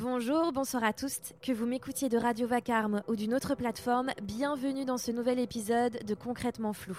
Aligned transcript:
Bonjour, 0.00 0.52
bonsoir 0.52 0.84
à 0.84 0.92
tous. 0.92 1.18
Que 1.42 1.50
vous 1.50 1.66
m'écoutiez 1.66 2.08
de 2.08 2.16
Radio 2.16 2.46
Vacarme 2.46 3.02
ou 3.08 3.16
d'une 3.16 3.34
autre 3.34 3.56
plateforme, 3.56 4.12
bienvenue 4.22 4.84
dans 4.84 4.96
ce 4.96 5.10
nouvel 5.10 5.40
épisode 5.40 6.04
de 6.04 6.14
Concrètement 6.14 6.72
Flou. 6.72 6.96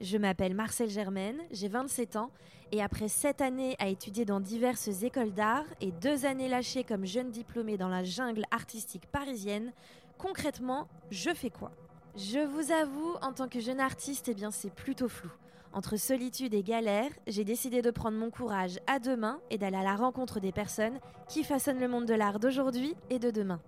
Je 0.00 0.18
m'appelle 0.18 0.52
Marcel 0.52 0.90
Germaine, 0.90 1.38
j'ai 1.52 1.68
27 1.68 2.16
ans 2.16 2.32
et 2.72 2.82
après 2.82 3.06
7 3.06 3.40
années 3.40 3.76
à 3.78 3.86
étudier 3.86 4.24
dans 4.24 4.40
diverses 4.40 5.04
écoles 5.04 5.32
d'art 5.32 5.64
et 5.80 5.92
2 5.92 6.26
années 6.26 6.48
lâchées 6.48 6.82
comme 6.82 7.06
jeune 7.06 7.30
diplômée 7.30 7.76
dans 7.76 7.88
la 7.88 8.02
jungle 8.02 8.42
artistique 8.50 9.06
parisienne, 9.12 9.72
concrètement, 10.18 10.88
je 11.12 11.32
fais 11.32 11.50
quoi? 11.50 11.70
Je 12.16 12.40
vous 12.40 12.72
avoue, 12.72 13.14
en 13.22 13.32
tant 13.32 13.46
que 13.46 13.60
jeune 13.60 13.78
artiste, 13.78 14.28
eh 14.28 14.34
bien 14.34 14.50
c'est 14.50 14.74
plutôt 14.74 15.08
flou. 15.08 15.30
Entre 15.74 15.96
solitude 15.96 16.54
et 16.54 16.62
galère, 16.62 17.10
j'ai 17.26 17.42
décidé 17.42 17.82
de 17.82 17.90
prendre 17.90 18.16
mon 18.16 18.30
courage 18.30 18.78
à 18.86 19.00
deux 19.00 19.16
mains 19.16 19.40
et 19.50 19.58
d'aller 19.58 19.76
à 19.76 19.82
la 19.82 19.96
rencontre 19.96 20.38
des 20.38 20.52
personnes 20.52 21.00
qui 21.28 21.42
façonnent 21.42 21.80
le 21.80 21.88
monde 21.88 22.06
de 22.06 22.14
l'art 22.14 22.38
d'aujourd'hui 22.38 22.94
et 23.10 23.18
de 23.18 23.32
demain. 23.32 23.60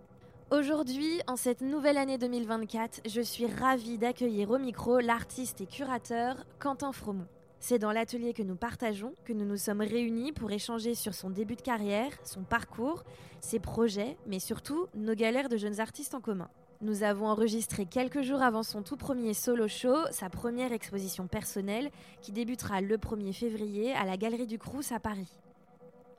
Aujourd'hui, 0.52 1.20
en 1.27 1.34
cette 1.34 1.62
nouvelle 1.62 1.98
année 1.98 2.16
2024, 2.16 3.01
je 3.09 3.20
suis 3.20 3.46
ravie 3.46 3.98
d'accueillir 3.98 4.52
au 4.52 4.59
micro 4.59 5.01
l'artiste 5.01 5.60
et 5.62 5.66
curateur 5.66 6.46
Quentin 6.60 6.92
Fromont. 6.92 7.27
C'est 7.59 7.80
dans 7.80 7.91
l'atelier 7.91 8.34
que 8.34 8.45
nous 8.45 8.54
partageons 8.54 9.12
que 9.24 9.32
nous 9.32 9.45
nous 9.45 9.57
sommes 9.57 9.80
réunis 9.80 10.30
pour 10.30 10.52
échanger 10.52 10.95
sur 10.95 11.12
son 11.12 11.30
début 11.30 11.57
de 11.57 11.62
carrière, 11.62 12.12
son 12.23 12.45
parcours, 12.45 13.02
ses 13.41 13.59
projets, 13.59 14.16
mais 14.29 14.38
surtout 14.38 14.87
nos 14.95 15.15
galères 15.16 15.48
de 15.48 15.57
jeunes 15.57 15.80
artistes 15.80 16.15
en 16.15 16.20
commun. 16.20 16.51
Nous 16.83 17.03
avons 17.03 17.27
enregistré 17.27 17.87
quelques 17.87 18.21
jours 18.21 18.43
avant 18.43 18.62
son 18.62 18.83
tout 18.83 18.98
premier 18.98 19.33
solo 19.33 19.66
show, 19.66 19.97
sa 20.11 20.29
première 20.29 20.73
exposition 20.73 21.27
personnelle, 21.27 21.91
qui 22.21 22.33
débutera 22.33 22.83
le 22.83 22.99
1er 22.99 23.33
février 23.33 23.95
à 23.95 24.05
la 24.05 24.19
Galerie 24.19 24.47
du 24.47 24.59
Crous 24.59 24.93
à 24.93 25.01
Paris. 25.01 25.33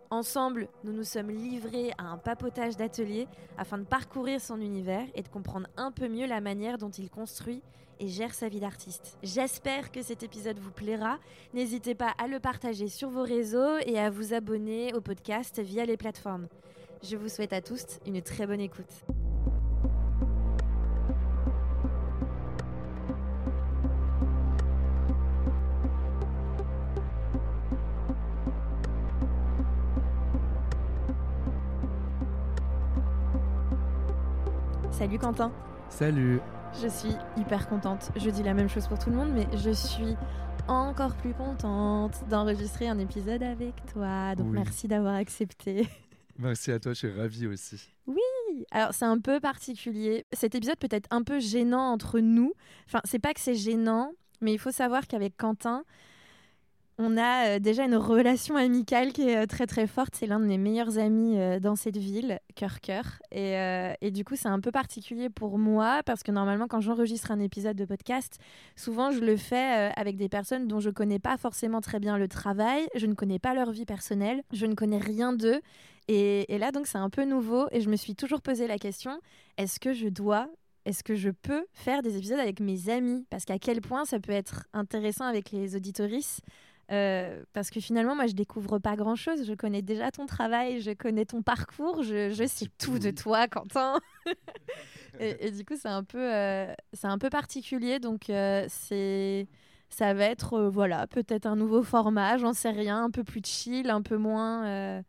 Ensemble, 0.10 0.68
nous 0.84 0.94
nous 0.94 1.04
sommes 1.04 1.30
livrés 1.30 1.92
à 2.00 2.06
un 2.06 2.18
papotage 2.18 2.76
d'atelier 2.76 3.28
afin 3.58 3.78
de 3.78 3.84
parcourir 3.84 4.42
son 4.42 4.60
univers 4.60 5.06
et 5.14 5.22
de 5.22 5.28
comprendre 5.28 5.68
un 5.78 5.92
peu 5.92 6.08
mieux 6.08 6.26
la 6.26 6.42
manière 6.42 6.80
dont 6.80 6.90
il 6.90 7.10
construit 7.10 7.62
et 8.00 8.08
gère 8.08 8.34
sa 8.34 8.48
vie 8.48 8.60
d'artiste. 8.60 9.18
J'espère 9.22 9.92
que 9.92 10.02
cet 10.02 10.24
épisode 10.24 10.60
vous 10.60 10.72
plaira. 10.72 11.20
N'hésitez 11.54 11.94
pas 11.94 12.14
à 12.18 12.28
le 12.28 12.40
partager 12.40 12.88
sur 12.88 13.10
vos 13.10 13.24
réseaux 13.24 13.78
et 13.86 14.00
à 14.00 14.10
vous 14.10 14.34
abonner 14.34 14.94
au 14.96 15.02
podcast 15.02 15.60
via 15.60 15.86
les 15.86 15.98
plateformes. 15.98 16.48
Je 17.04 17.16
vous 17.16 17.30
souhaite 17.30 17.54
à 17.54 17.62
tous 17.62 18.00
une 18.08 18.22
très 18.22 18.48
bonne 18.48 18.62
écoute. 18.62 19.04
Salut 34.98 35.20
Quentin. 35.20 35.52
Salut. 35.90 36.40
Je 36.82 36.88
suis 36.88 37.14
hyper 37.38 37.70
contente. 37.70 38.10
Je 38.16 38.32
dis 38.32 38.42
la 38.42 38.56
même 38.56 38.68
chose 38.68 38.88
pour 38.88 38.98
tout 38.98 39.12
le 39.12 39.16
monde, 39.16 39.30
mais 39.32 39.46
je 39.56 39.70
suis 39.70 40.16
encore 40.68 41.16
plus 41.18 41.36
contente 41.36 42.28
d'enregistrer 42.32 42.88
un 42.88 42.98
épisode 42.98 43.44
avec 43.44 43.76
toi. 43.94 44.34
Donc 44.34 44.48
merci 44.48 44.88
d'avoir 44.88 45.14
accepté. 45.14 45.88
Merci 46.40 46.72
à 46.72 46.80
toi, 46.80 46.94
je 46.94 46.98
suis 46.98 47.12
ravie 47.12 47.46
aussi. 47.46 47.90
Oui, 48.08 48.66
alors 48.72 48.94
c'est 48.94 49.06
un 49.06 49.20
peu 49.20 49.40
particulier. 49.40 50.26
Cet 50.34 50.56
épisode 50.56 50.78
peut 50.78 50.88
être 50.90 51.08
un 51.12 51.22
peu 51.22 51.40
gênant 51.40 51.92
entre 51.92 52.20
nous. 52.20 52.54
Enfin, 52.88 53.02
c'est 53.06 53.20
pas 53.20 53.34
que 53.36 53.40
c'est 53.40 53.56
gênant, 53.56 54.14
mais 54.42 54.54
il 54.54 54.60
faut 54.60 54.72
savoir 54.72 55.06
qu'avec 55.08 55.38
Quentin, 55.38 55.84
on 57.00 57.16
a 57.16 57.48
euh, 57.48 57.60
déjà 57.60 57.86
une 57.86 57.96
relation 57.96 58.56
amicale 58.56 59.14
qui 59.14 59.30
est 59.30 59.44
euh, 59.44 59.46
très 59.46 59.68
très 59.68 59.86
forte. 59.86 60.16
C'est 60.16 60.26
l'un 60.26 60.40
de 60.40 60.46
mes 60.46 60.58
meilleurs 60.58 60.98
amis 60.98 61.38
euh, 61.38 61.60
dans 61.60 61.76
cette 61.76 61.98
ville, 61.98 62.40
cœur 62.56 62.82
cœur. 62.82 63.20
Et, 63.32 64.12
du 64.12 64.24
coup, 64.24 64.36
c'est 64.36 64.48
un 64.48 64.60
peu 64.60 64.72
particulier 64.72 65.30
pour 65.30 65.60
moi 65.60 66.02
parce 66.06 66.24
que 66.24 66.32
normalement, 66.32 66.68
quand 66.68 66.82
j'enregistre 66.82 67.32
un 67.32 67.40
épisode 67.40 67.76
de 67.76 67.86
podcast, 67.86 68.40
souvent 68.76 69.12
je 69.12 69.20
le 69.20 69.38
fais 69.38 69.92
avec 69.96 70.18
des 70.18 70.30
personnes 70.30 70.68
dont 70.68 70.80
je 70.80 70.90
connais 70.90 71.20
pas 71.20 71.38
forcément 71.38 71.82
très 71.82 72.00
bien 72.00 72.18
le 72.18 72.28
travail. 72.28 72.88
Je 72.96 73.06
ne 73.06 73.14
connais 73.14 73.38
pas 73.38 73.54
leur 73.54 73.72
vie 73.72 73.86
personnelle. 73.86 74.42
Je 74.52 74.66
ne 74.66 74.74
connais 74.74 74.98
rien 74.98 75.34
d'eux. 75.34 75.62
Et, 76.08 76.46
là, 76.58 76.72
donc, 76.72 76.88
c'est 76.88 76.98
un 76.98 77.10
peu 77.10 77.26
nouveau. 77.26 77.68
Et 77.72 77.82
je 77.82 77.90
me 77.90 77.96
suis 77.96 78.16
toujours 78.16 78.42
posé 78.42 78.66
la 78.66 78.78
question 78.80 79.20
est-ce 79.58 79.80
que 79.80 79.94
je 79.94 80.08
dois 80.08 80.50
est-ce 80.86 81.04
que 81.04 81.16
je 81.16 81.30
peux 81.30 81.66
faire 81.74 82.02
des 82.02 82.16
épisodes 82.16 82.40
avec 82.40 82.62
mes 82.62 82.88
amis? 82.88 83.26
Parce 83.30 83.44
qu'à 83.44 83.60
quel 83.60 83.82
point 83.82 84.06
ça 84.06 84.22
peut 84.22 84.32
être 84.32 84.68
intéressant 84.72 85.26
avec 85.26 85.52
les 85.52 85.76
auditorices 85.76 86.40
euh, 86.90 87.44
parce 87.54 87.70
que 87.70 87.80
finalement, 87.80 88.16
moi, 88.16 88.28
je 88.28 88.34
découvre 88.34 88.80
pas 88.80 88.96
grand 88.96 89.16
chose. 89.16 89.46
Je 89.46 89.54
connais 89.54 89.82
déjà 89.82 90.12
ton 90.12 90.26
travail, 90.26 90.82
je 90.82 90.92
connais 90.92 91.26
ton 91.26 91.42
parcours, 91.42 92.04
je, 92.04 92.30
je 92.30 92.48
sais 92.48 92.68
tout 92.78 93.00
de 93.00 93.12
toi, 93.12 93.48
Quentin. 93.48 94.00
et, 95.20 95.52
du 95.52 95.66
coup, 95.66 95.76
c'est 95.80 95.90
un 95.90 96.04
peu, 96.04 96.34
euh, 96.34 96.74
c'est 96.94 97.08
un 97.08 97.18
peu 97.18 97.30
particulier. 97.30 98.00
Donc, 98.00 98.30
euh, 98.30 98.66
c'est, 98.70 99.48
ça 99.90 100.14
va 100.14 100.26
être, 100.26 100.62
voilà, 100.64 101.08
peut-être 101.08 101.46
un 101.46 101.56
nouveau 101.56 101.84
format. 101.84 102.38
J'en 102.38 102.54
sais 102.54 102.72
rien, 102.72 103.04
un 103.04 103.12
peu 103.12 103.24
plus 103.24 103.42
chill, 103.44 103.90
un 103.90 104.02
peu 104.02 104.18
moins. 104.18 105.04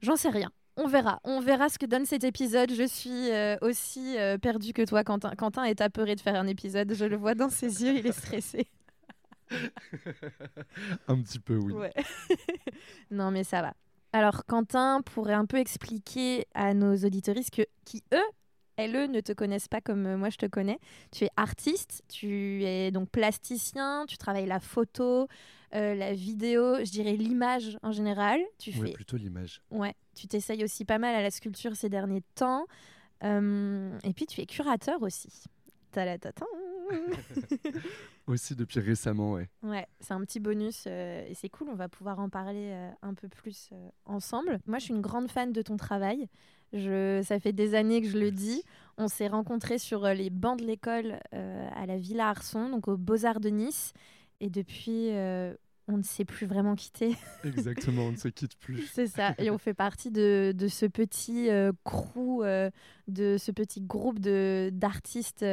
J'en 0.00 0.16
sais 0.16 0.30
rien. 0.30 0.50
On 0.76 0.88
verra, 0.88 1.20
on 1.22 1.38
verra 1.38 1.68
ce 1.68 1.78
que 1.78 1.86
donne 1.86 2.04
cet 2.04 2.24
épisode. 2.24 2.72
Je 2.72 2.84
suis 2.86 3.30
aussi 3.60 4.16
perdue 4.42 4.72
que 4.72 4.82
toi, 4.82 5.04
Quentin. 5.04 5.30
Quentin 5.36 5.62
est 5.62 5.80
apeuré 5.80 6.16
de 6.16 6.20
faire 6.20 6.34
un 6.34 6.48
épisode. 6.48 6.92
Je 6.92 7.04
le 7.04 7.16
vois 7.16 7.36
dans 7.36 7.50
ses 7.50 7.84
yeux, 7.84 7.98
il 7.98 8.06
est 8.08 8.12
stressé. 8.12 8.66
un 11.08 11.20
petit 11.20 11.38
peu, 11.38 11.56
oui. 11.56 11.72
non, 13.10 13.30
mais 13.30 13.44
ça 13.44 13.62
va. 13.62 13.74
Alors, 14.12 14.44
Quentin 14.46 15.02
pourrait 15.02 15.34
un 15.34 15.46
peu 15.46 15.58
expliquer 15.58 16.46
à 16.54 16.72
nos 16.72 16.94
auditoristes 16.96 17.50
que, 17.50 17.62
qui, 17.84 18.02
eux, 18.12 18.30
elles, 18.76 18.94
eux, 18.96 19.06
ne 19.06 19.20
te 19.20 19.32
connaissent 19.32 19.68
pas 19.68 19.80
comme 19.80 20.06
euh, 20.06 20.16
moi 20.16 20.30
je 20.30 20.36
te 20.36 20.46
connais. 20.46 20.78
Tu 21.12 21.24
es 21.24 21.30
artiste, 21.36 22.02
tu 22.08 22.64
es 22.64 22.90
donc 22.90 23.08
plasticien, 23.10 24.04
tu 24.08 24.16
travailles 24.16 24.46
la 24.46 24.60
photo, 24.60 25.28
euh, 25.74 25.94
la 25.94 26.12
vidéo, 26.12 26.76
je 26.84 26.90
dirais 26.90 27.14
l'image 27.16 27.78
en 27.82 27.92
général. 27.92 28.40
Tu 28.58 28.72
fais... 28.72 28.92
plutôt 28.92 29.16
l'image. 29.16 29.62
Ouais, 29.70 29.94
tu 30.14 30.26
t'essayes 30.26 30.64
aussi 30.64 30.84
pas 30.84 30.98
mal 30.98 31.14
à 31.14 31.22
la 31.22 31.30
sculpture 31.30 31.76
ces 31.76 31.88
derniers 31.88 32.22
temps. 32.34 32.66
Euh, 33.22 33.96
et 34.02 34.12
puis 34.12 34.26
tu 34.26 34.40
es 34.40 34.46
curateur 34.46 35.02
aussi. 35.02 35.44
Aussi 38.26 38.54
depuis 38.54 38.80
récemment, 38.80 39.32
ouais. 39.32 39.48
Ouais, 39.62 39.86
c'est 40.00 40.14
un 40.14 40.20
petit 40.20 40.40
bonus 40.40 40.84
euh, 40.86 41.26
et 41.28 41.34
c'est 41.34 41.48
cool, 41.48 41.68
on 41.70 41.74
va 41.74 41.88
pouvoir 41.88 42.18
en 42.18 42.28
parler 42.28 42.70
euh, 42.72 42.90
un 43.02 43.14
peu 43.14 43.28
plus 43.28 43.68
euh, 43.72 43.88
ensemble. 44.06 44.60
Moi, 44.66 44.78
je 44.78 44.84
suis 44.84 44.94
une 44.94 45.02
grande 45.02 45.30
fan 45.30 45.52
de 45.52 45.62
ton 45.62 45.76
travail. 45.76 46.28
Je, 46.72 47.22
ça 47.24 47.38
fait 47.38 47.52
des 47.52 47.74
années 47.74 48.00
que 48.00 48.08
je 48.08 48.18
le 48.18 48.30
dis. 48.30 48.62
On 48.96 49.08
s'est 49.08 49.28
rencontrés 49.28 49.78
sur 49.78 50.06
les 50.08 50.30
bancs 50.30 50.58
de 50.58 50.64
l'école 50.64 51.20
à 51.30 51.86
la 51.86 51.96
Villa 51.96 52.30
Arson, 52.30 52.68
donc 52.68 52.88
aux 52.88 52.96
Beaux-Arts 52.96 53.38
de 53.38 53.48
Nice. 53.48 53.92
Et 54.40 54.50
depuis, 54.50 55.10
on 55.86 55.98
ne 55.98 56.02
s'est 56.02 56.24
plus 56.24 56.46
vraiment 56.46 56.74
quitté. 56.74 57.14
Exactement, 57.44 58.06
on 58.06 58.12
ne 58.12 58.16
se 58.16 58.26
quitte 58.26 58.56
plus. 58.56 58.82
C'est 58.92 59.06
ça. 59.06 59.34
Et 59.38 59.50
on 59.50 59.58
fait 59.58 59.74
partie 59.74 60.10
de, 60.10 60.52
de 60.52 60.66
ce 60.66 60.86
petit 60.86 61.48
crew, 61.84 62.42
de 63.06 63.36
ce 63.38 63.52
petit 63.52 63.80
groupe 63.80 64.18
d'artistes 64.18 65.44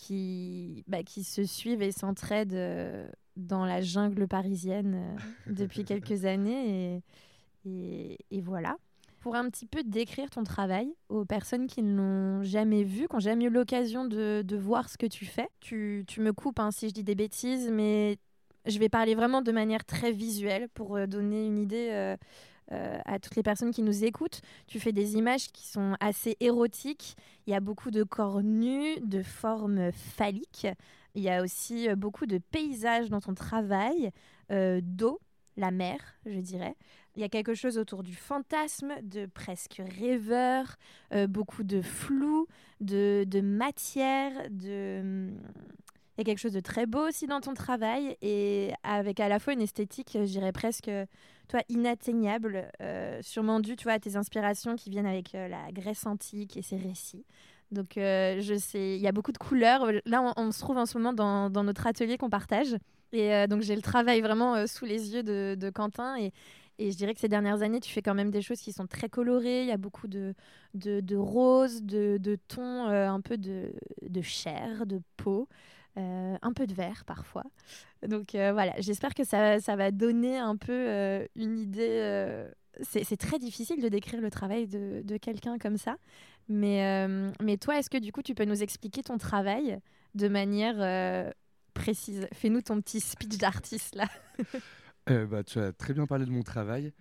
qui, 0.00 0.82
bah, 0.88 1.02
qui 1.02 1.24
se 1.24 1.44
suivent 1.44 1.82
et 1.82 1.92
s'entraident 1.92 2.54
euh, 2.54 3.06
dans 3.36 3.66
la 3.66 3.82
jungle 3.82 4.26
parisienne 4.26 4.94
euh, 4.94 5.52
depuis 5.52 5.84
quelques 5.84 6.24
années. 6.24 7.02
Et, 7.66 8.16
et, 8.30 8.40
voilà. 8.40 8.76
Pour 9.20 9.36
un 9.36 9.50
petit 9.50 9.66
peu 9.66 9.82
décrire 9.82 10.30
ton 10.30 10.42
travail 10.42 10.90
aux 11.10 11.26
personnes 11.26 11.66
qui 11.66 11.82
ne 11.82 11.94
l'ont 11.94 12.42
jamais 12.42 12.82
vu, 12.82 13.06
qui 13.06 13.14
n'ont 13.14 13.20
jamais 13.20 13.44
eu 13.44 13.50
l'occasion 13.50 14.06
de, 14.06 14.42
de, 14.42 14.56
voir 14.56 14.88
ce 14.88 14.96
que 14.96 15.04
tu 15.04 15.26
fais, 15.26 15.48
tu, 15.60 16.04
tu 16.06 16.22
me 16.22 16.32
coupes 16.32 16.58
hein, 16.58 16.70
si 16.70 16.88
je 16.88 16.94
dis 16.94 17.04
des 17.04 17.14
bêtises, 17.14 17.70
mais 17.70 18.16
je 18.64 18.78
vais 18.78 18.88
parler 18.88 19.14
vraiment 19.14 19.42
de 19.42 19.52
manière 19.52 19.84
très 19.84 20.12
visuelle 20.12 20.70
pour 20.70 20.96
euh, 20.96 21.06
donner 21.06 21.44
une 21.44 21.58
idée 21.58 22.16
euh, 22.72 22.98
à 23.04 23.18
toutes 23.18 23.34
les 23.34 23.42
personnes 23.42 23.72
qui 23.72 23.82
nous 23.82 24.04
écoutent. 24.04 24.42
Tu 24.68 24.78
fais 24.78 24.92
des 24.92 25.16
images 25.16 25.48
qui 25.48 25.66
sont 25.66 25.96
assez 25.98 26.36
érotiques. 26.38 27.16
Il 27.46 27.50
y 27.50 27.56
a 27.56 27.60
beaucoup 27.60 27.90
de 27.90 28.04
corps 28.04 28.42
nus, 28.42 29.00
de 29.00 29.22
formes 29.24 29.90
phalliques. 29.90 30.68
Il 31.16 31.22
y 31.22 31.28
a 31.28 31.42
aussi 31.42 31.88
euh, 31.88 31.96
beaucoup 31.96 32.26
de 32.26 32.38
paysages 32.38 33.10
dans 33.10 33.20
ton 33.20 33.34
travail, 33.34 34.12
euh, 34.52 34.80
d'eau, 34.84 35.20
la 35.56 35.72
mer, 35.72 35.98
je 36.26 36.38
dirais. 36.38 36.76
Il 37.16 37.22
y 37.22 37.24
a 37.24 37.28
quelque 37.28 37.54
chose 37.54 37.76
autour 37.76 38.04
du 38.04 38.14
fantasme, 38.14 38.92
de 39.02 39.26
presque 39.26 39.82
rêveur, 39.98 40.76
beaucoup 41.28 41.64
de 41.64 41.82
flou, 41.82 42.46
de, 42.80 43.24
de 43.26 43.40
matière, 43.40 44.32
de... 44.48 45.28
Il 46.16 46.20
y 46.20 46.20
a 46.20 46.24
quelque 46.24 46.38
chose 46.38 46.52
de 46.52 46.60
très 46.60 46.86
beau 46.86 47.08
aussi 47.08 47.26
dans 47.26 47.40
ton 47.40 47.54
travail 47.54 48.16
et 48.22 48.72
avec 48.84 49.20
à 49.20 49.28
la 49.28 49.38
fois 49.38 49.54
une 49.54 49.62
esthétique, 49.62 50.10
je 50.14 50.24
dirais 50.24 50.52
presque 50.52 50.90
toi, 51.50 51.62
inatteignable, 51.68 52.70
euh, 52.80 53.18
sûrement 53.22 53.58
dû 53.58 53.74
tu 53.74 53.90
à 53.90 53.98
tes 53.98 54.14
inspirations 54.14 54.76
qui 54.76 54.88
viennent 54.88 55.06
avec 55.06 55.34
euh, 55.34 55.48
la 55.48 55.72
Grèce 55.72 56.06
antique 56.06 56.56
et 56.56 56.62
ses 56.62 56.76
récits. 56.76 57.24
Donc, 57.72 57.98
euh, 57.98 58.40
je 58.40 58.54
sais, 58.54 58.96
il 58.96 59.00
y 59.00 59.08
a 59.08 59.12
beaucoup 59.12 59.32
de 59.32 59.38
couleurs. 59.38 59.90
Là, 60.06 60.32
on, 60.36 60.52
se 60.52 60.60
trouve 60.60 60.78
en 60.78 60.86
ce 60.86 60.96
moment 60.96 61.12
dans, 61.12 61.64
notre 61.64 61.86
atelier 61.86 62.18
qu'on 62.18 62.30
partage. 62.30 62.76
Et 63.12 63.46
donc, 63.48 63.62
j'ai 63.62 63.74
le 63.74 63.82
travail 63.82 64.20
vraiment 64.20 64.66
sous 64.66 64.84
les 64.84 65.12
yeux 65.14 65.22
de, 65.22 65.70
Quentin. 65.70 66.16
Et, 66.18 66.32
je 66.78 66.96
dirais 66.96 67.14
que 67.14 67.20
ces 67.20 67.28
dernières 67.28 67.62
années, 67.62 67.80
tu 67.80 67.92
fais 67.92 68.02
quand 68.02 68.14
même 68.14 68.30
des 68.30 68.42
choses 68.42 68.60
qui 68.60 68.72
sont 68.72 68.86
très 68.86 69.08
colorées. 69.08 69.62
Il 69.62 69.68
y 69.68 69.72
a 69.72 69.76
beaucoup 69.76 70.08
de, 70.08 70.34
de, 70.74 71.00
de 71.00 71.16
roses, 71.16 71.82
de, 71.82 72.16
de 72.18 72.36
tons 72.48 72.86
un 72.86 73.20
peu 73.20 73.36
de, 73.36 73.72
de 74.02 74.20
chair, 74.20 74.86
de 74.86 75.00
peau. 75.16 75.48
Euh, 75.98 76.36
un 76.40 76.52
peu 76.52 76.68
de 76.68 76.74
vert 76.74 77.04
parfois. 77.04 77.42
Donc 78.06 78.36
euh, 78.36 78.52
voilà, 78.52 78.74
j'espère 78.78 79.12
que 79.12 79.24
ça, 79.24 79.58
ça, 79.58 79.74
va 79.74 79.90
donner 79.90 80.38
un 80.38 80.56
peu 80.56 80.72
euh, 80.72 81.26
une 81.34 81.58
idée. 81.58 82.46
C'est 82.82 83.16
très 83.16 83.40
difficile 83.40 83.82
de 83.82 83.88
décrire 83.88 84.20
le 84.20 84.30
travail 84.30 84.68
de, 84.68 85.02
de 85.04 85.16
quelqu'un 85.16 85.58
comme 85.58 85.76
ça. 85.76 85.96
Mais, 86.48 87.06
mais 87.42 87.56
toi, 87.56 87.78
est-ce 87.78 87.90
que 87.90 87.98
du 87.98 88.12
coup, 88.12 88.22
tu 88.22 88.34
peux 88.34 88.44
nous 88.44 88.62
expliquer 88.62 89.02
ton 89.02 89.18
travail 89.18 89.80
de 90.14 90.28
manière 90.28 91.32
précise? 91.74 92.28
Fais-nous 92.32 92.62
ton 92.62 92.80
petit 92.80 93.00
speech 93.00 93.38
d'artiste 93.38 93.96
là. 93.96 94.08
bah, 95.26 95.42
tu 95.42 95.58
as 95.58 95.72
très 95.72 95.92
bien 95.92 96.06
parlé 96.06 96.24
de 96.24 96.30
mon 96.30 96.42
travail. 96.42 96.92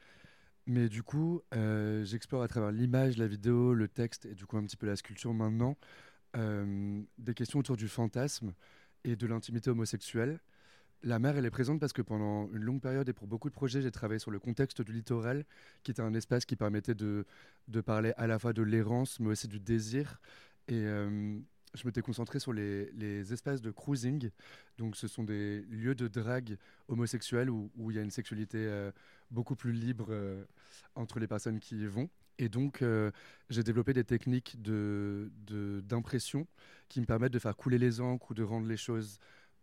Mais 0.65 0.89
du 0.89 1.03
coup, 1.03 1.41
j'explore 2.03 2.41
à 2.41 2.47
travers 2.47 2.71
l'image, 2.71 3.17
la 3.17 3.27
vidéo, 3.27 3.75
le 3.75 3.87
texte 3.87 4.25
et 4.25 4.33
du 4.33 4.47
coup 4.47 4.57
un 4.57 4.63
petit 4.63 4.77
peu 4.77 4.87
la 4.87 4.95
sculpture 4.95 5.33
maintenant 5.33 5.77
des 6.33 7.33
questions 7.33 7.59
autour 7.59 7.77
du 7.77 7.87
fantasme 7.87 8.53
et 9.03 9.15
de 9.15 9.27
l'intimité 9.27 9.69
homosexuelle. 9.69 10.39
La 11.01 11.17
mer, 11.17 11.37
elle 11.37 11.45
est 11.45 11.51
présente 11.51 11.79
parce 11.79 11.93
que 11.93 12.01
pendant 12.01 12.49
une 12.51 12.63
longue 12.63 12.81
période 12.81 13.07
et 13.07 13.13
pour 13.13 13.27
beaucoup 13.27 13.49
de 13.49 13.53
projets, 13.53 13.81
j'ai 13.81 13.91
travaillé 13.91 14.19
sur 14.19 14.31
le 14.31 14.39
contexte 14.39 14.81
du 14.81 14.91
littoral, 14.91 15.45
qui 15.83 15.91
était 15.91 16.01
un 16.01 16.13
espace 16.13 16.45
qui 16.45 16.57
permettait 16.57 16.95
de, 16.95 17.25
de 17.69 17.81
parler 17.81 18.13
à 18.17 18.27
la 18.27 18.37
fois 18.37 18.51
de 18.51 18.61
l'errance, 18.61 19.19
mais 19.21 19.29
aussi 19.29 19.47
du 19.47 19.61
désir. 19.61 20.19
Et 20.67 20.73
euh, 20.75 21.39
je 21.73 21.85
m'étais 21.85 22.01
concentré 22.01 22.39
sur 22.39 22.51
les, 22.51 22.91
les, 22.91 23.31
espaces 23.31 23.61
de 23.61 23.71
cruising. 23.71 24.29
Donc, 24.77 24.97
ce 24.97 25.07
sont 25.07 25.23
des 25.23 25.61
lieux 25.69 25.95
de 25.95 26.07
drague 26.07 26.57
homosexuelle 26.89 27.49
où, 27.49 27.71
où 27.77 27.91
il 27.91 27.97
y 27.97 27.99
a 27.99 28.03
une 28.03 28.11
sexualité 28.11 28.57
euh, 28.57 28.91
beaucoup 29.31 29.55
plus 29.55 29.71
libre 29.71 30.07
euh, 30.09 30.43
entre 30.95 31.19
les 31.19 31.27
personnes 31.27 31.59
qui 31.59 31.77
y 31.77 31.87
vont. 31.87 32.09
Et 32.39 32.49
donc, 32.49 32.83
j'ai 33.49 33.63
développé 33.63 33.93
des 33.93 34.03
techniques 34.03 34.57
d'impression 34.61 36.39
de, 36.39 36.45
qui 36.87 36.99
me 37.01 37.05
permettent 37.05 37.33
de 37.33 37.39
faire 37.39 37.55
couler 37.55 37.77
les 37.77 38.01
encres 38.01 38.31
ou 38.31 38.33
de 38.33 38.43
rendre 38.43 38.67
les 38.67 38.77
choses 38.77 39.19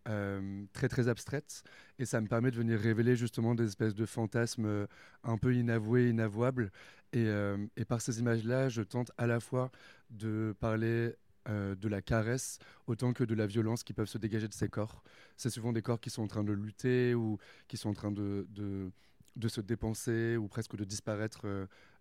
euh, 0.07 0.63
très 0.71 0.87
très 0.87 1.09
abstraites. 1.09 1.63
Et 1.99 2.05
ça 2.05 2.21
me 2.21 2.27
permet 2.27 2.49
de 2.49 2.55
venir 2.55 2.79
révéler 2.79 3.15
justement 3.17 3.55
des 3.55 3.65
espèces 3.65 3.93
de 3.93 4.05
fantasmes 4.05 4.65
euh, 4.65 4.87
un 5.23 5.37
peu 5.37 5.53
inavoués, 5.53 6.09
inavouables. 6.09 6.71
Et, 7.11 7.25
euh, 7.25 7.57
par 7.89 7.99
ces 7.99 8.19
images-là, 8.19 8.69
je 8.69 8.81
tente 8.83 9.11
à 9.17 9.27
la 9.27 9.39
fois 9.39 9.71
de 10.09 10.55
parler 10.59 11.13
de 11.49 11.87
la 11.87 12.01
caresse 12.01 12.59
autant 12.87 13.13
que 13.13 13.23
de 13.23 13.33
la 13.33 13.47
violence 13.47 13.81
qui 13.85 13.93
peuvent 13.93 14.09
se 14.09 14.17
dégager 14.17 14.49
de 14.49 14.53
ces 14.53 14.67
corps. 14.67 15.01
C'est 15.37 15.49
souvent 15.49 15.71
des 15.71 15.81
corps 15.81 16.01
qui 16.01 16.09
sont 16.09 16.23
en 16.23 16.27
train 16.27 16.43
de 16.43 16.51
lutter 16.51 17.15
ou 17.15 17.37
qui 17.69 17.77
sont 17.77 17.87
en 17.87 17.93
train 17.93 18.11
de, 18.11 18.45
de, 18.49 18.91
de 19.37 19.47
se 19.47 19.61
dépenser 19.61 20.35
ou 20.35 20.49
presque 20.49 20.75
de 20.75 20.83
disparaître 20.83 21.47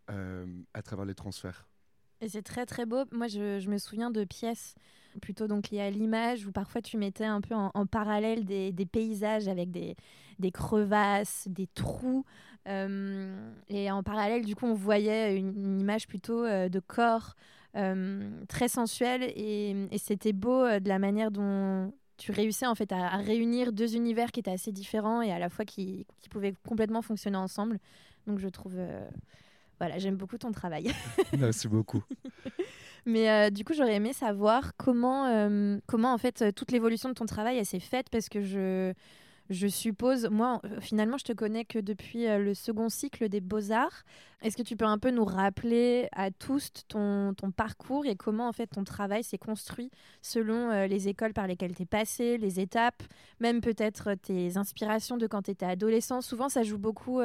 à 0.09 0.83
travers 0.83 1.05
les 1.05 1.15
transferts. 1.15 1.67
Et 2.21 2.29
c'est 2.29 2.43
très 2.43 2.65
très 2.65 2.87
beau. 2.87 3.05
Moi, 3.13 3.29
je, 3.29 3.69
me 3.69 3.79
souviens 3.79 4.11
de 4.11 4.25
pièces 4.25 4.75
plutôt 5.21 5.47
donc 5.47 5.71
liées 5.71 5.81
à 5.81 5.91
l'image 5.91 6.47
où 6.47 6.53
parfois 6.53 6.83
tu 6.83 6.97
mettais 6.97 7.25
un 7.25 7.41
peu 7.41 7.55
en, 7.55 7.87
parallèle 7.87 8.45
des, 8.45 8.73
paysages 8.91 9.49
avec 9.49 9.71
des, 9.71 9.97
crevasses, 10.53 11.47
des 11.49 11.67
trous. 11.67 12.25
Euh, 12.69 13.53
et 13.69 13.91
en 13.91 14.03
parallèle, 14.03 14.45
du 14.45 14.57
coup, 14.57 14.67
on 14.67 14.75
voyait 14.75 15.37
une, 15.37 15.79
image 15.81 16.09
plutôt 16.09 16.45
euh, 16.45 16.69
de 16.69 16.81
corps 16.81 17.35
euh, 17.77 18.31
très 18.49 18.69
sensuel. 18.69 19.23
Et, 19.23 19.89
c'était 19.99 20.33
beau 20.33 20.67
de 20.67 20.89
la 20.89 20.99
manière 20.99 21.31
dont 21.31 21.93
tu 22.17 22.33
réussissais 22.33 22.67
en 22.67 22.75
fait 22.75 22.93
à, 22.93 23.19
réunir 23.19 23.75
deux 23.75 23.95
univers 23.95 24.33
qui 24.33 24.41
étaient 24.41 24.51
assez 24.51 24.73
différents 24.73 25.21
et 25.21 25.33
à 25.33 25.39
la 25.39 25.51
fois 25.51 25.67
qui 25.67 26.07
pouvaient 26.31 26.55
complètement 26.67 27.03
fonctionner 27.03 27.37
ensemble. 27.37 27.79
Donc 28.27 28.39
je 28.39 28.49
trouve 28.49 28.77
voilà, 29.79 29.99
j'aime 29.99 30.17
beaucoup 30.17 30.39
ton 30.39 30.53
travail. 30.53 30.91
Merci 31.39 31.69
beaucoup. 31.69 32.03
Mais 33.05 33.31
euh, 33.31 33.51
du 33.51 33.65
coup, 33.65 33.73
j'aurais 33.73 33.95
aimé 33.95 34.13
savoir 34.13 34.73
comment, 34.77 35.27
euh, 35.27 35.79
comment 35.87 36.13
en 36.13 36.19
fait 36.19 36.53
toute 36.55 36.73
l'évolution 36.73 37.09
de 37.09 37.15
ton 37.15 37.27
travail 37.27 37.65
s'est 37.65 37.81
faite 37.81 38.09
parce 38.11 38.29
que 38.29 38.43
je 38.43 38.93
je 39.49 39.67
suppose, 39.69 40.29
moi, 40.31 40.61
euh, 40.65 40.81
finalement, 40.81 41.19
je 41.19 41.25
te 41.25 41.33
connais 41.33 41.65
que 41.65 41.79
depuis 41.79 42.27
euh, 42.27 42.39
le 42.39 42.55
second 42.55 42.89
cycle 42.89 43.29
des 43.29 43.41
beaux-arts. 43.41 44.05
Est-ce 44.43 44.57
que 44.57 44.63
tu 44.63 44.77
peux 44.77 44.85
un 44.85 44.99
peu 44.99 45.11
nous 45.11 45.25
rappeler 45.25 46.09
à 46.13 46.31
tous 46.31 46.71
ton, 46.89 47.35
parcours 47.57 48.07
et 48.07 48.17
comment, 48.17 48.49
en 48.49 48.53
fait, 48.53 48.67
ton 48.67 48.85
travail 48.85 49.25
s'est 49.25 49.39
construit 49.39 49.91
selon 50.21 50.71
euh, 50.71 50.87
les 50.87 51.09
écoles 51.09 51.33
par 51.33 51.47
lesquelles 51.47 51.75
tu 51.75 51.83
es 51.83 51.87
passé, 51.87 52.39
les 52.39 52.61
étapes, 52.61 53.03
même 53.41 53.61
peut-être 53.61 54.15
tes 54.15 54.57
inspirations 54.57 55.17
de 55.17 55.27
quand 55.27 55.43
tu 55.43 55.53
étais 55.53 55.67
adolescent? 55.67 56.21
Souvent, 56.21 56.49
ça 56.49 56.63
joue 56.63 56.79
beaucoup 56.79 57.21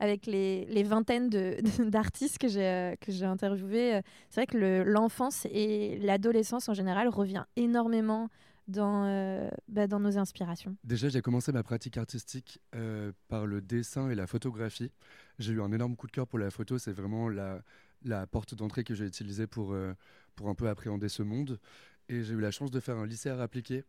avec 0.00 0.26
les, 0.26 0.64
les 0.66 0.82
vingtaines 0.82 1.28
d'artistes 1.78 2.38
que 2.38 2.48
j'ai 2.48 3.24
interviewés. 3.24 4.00
C'est 4.30 4.40
vrai 4.40 4.46
que 4.46 4.82
l'enfance 4.82 5.46
et 5.50 5.98
l'adolescence, 5.98 6.68
en 6.68 6.74
général, 6.74 7.08
revient 7.08 7.44
énormément 7.56 8.28
dans, 8.68 9.04
euh, 9.04 9.48
bah, 9.68 9.86
dans 9.86 10.00
nos 10.00 10.18
inspirations 10.18 10.76
Déjà, 10.84 11.08
j'ai 11.08 11.22
commencé 11.22 11.52
ma 11.52 11.62
pratique 11.62 11.96
artistique 11.96 12.60
euh, 12.74 13.12
par 13.28 13.46
le 13.46 13.60
dessin 13.60 14.10
et 14.10 14.14
la 14.14 14.26
photographie. 14.26 14.90
J'ai 15.38 15.52
eu 15.52 15.62
un 15.62 15.72
énorme 15.72 15.96
coup 15.96 16.06
de 16.06 16.12
cœur 16.12 16.26
pour 16.26 16.38
la 16.38 16.50
photo. 16.50 16.78
C'est 16.78 16.92
vraiment 16.92 17.28
la, 17.28 17.62
la 18.04 18.26
porte 18.26 18.54
d'entrée 18.54 18.84
que 18.84 18.94
j'ai 18.94 19.06
utilisée 19.06 19.46
pour, 19.46 19.72
euh, 19.72 19.94
pour 20.34 20.48
un 20.48 20.54
peu 20.54 20.68
appréhender 20.68 21.08
ce 21.08 21.22
monde. 21.22 21.60
Et 22.08 22.22
j'ai 22.22 22.34
eu 22.34 22.40
la 22.40 22.50
chance 22.50 22.70
de 22.70 22.80
faire 22.80 22.96
un 22.96 23.06
lycée 23.06 23.30
à 23.30 23.40
appliqué. 23.40 23.84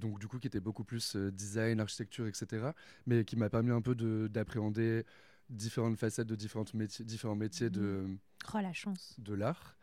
donc 0.00 0.18
du 0.18 0.26
coup 0.26 0.38
qui 0.38 0.46
était 0.46 0.60
beaucoup 0.60 0.84
plus 0.84 1.14
design, 1.14 1.78
architecture, 1.78 2.26
etc. 2.26 2.70
Mais 3.06 3.24
qui 3.24 3.36
m'a 3.36 3.50
permis 3.50 3.70
un 3.70 3.82
peu 3.82 3.94
d'appréhender 4.28 5.04
différentes 5.50 5.98
facettes 5.98 6.26
de 6.26 6.36
différentes 6.36 6.72
métiers, 6.72 7.04
différents 7.04 7.34
métiers 7.34 7.68
de, 7.68 8.06
oh, 8.54 8.58
la 8.60 8.72
chance. 8.72 9.14
de 9.18 9.34
l'art. 9.34 9.76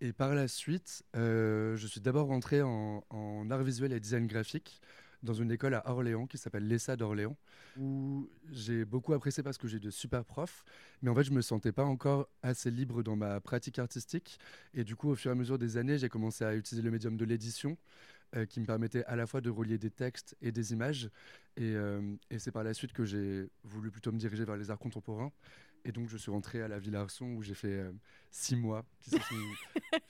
Et 0.00 0.12
par 0.12 0.34
la 0.34 0.46
suite, 0.46 1.04
euh, 1.16 1.76
je 1.76 1.86
suis 1.86 2.00
d'abord 2.00 2.26
rentré 2.26 2.60
en, 2.62 3.02
art 3.50 3.62
visuel 3.62 3.92
et 3.92 4.00
design 4.00 4.26
graphique 4.26 4.80
dans 5.22 5.32
une 5.32 5.50
école 5.50 5.74
à 5.74 5.90
Orléans 5.90 6.26
qui 6.26 6.36
s'appelle 6.36 6.68
l'ESSA 6.68 6.96
d'Orléans, 6.96 7.36
où 7.78 8.28
j'ai 8.50 8.84
beaucoup 8.84 9.14
apprécié 9.14 9.42
parce 9.42 9.56
que 9.56 9.66
j'ai 9.66 9.80
de 9.80 9.90
super 9.90 10.24
profs, 10.24 10.64
mais 11.00 11.10
en 11.10 11.14
fait 11.14 11.24
je 11.24 11.32
me 11.32 11.40
sentais 11.40 11.72
pas 11.72 11.84
encore 11.84 12.28
assez 12.42 12.70
libre 12.70 13.02
dans 13.02 13.16
ma 13.16 13.40
pratique 13.40 13.78
artistique. 13.78 14.38
Et 14.74 14.84
du 14.84 14.94
coup, 14.94 15.08
au 15.08 15.14
fur 15.14 15.30
et 15.30 15.32
à 15.32 15.34
mesure 15.34 15.58
des 15.58 15.78
années, 15.78 15.96
j'ai 15.96 16.10
commencé 16.10 16.44
à 16.44 16.54
utiliser 16.54 16.82
le 16.82 16.90
médium 16.90 17.16
de 17.16 17.24
l'édition, 17.24 17.78
euh, 18.34 18.44
qui 18.44 18.60
me 18.60 18.66
permettait 18.66 19.04
à 19.04 19.14
la 19.14 19.26
fois 19.26 19.40
de 19.40 19.50
relier 19.50 19.78
des 19.78 19.90
textes 19.90 20.36
et 20.42 20.50
des 20.50 20.72
images. 20.72 21.08
Euh, 21.60 22.16
et 22.28 22.40
c'est 22.40 22.50
par 22.50 22.64
la 22.64 22.74
suite 22.74 22.92
que 22.92 23.04
j'ai 23.04 23.48
voulu 23.62 23.90
plutôt 23.90 24.10
me 24.10 24.18
diriger 24.18 24.44
vers 24.44 24.56
les 24.56 24.70
arts 24.70 24.80
contemporains. 24.80 25.32
Et 25.86 25.92
donc, 25.92 26.08
je 26.08 26.16
suis 26.16 26.30
rentré 26.30 26.60
à 26.62 26.68
la 26.68 26.78
Villa 26.78 27.00
Arson 27.00 27.26
où 27.26 27.42
j'ai 27.42 27.54
fait 27.54 27.68
euh, 27.68 27.92
six 28.30 28.56
mois 28.56 28.84
qui 29.00 29.10
se 29.10 29.18
sont 29.18 29.34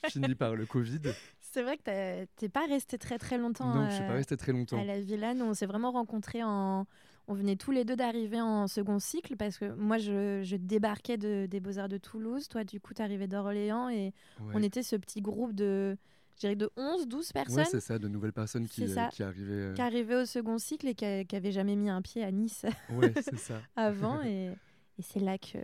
finis 0.09 0.35
par 0.35 0.55
le 0.55 0.65
Covid. 0.65 1.01
C'est 1.39 1.63
vrai 1.63 1.77
que 1.77 2.25
tu 2.25 2.45
n'es 2.45 2.49
pas 2.49 2.67
resté 2.67 2.97
très 2.97 3.19
très 3.19 3.37
longtemps. 3.37 3.75
Non, 3.75 3.85
je 3.87 3.91
je 3.91 3.97
suis 3.97 4.07
pas 4.07 4.15
resté 4.15 4.37
très 4.37 4.53
longtemps. 4.53 4.81
À 4.81 4.85
la 4.85 5.01
Villa, 5.01 5.35
nous, 5.35 5.45
on 5.45 5.55
s'est 5.55 5.67
vraiment 5.67 5.93
rencontrés 5.93 6.43
en. 6.43 6.87
On 7.29 7.35
venait 7.35 7.57
tous 7.57 7.73
les 7.73 7.85
deux 7.85 7.97
d'arriver 7.97 8.41
en 8.41 8.69
second 8.69 9.01
cycle 9.01 9.37
parce 9.37 9.59
que 9.59 9.75
moi, 9.75 9.99
je, 9.99 10.43
je 10.45 10.57
débarquais 10.57 11.17
de, 11.17 11.47
des 11.47 11.59
Beaux-Arts 11.59 11.89
de 11.89 11.99
Toulouse. 11.99 12.47
Toi, 12.47 12.63
du 12.63 12.81
coup, 12.81 12.95
tu 12.95 13.03
arrivais 13.03 13.27
d'Orléans 13.27 13.89
et 13.89 14.13
on 14.55 14.63
était 14.63 14.85
ce 14.85 14.95
petit 14.95 15.21
groupe 15.21 15.53
de 15.53 15.99
je 16.43 16.55
de 16.55 16.71
11, 16.77 17.09
12 17.09 17.33
personnes. 17.33 17.57
Ouais, 17.57 17.65
c'est 17.65 17.81
ça, 17.81 17.99
de 17.99 18.09
nouvelles 18.09 18.33
personnes 18.33 18.69
qui, 18.69 18.85
euh, 18.85 19.09
qui 19.09 19.23
arrivaient. 19.23 19.53
Euh, 19.53 19.75
qui 19.75 19.81
arrivaient 19.81 20.17
au 20.17 20.27
second 20.27 20.59
cycle 20.59 20.89
et 20.89 20.95
qui 20.95 21.05
n'avaient 21.33 21.53
jamais 21.53 21.77
mis 21.77 21.89
un 21.89 22.03
pied 22.03 22.23
à 22.23 22.31
Nice 22.31 22.67
ouais, 22.91 23.13
ça. 23.37 23.61
avant. 23.77 24.23
Et, 24.23 24.53
et 24.99 25.03
c'est 25.03 25.21
là 25.21 25.39
que 25.39 25.59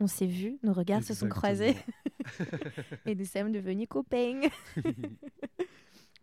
on 0.00 0.06
s'est 0.06 0.26
vus, 0.26 0.58
nos 0.62 0.72
regards 0.72 1.02
se 1.02 1.14
sont 1.14 1.28
croisés 1.28 1.76
et 3.06 3.14
nous 3.14 3.24
sommes 3.24 3.52
devenus 3.52 3.88
copains. 3.88 4.42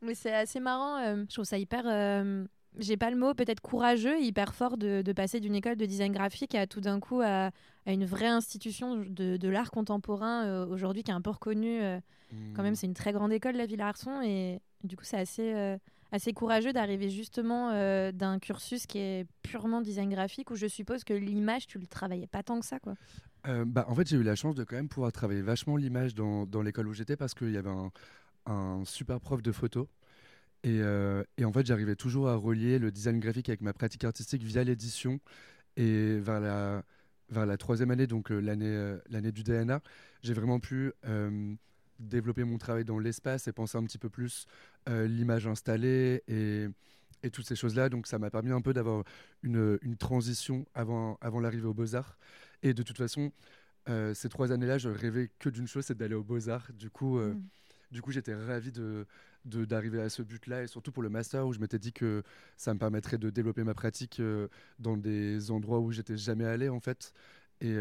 Mais 0.02 0.16
c'est 0.16 0.34
assez 0.34 0.60
marrant, 0.60 0.98
euh, 0.98 1.24
je 1.28 1.34
trouve 1.34 1.46
ça 1.46 1.58
hyper. 1.58 1.84
Euh, 1.86 2.46
j'ai 2.78 2.98
pas 2.98 3.10
le 3.10 3.18
mot, 3.18 3.34
peut-être 3.34 3.62
courageux, 3.62 4.22
hyper 4.22 4.54
fort 4.54 4.78
de, 4.78 5.02
de 5.02 5.14
passer 5.14 5.40
d'une 5.40 5.56
école 5.56 5.78
de 5.78 5.86
design 5.86 6.12
graphique 6.12 6.56
à 6.56 6.68
tout 6.68 6.82
d'un 6.82 7.00
coup 7.00 7.22
à, 7.22 7.52
à, 7.86 7.92
une 7.92 8.06
vraie 8.06 8.28
institution 8.28 8.98
de, 8.98 9.38
de 9.38 9.50
l'art 9.50 9.72
contemporain 9.72 10.46
euh, 10.46 10.68
aujourd'hui 10.68 11.04
qui 11.04 11.12
est 11.12 11.16
un 11.16 11.22
peu 11.22 11.32
reconnue. 11.32 11.80
Quand 12.56 12.64
même, 12.64 12.74
hmm. 12.74 12.76
c'est 12.76 12.88
une 12.88 12.94
très 12.94 13.14
grande 13.14 13.32
école, 13.32 13.56
la 13.56 13.66
Villa 13.66 13.88
Arson, 13.88 14.22
et 14.22 14.60
du 14.84 14.98
coup, 14.98 15.06
c'est 15.06 15.18
assez 15.18 15.78
assez 16.16 16.34
courageux 16.34 16.74
d'arriver 16.74 17.10
justement 17.10 17.72
euh, 17.72 18.12
d'un 18.12 18.40
cursus 18.40 18.88
qui 18.88 19.00
est 19.00 19.28
purement 19.44 19.82
design 19.82 20.10
graphique 20.10 20.50
où 20.50 20.56
je 20.56 20.68
suppose 20.68 21.04
que 21.04 21.14
l'image, 21.14 21.68
tu 21.68 21.78
le 21.78 21.88
travaillais 21.88 22.28
pas 22.28 22.42
tant 22.42 22.60
que 22.60 22.66
ça, 22.66 22.80
quoi. 22.80 22.96
Euh, 23.48 23.64
bah, 23.66 23.86
en 23.88 23.94
fait, 23.94 24.08
j'ai 24.08 24.18
eu 24.18 24.24
la 24.24 24.36
chance 24.36 24.56
de 24.56 24.64
quand 24.64 24.76
même 24.76 24.90
pouvoir 24.90 25.12
travailler 25.12 25.42
vachement 25.42 25.76
l'image 25.76 26.16
dans, 26.16 26.48
dans 26.48 26.62
l'école 26.62 26.88
où 26.88 26.94
j'étais 26.94 27.16
parce 27.16 27.36
qu'il 27.36 27.52
y 27.52 27.58
avait 27.58 27.70
un, 28.48 28.84
super 28.86 29.20
prof 29.20 29.42
de 29.42 29.52
photo. 29.52 29.88
Et, 30.64 30.80
euh, 30.82 31.24
et 31.38 31.46
en 31.46 31.52
fait, 31.52 31.66
j'arrivais 31.66 31.96
toujours 31.96 32.30
à 32.30 32.36
relier 32.36 32.80
le 32.80 32.92
design 32.92 33.20
graphique 33.20 33.50
avec 33.50 33.62
ma 33.62 33.74
pratique 33.74 34.04
artistique 34.04 34.42
via 34.42 34.64
l'édition. 34.64 35.20
Et 35.78 36.18
vers 36.20 36.40
la, 36.40 36.84
vers 37.30 37.46
la 37.46 37.58
troisième 37.58 37.92
année, 37.92 38.08
donc 38.08 38.30
l'année 38.30 39.32
du 39.32 39.44
DNA, 39.44 39.82
j'ai 40.24 40.34
vraiment 40.34 40.60
pu 40.60 40.94
développer 42.00 42.44
mon 42.44 42.58
travail 42.58 42.86
dans 42.86 43.00
l'espace 43.00 43.48
et 43.48 43.52
penser 43.52 43.78
un 43.78 43.84
petit 43.84 43.98
peu 43.98 44.10
plus 44.10 44.46
euh, 44.89 45.08
l'image 45.08 45.48
installée 45.48 46.24
et, 46.27 46.68
et, 47.24 47.30
toutes 47.32 47.48
ces 47.48 47.56
choses-là. 47.56 47.89
Donc 47.89 48.08
ça 48.08 48.20
m'a 48.20 48.30
permis 48.30 48.51
un 48.51 48.62
peu 48.62 48.74
d'avoir 48.74 49.04
une, 49.44 49.80
une, 49.82 49.98
transition 49.98 50.65
avant, 50.74 51.18
avant 51.22 51.39
l'arrivée 51.39 51.68
aux 51.68 51.74
beaux-arts. 51.74 52.18
Et 52.63 52.74
de 52.74 52.84
toute 52.84 52.98
façon, 52.98 53.32
ces 54.13 54.30
trois 54.30 54.51
années-là, 54.51 54.77
je 54.77 54.89
rêvais 54.89 55.30
que 55.39 55.50
d'une 55.50 55.68
chose, 55.68 55.86
c'est 55.86 55.98
d'aller 55.98 56.15
aux 56.15 56.24
Beaux-Arts. 56.24 56.72
Du 56.74 56.89
coup, 56.89 57.20
mm. 57.20 57.39
du 57.92 58.01
coup 58.01 58.12
j'étais 58.12 58.34
ravi 58.34 58.72
de, 58.72 59.06
d'arriver 59.44 60.01
à 60.01 60.10
ce 60.10 60.24
but-là 60.24 60.63
et 60.63 60.68
surtout 60.68 60.92
pour 60.92 61.04
le 61.04 61.10
master 61.10 61.46
où 61.46 61.54
je 61.54 61.60
m'étais 61.60 61.77
dit 61.77 61.94
que 61.94 62.24
ça 62.58 62.74
me 62.74 62.80
permettrait 62.80 63.20
de 63.20 63.30
développer 63.30 63.63
ma 63.63 63.75
pratique 63.75 64.20
dans 64.80 64.98
des 64.98 65.51
endroits 65.51 65.80
où 65.80 65.92
j'étais 65.92 66.18
jamais 66.18 66.46
allé 66.46 66.70
en 66.70 66.80
fait. 66.80 67.13
Et, 67.62 67.75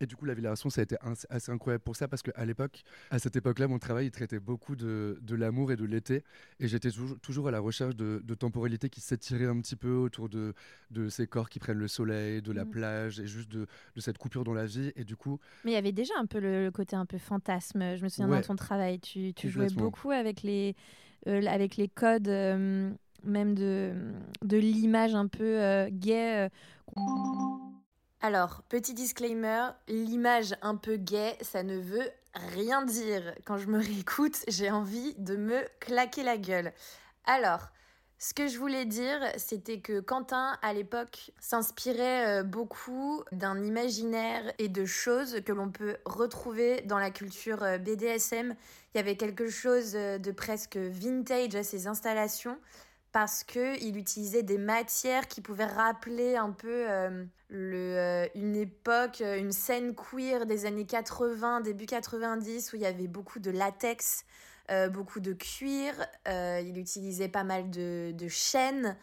et 0.00 0.06
du 0.06 0.16
coup, 0.16 0.24
la 0.26 0.34
Villarason, 0.34 0.68
ça 0.68 0.82
a 0.82 0.84
été 0.84 0.96
assez 1.30 1.52
incroyable 1.52 1.82
pour 1.82 1.96
ça 1.96 2.08
parce 2.08 2.22
qu'à 2.22 2.44
l'époque, 2.44 2.82
à 3.10 3.18
cette 3.18 3.36
époque-là, 3.36 3.66
mon 3.68 3.78
travail, 3.78 4.06
il 4.06 4.10
traitait 4.10 4.38
beaucoup 4.38 4.76
de, 4.76 5.18
de 5.22 5.34
l'amour 5.34 5.72
et 5.72 5.76
de 5.76 5.84
l'été. 5.84 6.22
Et 6.60 6.68
j'étais 6.68 6.90
toujours, 6.90 7.18
toujours, 7.20 7.48
à 7.48 7.50
la 7.50 7.60
recherche 7.60 7.96
de, 7.96 8.22
de 8.22 8.34
temporalité 8.34 8.90
qui 8.90 9.00
s'étirait 9.00 9.46
un 9.46 9.60
petit 9.60 9.76
peu 9.76 9.94
autour 9.94 10.28
de, 10.28 10.54
de 10.90 11.08
ces 11.08 11.26
corps 11.26 11.48
qui 11.48 11.58
prennent 11.58 11.78
le 11.78 11.88
soleil, 11.88 12.42
de 12.42 12.52
la 12.52 12.64
mmh. 12.64 12.70
plage 12.70 13.20
et 13.20 13.26
juste 13.26 13.50
de, 13.50 13.66
cette 13.98 14.18
coupure 14.18 14.44
dans 14.44 14.54
la 14.54 14.66
vie. 14.66 14.92
Et 14.96 15.04
du 15.04 15.16
coup. 15.16 15.38
Mais 15.64 15.72
il 15.72 15.74
y 15.74 15.78
avait 15.78 15.92
déjà 15.92 16.14
un 16.18 16.26
peu 16.26 16.40
le, 16.40 16.70
côté 16.70 16.96
un 16.96 17.06
peu 17.06 17.18
fantasme. 17.18 17.96
Je 17.96 18.02
me 18.02 18.08
souviens 18.08 18.28
dans 18.28 18.42
ton 18.42 18.56
travail, 18.56 19.00
tu, 19.00 19.32
tu 19.32 19.48
jouais 19.48 19.70
beaucoup 19.70 20.10
avec 20.10 20.42
les, 20.42 20.74
euh, 21.26 21.44
avec 21.46 21.76
les 21.76 21.88
codes. 21.88 22.28
Euh, 22.28 22.90
même 23.24 23.54
de, 23.54 23.92
de 24.42 24.56
l'image 24.56 25.14
un 25.14 25.26
peu 25.26 25.60
euh, 25.60 25.88
gay. 25.90 26.48
Alors, 28.28 28.62
petit 28.68 28.92
disclaimer, 28.92 29.68
l'image 29.86 30.56
un 30.60 30.74
peu 30.74 30.96
gay, 30.96 31.38
ça 31.42 31.62
ne 31.62 31.78
veut 31.78 32.10
rien 32.34 32.84
dire. 32.84 33.32
Quand 33.44 33.56
je 33.56 33.68
me 33.68 33.78
réécoute, 33.78 34.44
j'ai 34.48 34.68
envie 34.68 35.14
de 35.14 35.36
me 35.36 35.62
claquer 35.78 36.24
la 36.24 36.36
gueule. 36.36 36.72
Alors, 37.24 37.68
ce 38.18 38.34
que 38.34 38.48
je 38.48 38.58
voulais 38.58 38.84
dire, 38.84 39.20
c'était 39.36 39.78
que 39.78 40.00
Quentin, 40.00 40.58
à 40.62 40.72
l'époque, 40.72 41.30
s'inspirait 41.38 42.40
euh, 42.40 42.42
beaucoup 42.42 43.22
d'un 43.30 43.62
imaginaire 43.62 44.42
et 44.58 44.68
de 44.68 44.84
choses 44.84 45.42
que 45.46 45.52
l'on 45.52 45.70
peut 45.70 45.96
retrouver 46.04 46.80
dans 46.80 46.98
la 46.98 47.12
culture 47.12 47.62
euh, 47.62 47.78
BDSM. 47.78 48.56
Il 48.92 48.96
y 48.96 49.00
avait 49.00 49.16
quelque 49.16 49.48
chose 49.48 49.92
euh, 49.94 50.18
de 50.18 50.32
presque 50.32 50.78
vintage 50.78 51.54
à 51.54 51.62
ses 51.62 51.86
installations 51.86 52.58
parce 53.16 53.44
qu'il 53.44 53.96
utilisait 53.96 54.42
des 54.42 54.58
matières 54.58 55.26
qui 55.26 55.40
pouvaient 55.40 55.64
rappeler 55.64 56.36
un 56.36 56.50
peu 56.50 56.84
euh, 56.86 57.24
euh, 57.50 58.28
une 58.34 58.54
époque, 58.54 59.22
euh, 59.22 59.38
une 59.38 59.52
scène 59.52 59.94
queer 59.94 60.44
des 60.44 60.66
années 60.66 60.84
80, 60.84 61.62
début 61.62 61.86
90, 61.86 62.74
où 62.74 62.76
il 62.76 62.82
y 62.82 62.84
avait 62.84 63.06
beaucoup 63.06 63.38
de 63.38 63.50
latex, 63.50 64.26
beaucoup 64.90 65.20
de 65.20 65.32
cuir. 65.32 65.94
il 66.26 66.76
utilisait 66.76 67.30
pas 67.30 67.42
mal 67.42 67.70
de, 67.70 68.12
de 68.12 68.28
chaînes. 68.28 68.98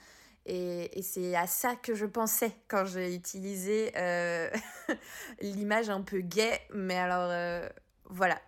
Et, 0.45 0.99
et 0.99 1.01
c'est 1.01 1.35
à 1.35 1.47
ça 1.47 1.75
que 1.75 1.95
je 1.95 2.05
pensais 2.05 2.51
quand 2.67 2.85
j'ai 2.85 3.15
utilisé 3.15 3.93
l'image 5.41 5.89
un 5.89 6.03
peu 6.03 6.19
gay. 6.19 6.61
Mais 6.71 6.99
alors, 6.99 7.31
voilà, 8.05 8.39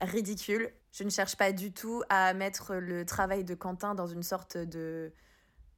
ridicule. 0.00 0.72
Je 0.92 1.04
ne 1.04 1.10
cherche 1.10 1.36
pas 1.36 1.52
du 1.52 1.72
tout 1.72 2.02
à 2.10 2.34
mettre 2.34 2.74
le 2.74 3.06
travail 3.06 3.44
de 3.44 3.54
Quentin 3.54 3.94
dans 3.94 4.06
une 4.06 4.22
sorte 4.22 4.58
de 4.58 5.12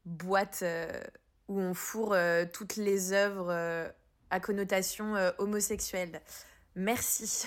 boîte 0.05 0.61
euh, 0.63 0.89
où 1.49 1.59
on 1.59 1.75
fourre 1.75 2.13
euh, 2.15 2.45
toutes 2.53 2.77
les 2.77 3.13
œuvres 3.13 3.51
euh, 3.51 3.89
à 4.31 4.41
connotation 4.41 5.15
homosexuelle. 5.39 6.21
Merci. 6.75 7.47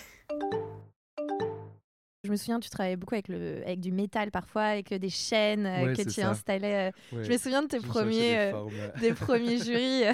Je 2.27 2.31
me 2.31 2.35
souviens, 2.35 2.59
tu 2.59 2.69
travaillais 2.69 2.97
beaucoup 2.97 3.15
avec, 3.15 3.29
le, 3.29 3.61
avec 3.63 3.79
du 3.79 3.93
métal 3.93 4.31
parfois, 4.31 4.63
avec 4.63 4.93
des 4.93 5.09
chaînes 5.09 5.63
que 5.95 6.09
tu 6.09 6.21
installais. 6.21 6.91
Je 7.13 7.31
me 7.31 7.37
souviens 7.37 7.63
de 7.63 7.67
tes 7.67 7.79
premiers, 7.79 8.51
des 8.99 9.13
premiers 9.13 9.57
jurys. 9.63 10.13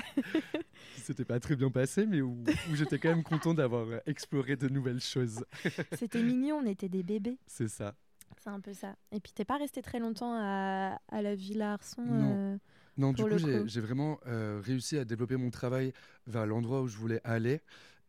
C'était 0.98 1.26
pas 1.26 1.40
très 1.40 1.56
bien 1.56 1.72
passé, 1.72 2.06
mais 2.06 2.22
où, 2.22 2.38
j'étais 2.74 3.00
quand 3.00 3.10
même 3.10 3.24
content 3.24 3.56
d'avoir 3.56 3.88
exploré 4.06 4.56
de 4.56 4.70
nouvelles 4.70 5.02
choses. 5.02 5.44
C'était 5.94 6.22
mignon, 6.22 6.58
on 6.64 6.68
était 6.68 6.88
des 6.88 7.02
bébés. 7.02 7.40
C'est 7.48 7.68
ça. 7.68 7.96
C'est 8.42 8.50
un 8.50 8.60
peu 8.60 8.74
ça. 8.74 8.96
Et 9.12 9.20
puis 9.20 9.32
t'es 9.34 9.46
pas 9.46 9.58
resté 9.58 9.82
très 9.82 10.00
longtemps 10.00 10.34
à, 10.36 11.00
à 11.10 11.22
la 11.24 11.34
Villa 11.34 11.74
Arson 11.74 12.04
Non. 12.04 12.36
Euh, 12.38 12.58
non, 12.98 13.12
du 13.12 13.24
coup, 13.24 13.38
j'ai 13.66 13.82
vraiment 13.82 14.20
euh, 14.28 14.62
réussi 14.64 14.98
à 14.98 15.06
développer 15.06 15.36
mon 15.36 15.50
travail 15.50 15.94
vers 16.28 16.46
l'endroit 16.46 16.82
où 16.82 16.88
je 16.88 16.98
voulais 16.98 17.22
aller. 17.24 17.62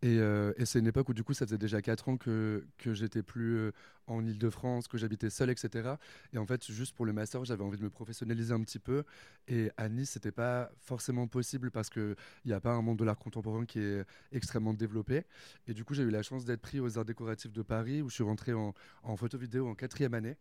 Euh, 0.05 0.53
et, 0.57 0.67
c'est 0.67 0.79
une 0.79 0.87
époque 0.87 1.09
où 1.09 1.15
du 1.15 1.25
coup 1.25 1.33
ça 1.33 1.47
faisait 1.47 1.59
déjà 1.59 1.81
4 1.81 2.09
ans 2.09 2.17
que, 2.17 2.67
que 2.79 2.93
j'étais 2.93 3.23
plus 3.23 3.57
euh, 3.57 3.73
en 4.07 4.25
Ile-de-France, 4.25 4.87
que 4.89 4.99
j'habitais 4.99 5.31
seul, 5.31 5.51
etc. 5.51 5.95
Et 6.33 6.39
en 6.39 6.47
fait, 6.47 6.71
juste 6.71 6.95
pour 6.95 7.07
le 7.07 7.13
master, 7.13 7.45
j'avais 7.45 7.63
envie 7.65 7.79
de 7.79 7.83
me 7.83 7.91
professionnaliser 7.91 8.53
un 8.53 8.61
petit 8.61 8.79
peu. 8.79 9.05
Et 9.49 9.71
à 9.77 9.89
Nice, 9.89 10.11
c'était 10.11 10.33
pas 10.33 10.71
forcément 10.79 11.27
possible 11.27 11.71
parce 11.71 11.89
qu'il 11.89 12.17
n'y 12.45 12.53
a 12.53 12.61
pas 12.61 12.73
un 12.73 12.83
monde 12.83 12.99
de 12.99 13.05
l'art 13.05 13.19
contemporain 13.19 13.65
qui 13.65 13.79
est 13.81 14.05
extrêmement 14.33 14.75
développé. 14.75 15.25
Et 15.67 15.75
du 15.75 15.85
coup, 15.85 15.95
j'ai 15.95 16.03
eu 16.03 16.11
la 16.11 16.23
chance 16.23 16.45
d'être 16.45 16.61
pris 16.61 16.81
aux 16.81 16.99
Arts 16.99 17.05
décoratifs 17.05 17.53
de 17.53 17.63
Paris 17.63 18.03
où 18.03 18.11
je 18.11 18.15
suis 18.15 18.25
rentré 18.25 18.53
en, 18.53 18.75
photo-vidéo 19.17 19.69
en 19.69 19.75
quatrième 19.75 20.15
année. 20.15 20.37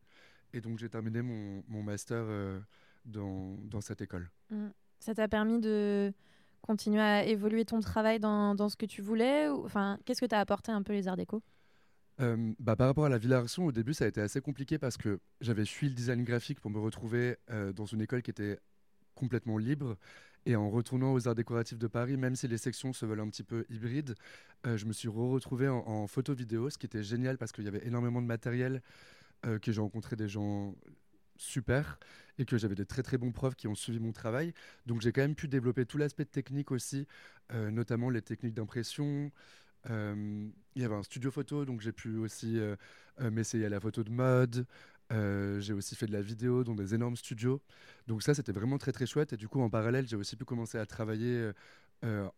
Et 0.55 0.61
donc 0.61 0.77
j'ai 0.77 0.89
terminé 0.89 1.21
mon, 1.21 1.63
mon 1.67 1.81
master 1.81 2.23
euh, 2.27 2.59
dans, 3.05 3.57
dans, 3.63 3.81
cette 3.81 4.01
école. 4.01 4.29
Mmh. 4.51 4.67
Ça 4.99 5.15
t'a 5.15 5.27
permis 5.27 5.59
de 5.59 6.13
continuer 6.63 7.01
à 7.01 7.25
évoluer 7.25 7.65
ton 7.65 7.79
travail 7.79 8.19
dans, 8.19 8.55
dans 8.55 8.69
ce 8.69 8.75
que 8.75 8.85
tu 8.85 9.01
voulais 9.01 9.49
ou, 9.49 9.65
enfin, 9.65 9.99
Qu'est-ce 10.05 10.21
que 10.21 10.25
tu 10.25 10.35
as 10.35 10.39
apporté 10.39 10.71
un 10.71 10.81
peu 10.81 10.93
les 10.93 11.07
arts 11.07 11.17
déco? 11.17 11.43
Euh, 12.21 12.53
bah, 12.59 12.75
par 12.75 12.87
rapport 12.87 13.05
à 13.05 13.09
la 13.09 13.17
Villa 13.17 13.39
Arson, 13.39 13.63
au 13.63 13.71
début, 13.71 13.93
ça 13.93 14.05
a 14.05 14.07
été 14.07 14.21
assez 14.21 14.39
compliqué 14.41 14.77
parce 14.77 14.97
que 14.97 15.19
j'avais 15.41 15.65
suivi 15.65 15.89
le 15.91 15.95
design 15.95 16.23
graphique 16.23 16.59
pour 16.59 16.71
me 16.71 16.79
retrouver 16.79 17.37
euh, 17.51 17.73
dans 17.73 17.85
une 17.85 18.01
école 18.01 18.21
qui 18.21 18.31
était 18.31 18.59
complètement 19.15 19.57
libre. 19.57 19.97
Et 20.45 20.55
en 20.55 20.69
retournant 20.69 21.13
aux 21.13 21.27
arts 21.27 21.35
décoratifs 21.35 21.79
de 21.79 21.87
Paris, 21.87 22.17
même 22.17 22.35
si 22.35 22.47
les 22.47 22.57
sections 22.57 22.91
se 22.91 23.05
veulent 23.05 23.21
un 23.21 23.29
petit 23.29 23.43
peu 23.43 23.65
hybrides, 23.69 24.15
euh, 24.65 24.77
je 24.77 24.85
me 24.85 24.93
suis 24.93 25.07
retrouvé 25.07 25.69
en, 25.69 25.77
en 25.87 26.07
photo-vidéo, 26.07 26.69
ce 26.69 26.77
qui 26.77 26.85
était 26.85 27.03
génial 27.03 27.37
parce 27.37 27.51
qu'il 27.51 27.63
y 27.63 27.67
avait 27.67 27.85
énormément 27.87 28.21
de 28.21 28.27
matériel, 28.27 28.81
que 29.61 29.73
j'ai 29.73 29.81
rencontré 29.81 30.15
des 30.15 30.29
gens 30.29 30.73
super 31.37 31.99
et 32.37 32.45
que 32.45 32.57
j'avais 32.57 32.75
des 32.75 32.85
très 32.85 33.03
très 33.03 33.17
bons 33.17 33.31
profs 33.31 33.55
qui 33.55 33.67
ont 33.67 33.75
suivi 33.75 33.99
mon 33.99 34.11
travail. 34.11 34.53
Donc 34.85 35.01
j'ai 35.01 35.11
quand 35.11 35.21
même 35.21 35.35
pu 35.35 35.47
développer 35.47 35.85
tout 35.85 35.97
l'aspect 35.97 36.25
technique 36.25 36.71
aussi, 36.71 37.07
euh, 37.53 37.71
notamment 37.71 38.09
les 38.09 38.21
techniques 38.21 38.53
d'impression. 38.53 39.31
Euh, 39.89 40.47
il 40.75 40.81
y 40.81 40.85
avait 40.85 40.95
un 40.95 41.03
studio 41.03 41.29
photo, 41.29 41.65
donc 41.65 41.81
j'ai 41.81 41.91
pu 41.91 42.17
aussi 42.17 42.57
euh, 42.57 42.75
m'essayer 43.19 43.65
à 43.65 43.69
la 43.69 43.79
photo 43.79 44.03
de 44.03 44.11
mode. 44.11 44.65
j'ai 45.11 45.73
aussi 45.73 45.95
fait 45.95 46.07
de 46.07 46.13
la 46.13 46.21
vidéo 46.21 46.63
dans 46.63 46.75
des 46.75 46.95
énormes 46.95 47.17
studios. 47.17 47.61
Donc 48.07 48.23
ça, 48.23 48.33
c'était 48.33 48.51
vraiment 48.51 48.77
très 48.77 48.91
très 48.91 49.05
chouette. 49.05 49.33
Et 49.33 49.37
du 49.37 49.47
coup, 49.47 49.61
en 49.61 49.69
parallèle, 49.69 50.07
j'ai 50.07 50.15
aussi 50.15 50.35
pu 50.35 50.45
commencer 50.45 50.77
à 50.77 50.85
travailler 50.85 51.51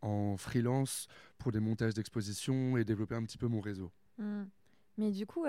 en 0.02 0.36
freelance 0.38 1.08
pour 1.38 1.52
des 1.52 1.60
montages 1.60 1.94
d'expositions 1.94 2.78
et 2.78 2.84
développer 2.84 3.16
un 3.16 3.24
petit 3.24 3.38
peu 3.38 3.48
mon 3.48 3.62
réseau. 3.62 3.92
Mmh. 4.18 4.44
Mais 4.98 5.12
du 5.12 5.26
coup, 5.26 5.46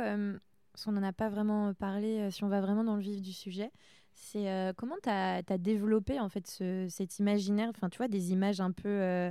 on 0.87 0.92
n'en 0.92 1.02
a 1.02 1.12
pas 1.12 1.28
vraiment 1.28 1.73
parlé, 1.75 2.30
si 2.30 2.45
on 2.45 2.49
va 2.49 2.61
vraiment 2.61 2.85
dans 2.85 2.97
le 2.97 3.02
vif 3.02 3.21
du 3.23 3.33
sujet, 3.33 3.71
c'est 4.16 4.50
euh, 4.50 4.73
comment 4.75 4.97
tu 5.02 5.09
as, 5.11 5.42
développé 5.59 6.18
en 6.18 6.28
fait 6.28 6.47
cet 6.88 7.18
imaginaire, 7.18 7.68
enfin 7.71 7.88
tu 7.88 7.99
vois, 7.99 8.09
des 8.09 8.33
images 8.33 8.61
un 8.61 8.73
peu 8.73 8.88
euh, 8.88 9.30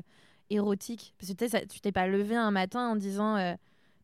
érotiques? 0.50 1.14
Parce 1.20 1.34
que 1.34 1.66
tu 1.66 1.82
t'es 1.82 1.92
pas 1.92 2.08
levé 2.08 2.36
un 2.36 2.52
matin 2.52 2.88
en 2.90 2.96
disant 2.96 3.36
euh, 3.36 3.56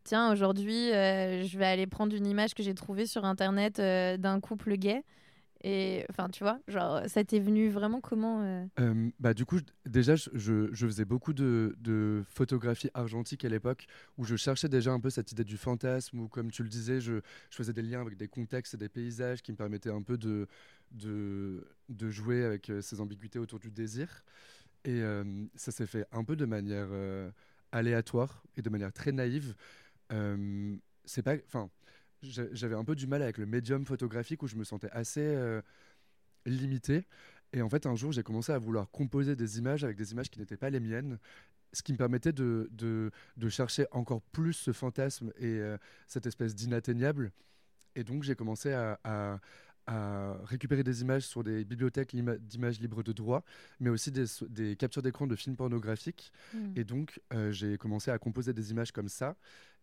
tiens, 0.04 0.32
aujourd'hui, 0.32 0.90
je 0.90 1.58
vais 1.58 1.66
aller 1.66 1.88
prendre 1.88 2.16
une 2.16 2.26
image 2.26 2.54
que 2.54 2.64
j'ai 2.64 2.74
trouvée 2.74 3.06
sur 3.06 3.24
internet 3.26 3.80
d'un 3.80 4.40
couple 4.40 4.76
gay. 4.76 5.04
Et 5.64 6.06
enfin, 6.10 6.30
tu 6.30 6.44
vois, 6.44 6.60
genre, 6.68 7.02
ça 7.08 7.24
t'est 7.24 7.40
venu 7.40 7.70
vraiment 7.70 8.02
comment 8.02 8.42
euh 8.42 8.66
euh, 8.80 9.10
Bah, 9.20 9.34
du 9.34 9.46
coup, 9.46 9.60
déjà, 9.86 10.16
je, 10.16 10.68
faisais 10.74 11.06
beaucoup 11.06 11.34
de, 11.34 11.76
de, 11.80 12.24
photographie 12.30 12.90
argentique 12.96 13.46
à 13.46 13.50
l'époque, 13.50 13.86
où 14.18 14.24
je 14.24 14.36
cherchais 14.36 14.70
déjà 14.70 14.92
un 14.92 15.00
peu 15.00 15.12
cette 15.12 15.32
idée 15.32 15.44
du 15.44 15.58
fantasme, 15.58 16.20
ou 16.20 16.28
comme 16.28 16.50
tu 16.50 16.64
le 16.64 16.70
disais, 16.70 17.00
je, 17.00 17.22
faisais 17.52 17.74
des 17.74 17.84
liens 17.84 18.02
avec 18.02 18.18
des 18.18 18.28
contextes 18.28 18.74
et 18.74 18.78
des 18.78 18.90
paysages 18.90 19.44
qui 19.44 19.52
me 19.52 19.58
permettaient 19.58 19.92
un 19.92 20.02
peu 20.02 20.18
de, 20.18 20.48
jouer 22.10 22.44
avec 22.44 22.70
euh, 22.70 22.82
ces 22.82 23.00
ambiguïtés 23.00 23.38
autour 23.38 23.60
du 23.60 23.70
désir. 23.70 24.24
Et 24.84 25.04
ça 25.54 25.72
s'est 25.72 25.86
fait 25.86 26.08
un 26.12 26.24
peu 26.24 26.36
de 26.36 26.46
manière 26.46 26.88
aléatoire 27.72 28.42
et 28.58 28.64
de 28.64 28.70
manière 28.72 28.92
très 28.92 29.12
naïve. 29.12 29.54
c'est 31.06 31.22
pas, 31.22 31.36
enfin 31.46 31.70
j'avais 32.22 32.76
un 32.76 32.84
peu 32.84 32.96
du 32.96 33.08
mal 33.08 33.22
avec 33.22 33.38
le 33.38 33.46
médium 33.46 33.86
photographique 33.86 34.44
où 34.44 34.48
je 34.48 34.56
me 34.56 34.64
sentais 34.64 34.90
assez 34.92 35.22
euh, 35.22 35.62
limité. 36.46 37.08
Et 37.54 37.62
en 37.62 37.70
fait, 37.70 37.86
un 37.86 37.96
jour, 37.96 38.12
j'ai 38.12 38.24
commencé 38.24 38.52
à 38.52 38.58
vouloir 38.58 38.90
composer 38.92 39.36
des 39.36 39.58
images 39.58 39.84
avec 39.84 39.98
des 39.98 40.12
images 40.12 40.30
qui 40.30 40.40
n'étaient 40.40 40.58
pas 40.58 40.70
les 40.70 40.80
miennes, 40.80 41.18
ce 41.74 41.84
qui 41.84 41.92
me 41.94 41.98
permettait 41.98 42.34
de, 42.34 42.70
de, 42.72 43.12
de 43.38 43.50
chercher 43.50 43.86
encore 43.92 44.22
plus 44.22 44.54
ce 44.54 44.72
fantasme 44.72 45.32
et 45.38 45.60
euh, 45.60 45.78
cette 46.08 46.26
espèce 46.26 46.56
d'inatteignable. 46.56 47.32
Et 47.96 48.04
donc, 48.04 48.24
j'ai 48.24 48.36
commencé 48.36 48.72
à, 48.72 49.00
à, 49.04 49.40
récupérer 50.46 50.84
des 50.84 51.02
images 51.02 51.24
sur 51.24 51.44
des 51.44 51.66
bibliothèques 51.66 52.16
d'images 52.16 52.80
libres 52.80 53.04
de 53.04 53.12
droit, 53.12 53.44
mais 53.82 53.90
aussi 53.90 54.10
des, 54.10 54.24
des 54.48 54.78
captures 54.78 55.02
d'écran 55.02 55.28
de 55.28 55.36
films 55.36 55.58
pornographiques. 55.58 56.32
Hmm. 56.54 56.72
Et 56.78 56.86
donc, 56.86 57.20
euh, 57.34 57.52
j'ai 57.52 57.78
commencé 57.78 58.10
à 58.10 58.18
composer 58.18 58.54
des 58.54 58.72
images 58.72 58.94
comme 58.94 59.10
ça. 59.10 59.36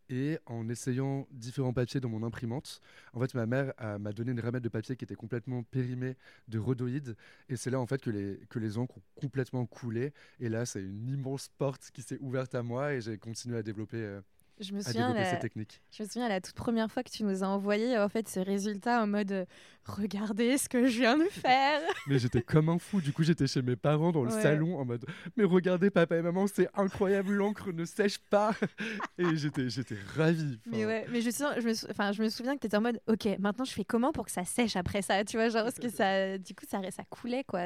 Et 0.08 0.38
en 0.46 0.68
essayant 0.68 1.26
différents 1.30 1.72
papiers 1.72 2.00
dans 2.00 2.08
mon 2.08 2.22
imprimante, 2.22 2.80
en 3.12 3.20
fait, 3.20 3.34
ma 3.34 3.46
mère 3.46 3.72
m'a 4.00 4.12
donné 4.12 4.32
une 4.32 4.40
ramette 4.40 4.62
de 4.62 4.68
papier 4.68 4.96
qui 4.96 5.04
était 5.04 5.14
complètement 5.14 5.62
périmée 5.62 6.16
de 6.48 6.58
rhodoïdes. 6.58 7.16
Et 7.48 7.56
c'est 7.56 7.70
là, 7.70 7.80
en 7.80 7.86
fait, 7.86 8.00
que 8.00 8.10
les, 8.10 8.38
que 8.48 8.58
les 8.58 8.78
encres 8.78 8.98
ont 8.98 9.20
complètement 9.20 9.66
coulé. 9.66 10.12
Et 10.40 10.48
là, 10.48 10.66
c'est 10.66 10.82
une 10.82 11.08
immense 11.08 11.48
porte 11.58 11.90
qui 11.92 12.02
s'est 12.02 12.18
ouverte 12.20 12.54
à 12.54 12.62
moi 12.62 12.94
et 12.94 13.00
j'ai 13.00 13.18
continué 13.18 13.58
à 13.58 13.62
développer. 13.62 14.20
Je 14.60 14.72
me 14.72 14.80
souviens 14.80 15.14
la... 15.14 15.36
technique. 15.36 15.80
Je 15.92 16.02
me 16.02 16.08
souviens 16.08 16.28
la 16.28 16.40
toute 16.40 16.54
première 16.54 16.90
fois 16.90 17.02
que 17.02 17.10
tu 17.10 17.22
nous 17.22 17.44
as 17.44 17.46
envoyé 17.46 17.96
en 17.98 18.08
fait 18.08 18.28
ce 18.28 18.40
résultat 18.40 19.02
en 19.02 19.06
mode 19.06 19.30
euh, 19.30 19.44
regardez 19.84 20.58
ce 20.58 20.68
que 20.68 20.86
je 20.86 20.98
viens 20.98 21.16
de 21.16 21.24
faire. 21.24 21.80
mais 22.08 22.18
j'étais 22.18 22.42
comme 22.42 22.68
un 22.68 22.78
fou. 22.78 23.00
Du 23.00 23.12
coup, 23.12 23.22
j'étais 23.22 23.46
chez 23.46 23.62
mes 23.62 23.76
parents 23.76 24.10
dans 24.10 24.24
le 24.24 24.30
salon 24.30 24.78
en 24.78 24.84
mode 24.84 25.04
mais 25.36 25.44
regardez 25.44 25.90
papa 25.90 26.16
et 26.16 26.22
maman, 26.22 26.46
c'est 26.46 26.68
incroyable, 26.74 27.32
l'encre 27.32 27.72
ne 27.72 27.84
sèche 27.84 28.18
pas. 28.18 28.54
et 29.18 29.36
j'étais 29.36 29.68
j'étais 29.68 29.96
ravie. 30.16 30.58
Mais 30.66 30.84
ouais, 30.84 31.06
mais 31.10 31.20
je, 31.20 31.30
je 31.30 31.66
me 31.66 31.90
enfin 31.90 32.12
je 32.12 32.22
me 32.22 32.28
souviens 32.28 32.54
que 32.56 32.60
tu 32.60 32.66
étais 32.66 32.76
en 32.76 32.82
mode 32.82 33.00
OK, 33.06 33.28
maintenant 33.38 33.64
je 33.64 33.72
fais 33.72 33.84
comment 33.84 34.12
pour 34.12 34.24
que 34.24 34.32
ça 34.32 34.44
sèche 34.44 34.76
après 34.76 35.02
ça, 35.02 35.24
tu 35.24 35.36
vois, 35.36 35.48
genre 35.50 35.64
parce 35.64 35.78
que 35.78 35.88
ça 35.88 36.36
du 36.38 36.54
coup 36.54 36.64
ça 36.68 36.80
ça 36.90 37.04
coulait 37.08 37.44
quoi. 37.44 37.60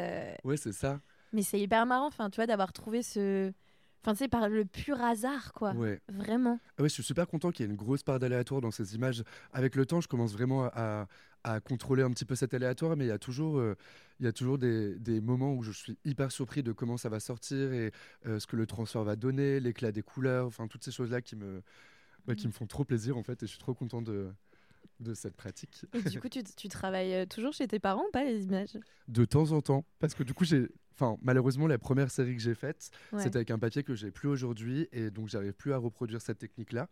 Ouais, 0.44 0.56
c'est 0.56 0.72
ça. 0.72 1.00
Mais 1.32 1.42
c'est 1.42 1.58
hyper 1.58 1.86
marrant 1.86 2.08
enfin 2.08 2.28
tu 2.28 2.36
vois 2.36 2.46
d'avoir 2.46 2.72
trouvé 2.74 3.02
ce 3.02 3.52
Enfin, 4.04 4.14
tu 4.14 4.18
sais, 4.18 4.28
par 4.28 4.48
le 4.48 4.64
pur 4.64 5.00
hasard, 5.00 5.52
quoi. 5.52 5.72
Ouais. 5.74 6.00
Vraiment. 6.08 6.58
Ah 6.76 6.82
ouais, 6.82 6.88
je 6.88 6.94
suis 6.94 7.04
super 7.04 7.28
content 7.28 7.52
qu'il 7.52 7.64
y 7.64 7.68
ait 7.68 7.70
une 7.70 7.76
grosse 7.76 8.02
part 8.02 8.18
d'aléatoire 8.18 8.60
dans 8.60 8.72
ces 8.72 8.96
images. 8.96 9.22
Avec 9.52 9.76
le 9.76 9.86
temps, 9.86 10.00
je 10.00 10.08
commence 10.08 10.32
vraiment 10.32 10.64
à, 10.74 11.06
à 11.44 11.60
contrôler 11.60 12.02
un 12.02 12.10
petit 12.10 12.24
peu 12.24 12.34
cet 12.34 12.52
aléatoire, 12.52 12.96
mais 12.96 13.04
il 13.04 13.08
y 13.08 13.12
a 13.12 13.18
toujours, 13.18 13.58
euh, 13.58 13.76
il 14.18 14.26
y 14.26 14.28
a 14.28 14.32
toujours 14.32 14.58
des, 14.58 14.96
des, 14.98 15.20
moments 15.20 15.54
où 15.54 15.62
je 15.62 15.70
suis 15.70 15.96
hyper 16.04 16.32
surpris 16.32 16.64
de 16.64 16.72
comment 16.72 16.96
ça 16.96 17.08
va 17.08 17.20
sortir 17.20 17.72
et 17.72 17.92
euh, 18.26 18.40
ce 18.40 18.46
que 18.48 18.56
le 18.56 18.66
transfert 18.66 19.04
va 19.04 19.14
donner, 19.14 19.60
l'éclat 19.60 19.92
des 19.92 20.02
couleurs, 20.02 20.46
enfin, 20.46 20.66
toutes 20.66 20.82
ces 20.82 20.90
choses-là 20.92 21.20
qui 21.20 21.36
me, 21.36 21.62
bah, 22.26 22.34
qui 22.34 22.48
me 22.48 22.52
font 22.52 22.66
trop 22.66 22.84
plaisir, 22.84 23.16
en 23.16 23.22
fait, 23.22 23.42
et 23.42 23.46
je 23.46 23.50
suis 23.52 23.60
trop 23.60 23.74
content 23.74 24.02
de, 24.02 24.32
de 25.00 25.14
cette 25.14 25.36
pratique. 25.36 25.84
Et 25.94 26.02
du 26.02 26.20
coup, 26.20 26.28
tu, 26.28 26.42
tu 26.44 26.68
travailles 26.68 27.14
euh, 27.14 27.26
toujours 27.26 27.52
chez 27.52 27.66
tes 27.66 27.78
parents 27.78 28.04
ou 28.06 28.10
pas 28.12 28.24
les 28.24 28.44
images? 28.44 28.78
De 29.08 29.24
temps 29.24 29.52
en 29.52 29.60
temps, 29.60 29.84
parce 29.98 30.14
que 30.14 30.22
du 30.22 30.34
coup, 30.34 30.44
j'ai 30.44 30.68
Enfin, 30.94 31.16
malheureusement, 31.22 31.66
la 31.66 31.78
première 31.78 32.10
série 32.10 32.36
que 32.36 32.42
j'ai 32.42 32.54
faite, 32.54 32.90
c'était 33.18 33.36
avec 33.36 33.50
un 33.50 33.58
papier 33.58 33.82
que 33.82 33.94
j'ai 33.94 34.10
plus 34.10 34.28
aujourd'hui 34.28 34.88
et 34.92 35.10
donc 35.10 35.28
j'arrive 35.28 35.54
plus 35.54 35.72
à 35.72 35.78
reproduire 35.78 36.20
cette 36.20 36.38
technique-là. 36.38 36.88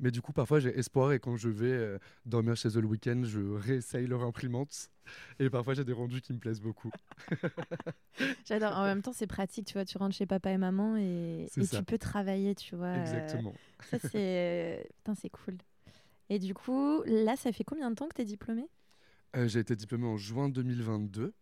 Mais 0.00 0.10
du 0.10 0.22
coup, 0.22 0.32
parfois 0.32 0.58
j'ai 0.58 0.76
espoir 0.78 1.12
et 1.12 1.20
quand 1.20 1.36
je 1.36 1.48
vais 1.48 1.72
euh, 1.72 1.98
dormir 2.24 2.56
chez 2.56 2.68
eux 2.76 2.80
le 2.80 2.86
week-end, 2.86 3.22
je 3.24 3.40
réessaye 3.40 4.06
leur 4.06 4.22
imprimante 4.22 4.90
et 5.38 5.50
parfois 5.50 5.74
j'ai 5.74 5.84
des 5.84 5.92
rendus 5.92 6.22
qui 6.22 6.32
me 6.32 6.38
plaisent 6.38 6.62
beaucoup. 6.62 6.90
J'adore. 8.46 8.76
En 8.76 8.84
même 8.84 9.02
temps, 9.02 9.12
c'est 9.12 9.26
pratique, 9.26 9.66
tu 9.66 9.74
vois. 9.74 9.84
Tu 9.84 9.98
rentres 9.98 10.16
chez 10.16 10.26
papa 10.26 10.50
et 10.50 10.58
maman 10.58 10.96
et, 10.96 11.46
tu 11.54 11.84
peux 11.84 11.98
travailler, 11.98 12.54
tu 12.54 12.74
vois. 12.74 12.86
Euh, 12.86 13.02
Exactement. 13.02 13.54
ça 13.90 13.98
c'est, 13.98 14.86
putain, 14.96 15.14
c'est 15.14 15.30
cool. 15.30 15.58
Et 16.28 16.38
du 16.38 16.54
coup, 16.54 17.02
là, 17.04 17.36
ça 17.36 17.52
fait 17.52 17.64
combien 17.64 17.90
de 17.90 17.94
temps 17.94 18.08
que 18.08 18.14
tu 18.14 18.22
es 18.22 18.24
diplômé 18.24 18.68
euh, 19.36 19.48
J'ai 19.48 19.60
été 19.60 19.76
diplômé 19.76 20.06
en 20.06 20.16
juin 20.16 20.48
2022. 20.48 21.34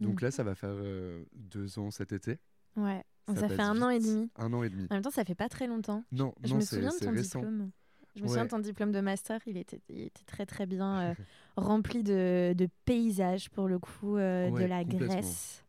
Donc 0.00 0.20
là, 0.20 0.30
ça 0.30 0.42
va 0.42 0.54
faire 0.54 0.72
euh, 0.72 1.24
deux 1.34 1.78
ans 1.78 1.90
cet 1.90 2.12
été. 2.12 2.38
Ouais, 2.76 3.04
ça, 3.34 3.48
fait 3.48 3.60
un 3.60 3.82
an 3.82 3.90
et 3.90 3.98
demi. 3.98 4.30
Un 4.36 4.52
an 4.52 4.62
et 4.62 4.70
demi. 4.70 4.86
En 4.90 4.94
même 4.94 5.02
temps, 5.02 5.10
ça 5.10 5.24
fait 5.24 5.34
pas 5.34 5.48
très 5.48 5.66
longtemps. 5.66 6.04
Non, 6.12 6.34
je, 6.44 6.54
me 6.54 6.60
souviens 6.60 6.90
de 6.90 7.04
ton 7.04 7.12
diplôme. 7.12 7.70
Je 8.14 8.22
me 8.22 8.28
souviens 8.28 8.44
de 8.44 8.50
ton 8.50 8.58
diplôme 8.58 8.92
de 8.92 9.00
master, 9.00 9.40
il 9.46 9.56
était, 9.56 9.80
était 9.88 10.24
très 10.26 10.44
très 10.44 10.66
bien 10.66 11.10
euh, 11.10 11.14
rempli 11.56 12.02
de, 12.02 12.52
de, 12.56 12.68
paysages 12.84 13.48
pour 13.50 13.68
le 13.68 13.78
coup, 13.78 14.16
euh, 14.16 14.50
de 14.50 14.64
la 14.64 14.84
Grèce. 14.84 15.64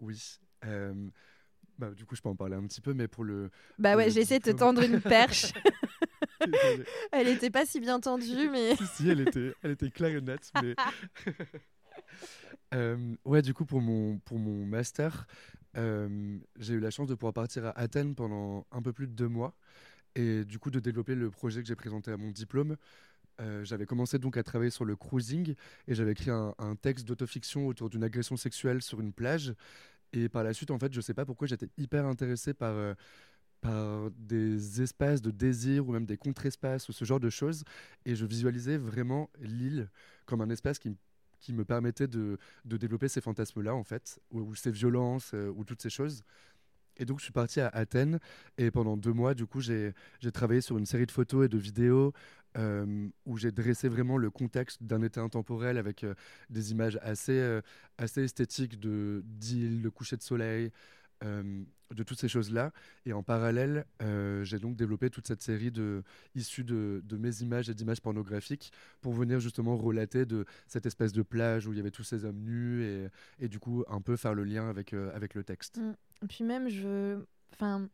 Oui. 0.00 0.38
Bah, 1.80 1.90
du 1.92 2.04
coup, 2.04 2.14
je 2.14 2.20
peux 2.20 2.28
en 2.28 2.36
parler 2.36 2.56
un 2.56 2.66
petit 2.66 2.82
peu, 2.82 2.92
mais 2.92 3.08
pour 3.08 3.24
le. 3.24 3.50
Bah 3.78 3.96
ouais, 3.96 4.10
j'essaie 4.10 4.38
de 4.38 4.44
te 4.44 4.50
tendre 4.50 4.82
une 4.82 5.00
perche. 5.00 5.52
elle 7.12 7.28
était 7.28 7.50
pas 7.50 7.66
si 7.66 7.80
bien 7.80 8.00
tendue, 8.00 8.48
mais. 8.50 8.76
si, 8.76 8.86
si, 8.86 9.08
elle 9.08 9.20
était, 9.20 9.54
elle 9.62 9.72
était 9.72 9.90
claire 9.90 10.16
et 10.16 10.20
nette, 10.20 10.50
mais. 10.62 10.74
Euh, 12.72 13.16
ouais, 13.24 13.42
du 13.42 13.52
coup, 13.52 13.64
pour 13.64 13.80
mon, 13.80 14.18
pour 14.18 14.38
mon 14.38 14.64
master, 14.64 15.26
euh, 15.76 16.38
j'ai 16.56 16.74
eu 16.74 16.80
la 16.80 16.90
chance 16.90 17.08
de 17.08 17.14
pouvoir 17.14 17.32
partir 17.32 17.66
à 17.66 17.70
Athènes 17.70 18.14
pendant 18.14 18.64
un 18.70 18.80
peu 18.80 18.92
plus 18.92 19.08
de 19.08 19.12
deux 19.12 19.28
mois 19.28 19.56
et 20.14 20.44
du 20.44 20.60
coup 20.60 20.70
de 20.70 20.78
développer 20.78 21.16
le 21.16 21.30
projet 21.30 21.62
que 21.62 21.66
j'ai 21.66 21.74
présenté 21.74 22.12
à 22.12 22.16
mon 22.16 22.30
diplôme. 22.30 22.76
Euh, 23.40 23.64
j'avais 23.64 23.86
commencé 23.86 24.20
donc 24.20 24.36
à 24.36 24.44
travailler 24.44 24.70
sur 24.70 24.84
le 24.84 24.94
cruising 24.94 25.54
et 25.88 25.94
j'avais 25.96 26.12
écrit 26.12 26.30
un, 26.30 26.54
un 26.58 26.76
texte 26.76 27.08
d'autofiction 27.08 27.66
autour 27.66 27.90
d'une 27.90 28.04
agression 28.04 28.36
sexuelle 28.36 28.82
sur 28.82 29.00
une 29.00 29.12
plage. 29.12 29.54
Et 30.12 30.28
par 30.28 30.44
la 30.44 30.52
suite, 30.52 30.70
en 30.70 30.78
fait, 30.78 30.92
je 30.92 31.00
sais 31.00 31.14
pas 31.14 31.24
pourquoi 31.24 31.48
j'étais 31.48 31.70
hyper 31.76 32.04
intéressé 32.06 32.54
par, 32.54 32.74
par 33.60 34.10
des 34.12 34.82
espaces 34.82 35.22
de 35.22 35.30
désir 35.30 35.88
ou 35.88 35.92
même 35.92 36.06
des 36.06 36.16
contre-espaces 36.16 36.88
ou 36.88 36.92
ce 36.92 37.04
genre 37.04 37.20
de 37.20 37.30
choses. 37.30 37.64
Et 38.06 38.14
je 38.14 38.24
visualisais 38.26 38.78
vraiment 38.78 39.30
l'île 39.40 39.88
comme 40.26 40.40
un 40.40 40.50
espace 40.50 40.78
qui 40.78 40.90
me 40.90 40.96
qui 41.40 41.52
me 41.52 41.64
permettait 41.64 42.06
de, 42.06 42.38
de 42.64 42.76
développer 42.76 43.08
ces 43.08 43.20
fantasmes-là, 43.20 43.74
en 43.74 43.82
fait, 43.82 44.20
ou, 44.30 44.54
ces 44.54 44.70
violences, 44.70 45.32
euh, 45.34 45.52
ou 45.56 45.64
toutes 45.64 45.82
ces 45.82 45.90
choses. 45.90 46.22
Et 46.96 47.06
donc, 47.06 47.18
je 47.18 47.24
suis 47.24 47.32
parti 47.32 47.60
à 47.60 47.68
Athènes 47.68 48.20
et 48.58 48.70
pendant 48.70 48.96
deux 48.96 49.12
mois, 49.12 49.32
du 49.32 49.46
coup, 49.46 49.60
j'ai 49.62 49.94
travaillé 50.34 50.60
sur 50.60 50.76
une 50.76 50.84
série 50.84 51.06
de 51.06 51.10
photos 51.10 51.46
et 51.46 51.48
de 51.48 51.56
vidéos 51.56 52.12
euh, 52.58 53.08
où 53.24 53.38
j'ai 53.38 53.52
dressé 53.52 53.88
vraiment 53.88 54.18
le 54.18 54.28
contexte 54.28 54.82
d'un 54.82 55.00
été 55.00 55.18
intemporel 55.18 55.78
avec 55.78 56.04
euh, 56.04 56.14
des 56.50 56.72
images 56.72 56.98
assez, 57.00 57.60
assez 57.96 58.24
esthétiques 58.24 58.78
d'îles, 58.78 59.80
de 59.80 59.88
coucher 59.88 60.16
de 60.18 60.22
soleil, 60.22 60.72
euh, 61.24 61.64
de 61.94 62.02
toutes 62.02 62.20
ces 62.20 62.28
choses-là. 62.28 62.72
Et 63.04 63.12
en 63.12 63.22
parallèle, 63.22 63.84
euh, 64.02 64.44
j'ai 64.44 64.58
donc 64.58 64.76
développé 64.76 65.10
toute 65.10 65.26
cette 65.26 65.42
série 65.42 65.70
de, 65.70 66.02
de, 66.34 67.16
mes 67.16 67.42
images 67.42 67.68
et 67.68 67.74
d'images 67.74 68.00
pornographiques 68.00 68.72
pour 69.00 69.12
venir 69.12 69.40
justement 69.40 69.76
relater 69.76 70.24
de 70.24 70.44
cette 70.68 70.86
espèce 70.86 71.12
de 71.12 71.22
plage 71.22 71.66
où 71.66 71.72
il 71.72 71.76
y 71.76 71.80
avait 71.80 71.90
tous 71.90 72.04
ces 72.04 72.24
hommes 72.24 72.40
nus 72.40 73.10
et, 73.40 73.48
du 73.48 73.58
coup 73.58 73.84
un 73.88 74.00
peu 74.00 74.16
faire 74.16 74.34
le 74.34 74.44
lien 74.44 74.68
avec, 74.68 74.92
euh, 74.92 75.14
avec 75.14 75.34
le 75.34 75.42
texte. 75.42 75.78
Mm. 75.78 75.94
Et 76.22 76.26
puis 76.26 76.44
même, 76.44 76.68
je... 76.68 77.18
Enfin, 77.52 77.88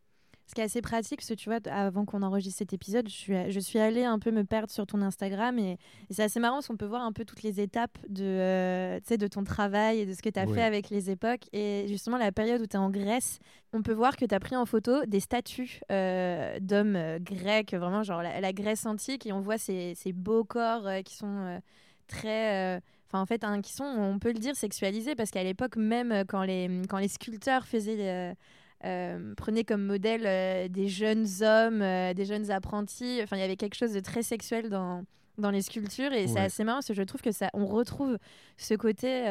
ce 0.46 0.54
qui 0.54 0.60
est 0.60 0.64
assez 0.64 0.80
pratique, 0.80 1.18
parce 1.18 1.28
que 1.28 1.34
tu 1.34 1.48
vois, 1.48 1.58
avant 1.70 2.04
qu'on 2.04 2.22
enregistre 2.22 2.58
cet 2.58 2.72
épisode, 2.72 3.08
je 3.08 3.14
suis, 3.14 3.50
je 3.50 3.60
suis 3.60 3.80
allée 3.80 4.04
un 4.04 4.18
peu 4.18 4.30
me 4.30 4.44
perdre 4.44 4.70
sur 4.70 4.86
ton 4.86 5.02
Instagram 5.02 5.58
et, 5.58 5.78
c'est 6.10 6.22
assez 6.22 6.38
marrant 6.38 6.56
parce 6.56 6.68
qu'on 6.68 6.76
peut 6.76 6.86
voir 6.86 7.02
un 7.02 7.12
peu 7.12 7.24
toutes 7.24 7.42
les 7.42 7.60
étapes 7.60 7.98
de, 8.08 8.24
euh, 8.24 9.00
de 9.00 9.26
ton 9.26 9.42
travail 9.42 10.00
et 10.00 10.06
de 10.06 10.14
ce 10.14 10.22
que 10.22 10.28
tu 10.28 10.38
as 10.38 10.46
fait 10.46 10.62
avec 10.62 10.88
les 10.90 11.10
époques. 11.10 11.48
Et 11.52 11.86
justement, 11.88 12.16
la 12.16 12.30
période 12.30 12.60
où 12.62 12.66
tu 12.66 12.76
es 12.76 12.78
en 12.78 12.90
Grèce, 12.90 13.40
on 13.72 13.82
peut 13.82 13.92
voir 13.92 14.16
que 14.16 14.24
tu 14.24 14.34
as 14.34 14.40
pris 14.40 14.54
en 14.54 14.66
photo 14.66 15.04
des 15.06 15.20
statues 15.20 15.80
euh, 15.90 16.58
d'hommes 16.60 16.96
euh, 16.96 17.18
grecs, 17.18 17.74
vraiment 17.74 18.04
genre 18.04 18.22
la, 18.22 18.52
Grèce 18.52 18.86
antique, 18.86 19.26
et 19.26 19.32
on 19.32 19.40
voit 19.40 19.58
ces, 19.58 19.94
ces 19.96 20.12
beaux 20.12 20.44
corps 20.44 20.88
qui 21.04 21.16
sont 21.16 21.60
très 22.06 22.80
enfin 23.08 23.20
en 23.20 23.26
fait 23.26 23.44
hein, 23.44 23.60
qui 23.60 23.72
sont 23.72 23.84
on 23.84 24.18
peut 24.18 24.32
le 24.32 24.38
dire 24.38 24.56
sexualisés 24.56 25.14
parce 25.14 25.30
qu'à 25.30 25.42
l'époque 25.42 25.76
même 25.76 26.24
quand 26.26 26.42
les 26.42 26.82
quand 26.88 26.98
les 26.98 27.08
sculpteurs 27.08 27.66
faisaient 27.66 27.96
euh, 27.98 28.34
prenez 28.80 29.64
comme 29.64 29.84
modèle 29.84 30.26
euh, 30.26 30.68
des 30.68 30.88
jeunes 30.88 31.26
hommes, 31.40 31.82
euh, 31.82 32.14
des 32.14 32.24
jeunes 32.24 32.50
apprentis. 32.50 33.20
Enfin, 33.22 33.36
il 33.36 33.40
y 33.40 33.44
avait 33.44 33.56
quelque 33.56 33.76
chose 33.76 33.92
de 33.92 34.00
très 34.00 34.22
sexuel 34.22 34.68
dans, 34.68 35.04
dans 35.38 35.50
les 35.50 35.62
sculptures 35.62 36.12
et 36.12 36.26
c'est 36.28 36.40
assez 36.40 36.64
marrant 36.64 36.78
parce 36.78 36.88
que 36.88 36.94
je 36.94 37.02
trouve 37.02 37.22
que 37.22 37.32
ça, 37.32 37.50
on 37.54 37.66
retrouve 37.66 38.18
ce 38.56 38.74
côté, 38.74 39.24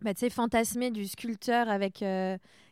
bah, 0.00 0.12
fantasmé 0.30 0.90
du 0.90 1.06
sculpteur 1.06 1.68
avec 1.68 2.04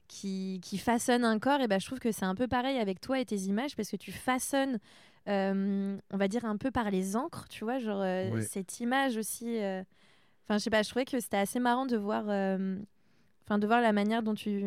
qui, 0.08 0.60
qui, 0.62 0.78
façonne 0.78 1.24
un 1.24 1.38
corps. 1.38 1.60
Et 1.60 1.68
bah, 1.68 1.78
je 1.78 1.86
trouve 1.86 1.98
que 1.98 2.12
c'est 2.12 2.24
un 2.24 2.34
peu 2.34 2.48
pareil 2.48 2.78
avec 2.78 3.00
toi 3.00 3.20
et 3.20 3.24
tes 3.24 3.36
images 3.36 3.76
parce 3.76 3.90
que 3.90 3.96
tu 3.96 4.12
façonnes, 4.12 4.78
on 5.26 5.98
va 6.12 6.28
dire 6.28 6.44
un 6.44 6.56
peu 6.56 6.70
par 6.70 6.90
les 6.90 7.16
encres, 7.16 7.48
tu 7.48 7.64
vois, 7.64 7.78
genre 7.78 8.04
cette 8.42 8.80
image 8.80 9.16
aussi. 9.16 9.56
Enfin, 9.58 10.58
je 10.58 10.64
sais 10.64 10.70
pas, 10.70 10.82
je 10.82 10.88
trouvais 10.88 11.04
que 11.04 11.18
c'était 11.20 11.38
assez 11.38 11.58
marrant 11.58 11.86
de 11.86 11.96
voir 11.96 12.24
enfin 13.46 13.58
de 13.58 13.66
voir 13.66 13.80
la 13.80 13.92
manière 13.92 14.22
dont 14.22 14.34
tu 14.34 14.64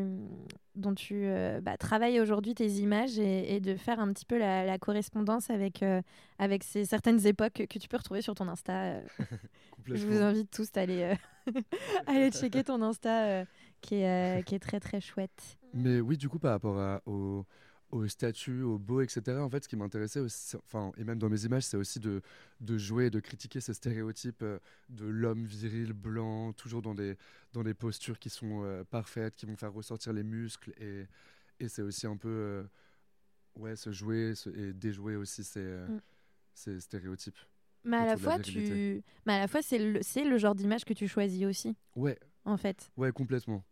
dont 0.80 0.94
tu 0.94 1.26
euh, 1.26 1.62
bah, 1.62 1.78
travailles 1.78 2.20
aujourd'hui 2.20 2.56
tes 2.56 2.68
images 2.68 3.20
et, 3.20 3.60
de 3.60 3.76
faire 3.76 4.00
un 4.00 4.12
petit 4.14 4.26
peu 4.26 4.38
la, 4.38 4.78
correspondance 4.78 5.50
avec 5.50 5.84
euh, 5.84 6.02
avec 6.38 6.64
ces 6.64 6.86
certaines 6.86 7.26
époques 7.28 7.66
que 7.70 7.80
tu 7.80 7.88
peux 7.88 7.98
retrouver 7.98 8.22
sur 8.22 8.36
ton 8.36 8.48
Insta. 8.48 8.74
Euh. 8.74 9.02
Je 9.86 10.06
vous 10.06 10.22
invite 10.22 10.52
tous 10.52 10.70
à 10.76 10.82
aller 10.82 11.14
aller 12.08 12.32
checker 12.32 12.64
ton 12.64 12.82
Insta 12.82 13.46
qui 13.82 13.96
est 13.96 14.46
qui 14.46 14.56
est 14.56 14.60
très 14.60 14.80
très 14.80 15.02
chouette. 15.02 15.58
Mais 15.74 16.00
oui, 16.00 16.18
du 16.18 16.30
coup 16.30 16.40
par 16.40 16.52
rapport 16.52 16.80
à, 16.80 17.02
au 17.06 17.46
au 17.92 18.08
statut, 18.08 18.62
au 18.62 18.78
beau, 18.78 19.02
etc. 19.02 19.38
En 19.40 19.50
fait, 19.50 19.64
ce 19.64 19.70
qui 19.70 19.76
m'intéressait, 19.76 20.22
enfin, 20.58 20.92
et 20.98 21.04
même 21.04 21.18
dans 21.18 21.30
mes 21.30 21.46
images, 21.46 21.64
c'est 21.64 21.78
aussi 21.78 22.00
de, 22.00 22.22
de 22.62 22.78
jouer, 22.78 23.10
de 23.10 23.20
critiquer 23.20 23.62
ces 23.62 23.74
stéréotypes 23.74 24.44
euh, 24.44 24.60
de 24.90 25.06
l'homme 25.06 25.46
viril, 25.46 25.94
blanc, 25.94 26.54
toujours 26.54 26.82
dans 26.82 26.94
des, 26.94 27.18
dans 27.54 27.64
des 27.64 27.74
postures 27.74 28.20
qui 28.20 28.30
sont 28.30 28.64
euh, 28.64 28.84
parfaites, 28.84 29.36
qui 29.36 29.46
vont 29.46 29.56
faire 29.56 29.74
ressortir 29.74 30.14
les 30.14 30.24
muscles. 30.24 30.72
Et, 30.80 31.06
et 31.60 31.68
c'est 31.68 31.82
aussi 31.82 32.06
un 32.06 32.18
peu, 32.18 32.30
euh, 32.30 32.64
ouais, 33.56 33.76
se 33.76 33.92
jouer 33.92 34.34
et 34.56 34.74
déjouer 34.74 35.16
aussi 35.16 35.44
ces, 35.44 35.64
mm. 35.64 36.02
ces 36.54 36.80
stéréotypes. 36.80 37.40
Mais 37.86 37.98
à 37.98 38.06
la 38.06 38.18
fois, 38.18 38.40
tu... 38.40 39.02
Mais 39.26 39.34
à 39.34 39.40
la 39.40 39.48
fois, 39.48 39.62
c'est 39.62 39.80
le, 39.80 40.00
le 40.30 40.38
genre 40.38 40.54
d'image 40.54 40.86
que 40.86 40.94
tu 40.94 41.08
choisis 41.08 41.46
aussi. 41.46 41.76
Ouais. 41.96 42.20
En 42.46 42.58
fait. 42.58 42.92
Ouais, 42.98 43.12
complètement. 43.12 43.64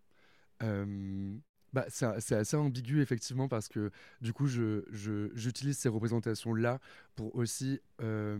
Bah, 1.74 1.86
c'est 1.90 2.36
assez 2.36 2.56
ambigu 2.56 3.02
effectivement 3.02 3.48
parce 3.48 3.68
que 3.68 3.92
du 4.22 4.34
coup 4.34 4.48
j'utilise 4.48 5.76
je, 5.76 5.82
ces 5.82 5.90
représentations 5.90 6.54
là 6.54 6.80
pour 7.16 7.36
aussi 7.36 7.80
euh, 8.02 8.38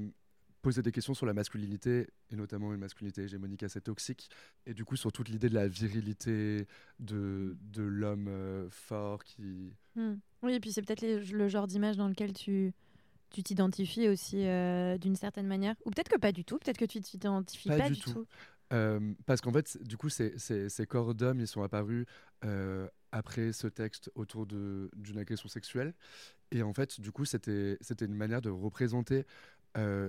poser 0.62 0.82
des 0.82 0.92
questions 0.92 1.14
sur 1.14 1.26
la 1.26 1.34
masculinité 1.34 2.08
et 2.32 2.36
notamment 2.36 2.74
une 2.74 2.80
masculinité 2.80 3.24
hégémonique 3.24 3.64
assez 3.64 3.82
toxique 3.82 4.30
et 4.66 4.74
du 4.74 4.86
coup 4.86 4.96
sur 4.96 5.12
toute 5.12 5.30
l'idée 5.30 5.50
de 5.50 5.56
la 5.56 5.68
virilité 5.68 6.68
de, 7.00 7.58
de 7.62 7.84
l'homme 7.84 8.28
euh, 8.30 8.70
fort 8.70 9.24
qui 9.24 9.74
hmm. 9.96 10.16
oui 10.44 10.54
et 10.54 10.60
puis 10.60 10.72
c'est 10.72 10.82
peut-être 10.82 11.04
le 11.04 11.48
genre 11.48 11.68
d'image 11.68 11.98
dans 11.98 12.08
lequel 12.08 12.34
tu 12.34 12.74
tu 13.30 13.44
t'identifies 13.44 14.08
aussi 14.08 14.48
euh, 14.48 14.98
d'une 14.98 15.16
certaine 15.16 15.48
manière 15.48 15.76
Ou 15.86 15.92
peut-être 15.92 16.10
que 16.10 16.18
pas 16.18 16.32
du 16.32 16.46
tout, 16.46 16.58
peut-être 16.58 16.78
que 16.78 16.86
tu 16.86 17.02
t'identifies 17.02 17.70
pas, 17.70 17.78
pas, 17.78 17.90
du, 17.90 18.00
tout. 18.00 18.26
Euh, 18.74 19.14
parce 19.26 19.42
qu'en 19.42 19.54
fait, 19.54 19.82
du 19.84 19.98
coup, 19.98 20.10
ces, 20.10 20.38
ces, 20.38 20.86
corps 20.86 21.16
d'hommes, 21.16 21.40
ils 21.40 21.48
sont 21.48 21.64
apparus 21.64 22.06
euh, 22.44 22.88
après 23.12 23.54
ce 23.54 23.68
texte 23.68 24.12
autour 24.16 24.46
d'une 24.46 25.18
agression 25.18 25.48
sexuelle. 25.48 25.94
Et 26.52 26.64
en 26.64 26.74
fait, 26.74 27.00
du 27.00 27.12
coup, 27.12 27.26
c'était 27.26 27.78
une 28.02 28.16
manière 28.16 28.42
de 28.42 28.50
représenter 28.50 29.26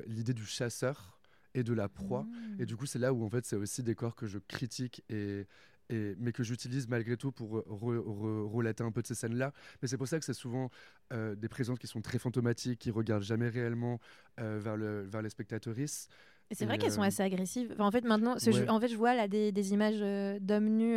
l'idée 0.07 0.33
du 0.33 0.47
chasseur 0.47 1.21
et 1.55 1.63
de 1.63 1.75
la 1.75 1.89
proie. 1.89 2.27
Et 2.59 2.67
du 2.67 2.75
mmh. 2.75 2.77
coup, 2.77 2.87
c'est 2.87 2.99
là 2.99 3.13
où, 3.13 3.25
en 3.25 3.29
fait, 3.29 3.45
c'est 3.45 3.57
aussi 3.57 3.83
des 3.83 3.95
corps 3.95 4.17
que 4.17 4.27
je 4.27 4.39
critique 4.39 5.05
et, 5.11 5.47
mais 5.91 6.33
que 6.33 6.43
j'utilise 6.43 6.89
malgré 6.89 7.17
tout 7.17 7.33
pour 7.33 7.51
relater 7.51 8.85
un 8.85 8.93
peu 8.93 9.03
de 9.03 9.07
ces 9.07 9.15
scènes-là. 9.15 9.53
Mais 9.81 9.89
c'est 9.89 9.97
pour 9.97 10.09
ça 10.09 10.19
que 10.19 10.25
c'est 10.25 10.35
souvent 10.35 10.71
euh, 11.13 11.35
des 11.35 11.49
présences 11.49 11.79
qui 11.79 11.87
sont 11.87 12.03
très 12.03 12.19
fantomatiques, 12.19 12.81
qui 12.81 12.91
regardent 12.91 13.23
jamais 13.23 13.49
réellement 13.49 14.01
euh, 14.41 14.59
vers, 14.63 14.77
le, 14.77 15.03
vers 15.03 15.23
les 15.23 15.31
spectatrices. 15.31 16.09
C'est 16.51 16.65
vrai 16.65 16.79
qu'elles 16.79 16.93
sont 16.93 17.03
euh, 17.03 17.07
assez 17.07 17.23
agressives. 17.23 17.75
en 17.79 17.91
fait, 17.91 18.05
maintenant, 18.05 18.37
je, 18.39 18.69
en 18.69 18.81
fait, 18.81 18.89
je 18.89 18.97
vois 18.97 19.15
là 19.15 19.29
des, 19.29 19.53
des 19.53 19.73
images 19.73 20.01
d'hommes 20.41 20.69
nus 20.69 20.97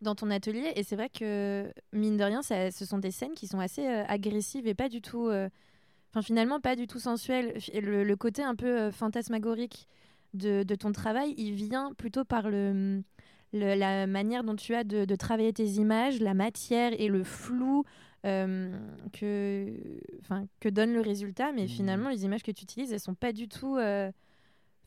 dans 0.00 0.14
ton 0.14 0.30
atelier, 0.30 0.72
et 0.76 0.82
c'est 0.82 0.96
vrai 0.96 1.08
que 1.08 1.72
mine 1.92 2.16
de 2.16 2.24
rien, 2.24 2.42
ça, 2.42 2.70
ce 2.70 2.84
sont 2.84 2.98
des 2.98 3.10
scènes 3.10 3.34
qui 3.34 3.46
sont 3.46 3.58
assez 3.58 3.86
agressives 3.86 4.66
et 4.66 4.74
pas 4.74 4.88
du 4.88 5.00
tout, 5.00 5.30
enfin 6.10 6.22
finalement 6.22 6.60
pas 6.60 6.76
du 6.76 6.86
tout 6.86 7.00
sensuelles. 7.00 7.58
Le, 7.72 8.04
le 8.04 8.16
côté 8.16 8.42
un 8.42 8.54
peu 8.54 8.90
fantasmagorique 8.90 9.88
de, 10.34 10.62
de, 10.62 10.74
ton 10.74 10.92
travail, 10.92 11.34
il 11.38 11.54
vient 11.54 11.92
plutôt 11.94 12.24
par 12.24 12.50
le 12.50 13.02
la 13.54 14.06
manière 14.06 14.44
dont 14.44 14.56
tu 14.56 14.74
as 14.74 14.84
de, 14.84 15.14
travailler 15.16 15.52
tes 15.52 15.66
images, 15.66 16.20
la 16.20 16.34
matière 16.34 16.92
et 17.00 17.08
le 17.08 17.24
flou 17.24 17.84
euh, 18.24 18.76
que, 19.12 19.72
que 20.60 20.68
donne 20.68 20.92
le 20.92 21.00
résultat. 21.00 21.52
Mais 21.52 21.64
mmh. 21.64 21.68
finalement, 21.68 22.08
les 22.08 22.24
images 22.24 22.42
que 22.42 22.50
tu 22.50 22.64
utilises, 22.64 22.92
elles 22.92 23.00
sont 23.00 23.14
pas 23.14 23.32
du 23.32 23.48
tout. 23.48 23.78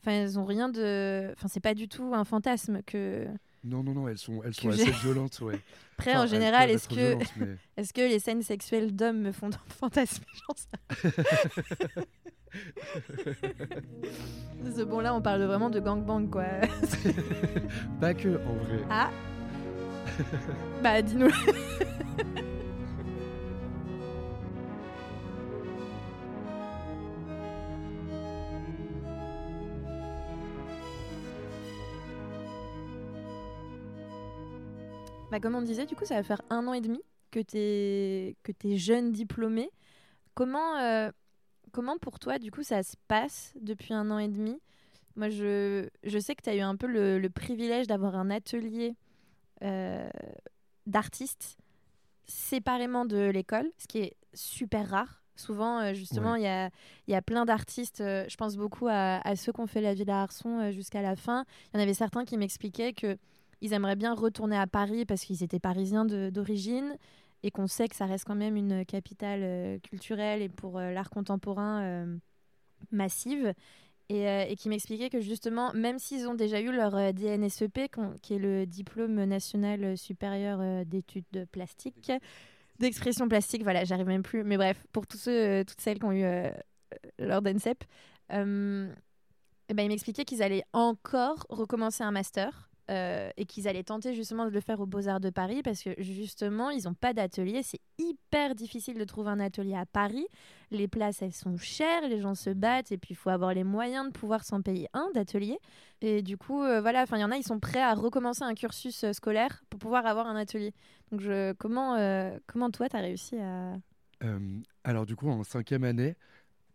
Enfin, 0.00 0.12
elles 0.12 0.38
ont 0.38 0.44
rien 0.44 0.68
de. 0.68 1.32
Enfin, 1.32 1.48
c'est 1.48 1.60
pas 1.60 1.74
du 1.74 1.88
tout 1.88 2.12
un 2.14 2.24
fantasme 2.24 2.82
que. 2.86 3.26
Non, 3.64 3.82
non, 3.82 3.92
non, 3.92 4.08
elles 4.08 4.18
sont, 4.18 4.40
elles 4.44 4.54
sont 4.54 4.70
assez 4.70 4.90
violentes, 4.90 5.40
ouais. 5.40 5.60
Après, 5.98 6.16
en 6.16 6.26
général, 6.26 6.70
est-ce 6.70 6.88
que, 6.88 7.18
est-ce 7.76 7.92
que 7.92 8.00
les 8.02 8.20
scènes 8.20 8.42
sexuelles 8.42 8.94
d'hommes 8.94 9.20
me 9.20 9.32
font 9.32 9.50
fantasmer 9.68 10.24
Ce 14.64 14.82
bon 14.82 15.00
là, 15.00 15.14
on 15.14 15.20
parle 15.20 15.42
vraiment 15.42 15.70
de 15.70 15.80
gangbang 15.80 16.30
quoi. 16.30 16.44
Pas 18.00 18.14
que 18.14 18.28
en 18.28 18.54
vrai. 18.64 18.84
Ah. 18.88 19.10
bah 20.82 21.02
dis-nous. 21.02 21.30
Bah, 35.30 35.40
comme 35.40 35.54
on 35.54 35.62
disait, 35.62 35.84
du 35.84 35.94
coup, 35.94 36.06
ça 36.06 36.14
va 36.14 36.22
faire 36.22 36.40
un 36.48 36.66
an 36.66 36.72
et 36.72 36.80
demi 36.80 37.02
que 37.30 37.40
tu 37.40 37.58
es, 37.58 38.36
que 38.42 38.52
es 38.64 38.76
jeune 38.78 39.12
diplômé. 39.12 39.70
Comment, 40.34 40.76
euh, 40.78 41.10
comment 41.70 41.98
pour 41.98 42.18
toi, 42.18 42.38
du 42.38 42.50
coup, 42.50 42.62
ça 42.62 42.82
se 42.82 42.96
passe 43.08 43.52
depuis 43.60 43.92
un 43.92 44.10
an 44.10 44.18
et 44.18 44.28
demi? 44.28 44.58
Moi, 45.16 45.28
je, 45.28 45.88
je 46.04 46.18
sais 46.18 46.34
que 46.34 46.42
tu 46.42 46.48
as 46.48 46.54
eu 46.54 46.60
un 46.60 46.76
peu 46.76 46.86
le, 46.86 47.28
privilège 47.28 47.86
d'avoir 47.86 48.16
un 48.16 48.30
atelier 48.30 48.96
euh, 49.62 50.08
d'artistes 50.86 51.58
séparément 52.24 53.04
de 53.04 53.28
l'école, 53.28 53.70
ce 53.78 53.86
qui 53.86 53.98
est 53.98 54.16
super 54.32 54.88
rare. 54.88 55.22
Souvent, 55.36 55.80
euh, 55.80 55.94
justement, 55.94 56.36
il 56.36 56.42
y, 56.42 56.46
a, 56.46 56.70
y, 57.06 57.14
a, 57.14 57.22
plein 57.22 57.44
d'artistes. 57.44 58.00
Euh, 58.00 58.24
je 58.28 58.36
pense 58.36 58.56
beaucoup 58.56 58.88
à, 58.88 59.20
à 59.24 59.36
ceux 59.36 59.52
qui 59.52 59.60
ont 59.60 59.66
fait 59.66 59.80
la 59.80 59.92
Villa 59.94 60.22
Arson 60.22 60.70
jusqu'à 60.70 61.02
la 61.02 61.16
fin. 61.16 61.44
Il 61.66 61.76
y 61.76 61.80
en 61.80 61.82
avait 61.82 61.94
certains 61.94 62.24
qui 62.24 62.36
m'expliquaient 62.36 62.92
que 62.92 63.18
ils 63.60 63.72
aimeraient 63.72 63.96
bien 63.96 64.14
retourner 64.14 64.56
à 64.56 64.66
Paris 64.66 65.04
parce 65.04 65.22
qu'ils 65.22 65.42
étaient 65.42 65.58
parisiens 65.58 66.04
d'origine 66.04 66.96
et 67.42 67.50
qu'on 67.50 67.66
sait 67.66 67.88
que 67.88 67.96
ça 67.96 68.06
reste 68.06 68.24
quand 68.24 68.34
même 68.34 68.56
une 68.56 68.84
capitale 68.84 69.40
euh, 69.42 69.78
culturelle 69.78 70.42
et 70.42 70.48
pour 70.48 70.78
euh, 70.78 70.90
l'art 70.90 71.10
contemporain 71.10 71.82
euh, 71.82 72.16
massive. 72.90 73.52
Et, 74.10 74.56
qui 74.56 74.70
m'expliquait 74.70 75.10
que 75.10 75.20
justement, 75.20 75.70
même 75.74 75.98
s'ils 75.98 76.26
ont 76.28 76.34
déjà 76.34 76.62
eu 76.62 76.72
leur 76.72 76.92
DNSEP, 77.12 77.94
qui 78.22 78.34
est 78.34 78.38
le 78.38 78.64
diplôme 78.64 79.22
national 79.24 79.98
supérieur 79.98 80.86
d'études 80.86 81.44
plastiques, 81.52 82.10
d'expression 82.78 83.28
plastique, 83.28 83.64
voilà, 83.64 83.84
j'arrive 83.84 84.06
même 84.06 84.22
plus, 84.22 84.44
mais 84.44 84.56
bref, 84.56 84.82
pour 84.92 85.06
tous 85.06 85.18
ceux, 85.18 85.62
toutes 85.66 85.82
celles 85.82 85.98
qui 85.98 86.06
ont 86.06 86.12
eu 86.12 86.24
leur 87.18 87.42
DNSEP, 87.42 87.84
eh 88.30 88.34
ben, 89.74 89.82
il 89.82 89.88
m'expliquait 89.88 90.24
qu'ils 90.24 90.42
allaient 90.42 90.64
encore 90.72 91.44
recommencer 91.50 92.02
un 92.02 92.10
master 92.10 92.67
euh, 92.90 93.28
et 93.36 93.44
qu'ils 93.44 93.68
allaient 93.68 93.82
tenter 93.82 94.14
justement 94.14 94.46
de 94.46 94.50
le 94.50 94.60
faire 94.60 94.80
aux 94.80 94.86
Beaux-Arts 94.86 95.20
de 95.20 95.28
Paris 95.28 95.60
parce 95.62 95.82
que 95.82 95.90
justement, 95.98 96.70
ils 96.70 96.84
n'ont 96.84 96.94
pas 96.94 97.12
d'atelier. 97.12 97.62
C'est 97.62 97.80
hyper 97.98 98.54
difficile 98.54 98.98
de 98.98 99.04
trouver 99.04 99.28
un 99.28 99.40
atelier 99.40 99.74
à 99.74 99.84
Paris. 99.84 100.26
Les 100.70 100.88
places, 100.88 101.20
elles 101.20 101.34
sont 101.34 101.58
chères, 101.58 102.08
les 102.08 102.18
gens 102.18 102.34
se 102.34 102.48
battent 102.48 102.90
et 102.90 102.96
puis 102.96 103.12
il 103.12 103.16
faut 103.16 103.28
avoir 103.28 103.52
les 103.52 103.62
moyens 103.62 104.06
de 104.06 104.12
pouvoir 104.12 104.42
s'en 104.42 104.62
payer 104.62 104.88
un 104.94 105.10
d'atelier. 105.12 105.58
Et 106.00 106.22
du 106.22 106.38
coup, 106.38 106.62
euh, 106.62 106.80
voilà, 106.80 107.02
enfin, 107.02 107.18
il 107.18 107.20
y 107.20 107.24
en 107.24 107.30
a, 107.30 107.36
ils 107.36 107.46
sont 107.46 107.60
prêts 107.60 107.82
à 107.82 107.92
recommencer 107.92 108.42
un 108.42 108.54
cursus 108.54 109.04
euh, 109.04 109.12
scolaire 109.12 109.62
pour 109.68 109.78
pouvoir 109.78 110.06
avoir 110.06 110.26
un 110.26 110.36
atelier. 110.36 110.72
Donc, 111.12 111.22
comment, 111.58 111.96
comment 112.46 112.70
toi, 112.70 112.88
tu 112.88 112.96
as 112.96 113.00
réussi 113.00 113.36
à. 113.38 113.76
alors, 114.84 115.04
du 115.04 115.14
coup, 115.14 115.28
en 115.28 115.42
cinquième 115.42 115.84
année, 115.84 116.16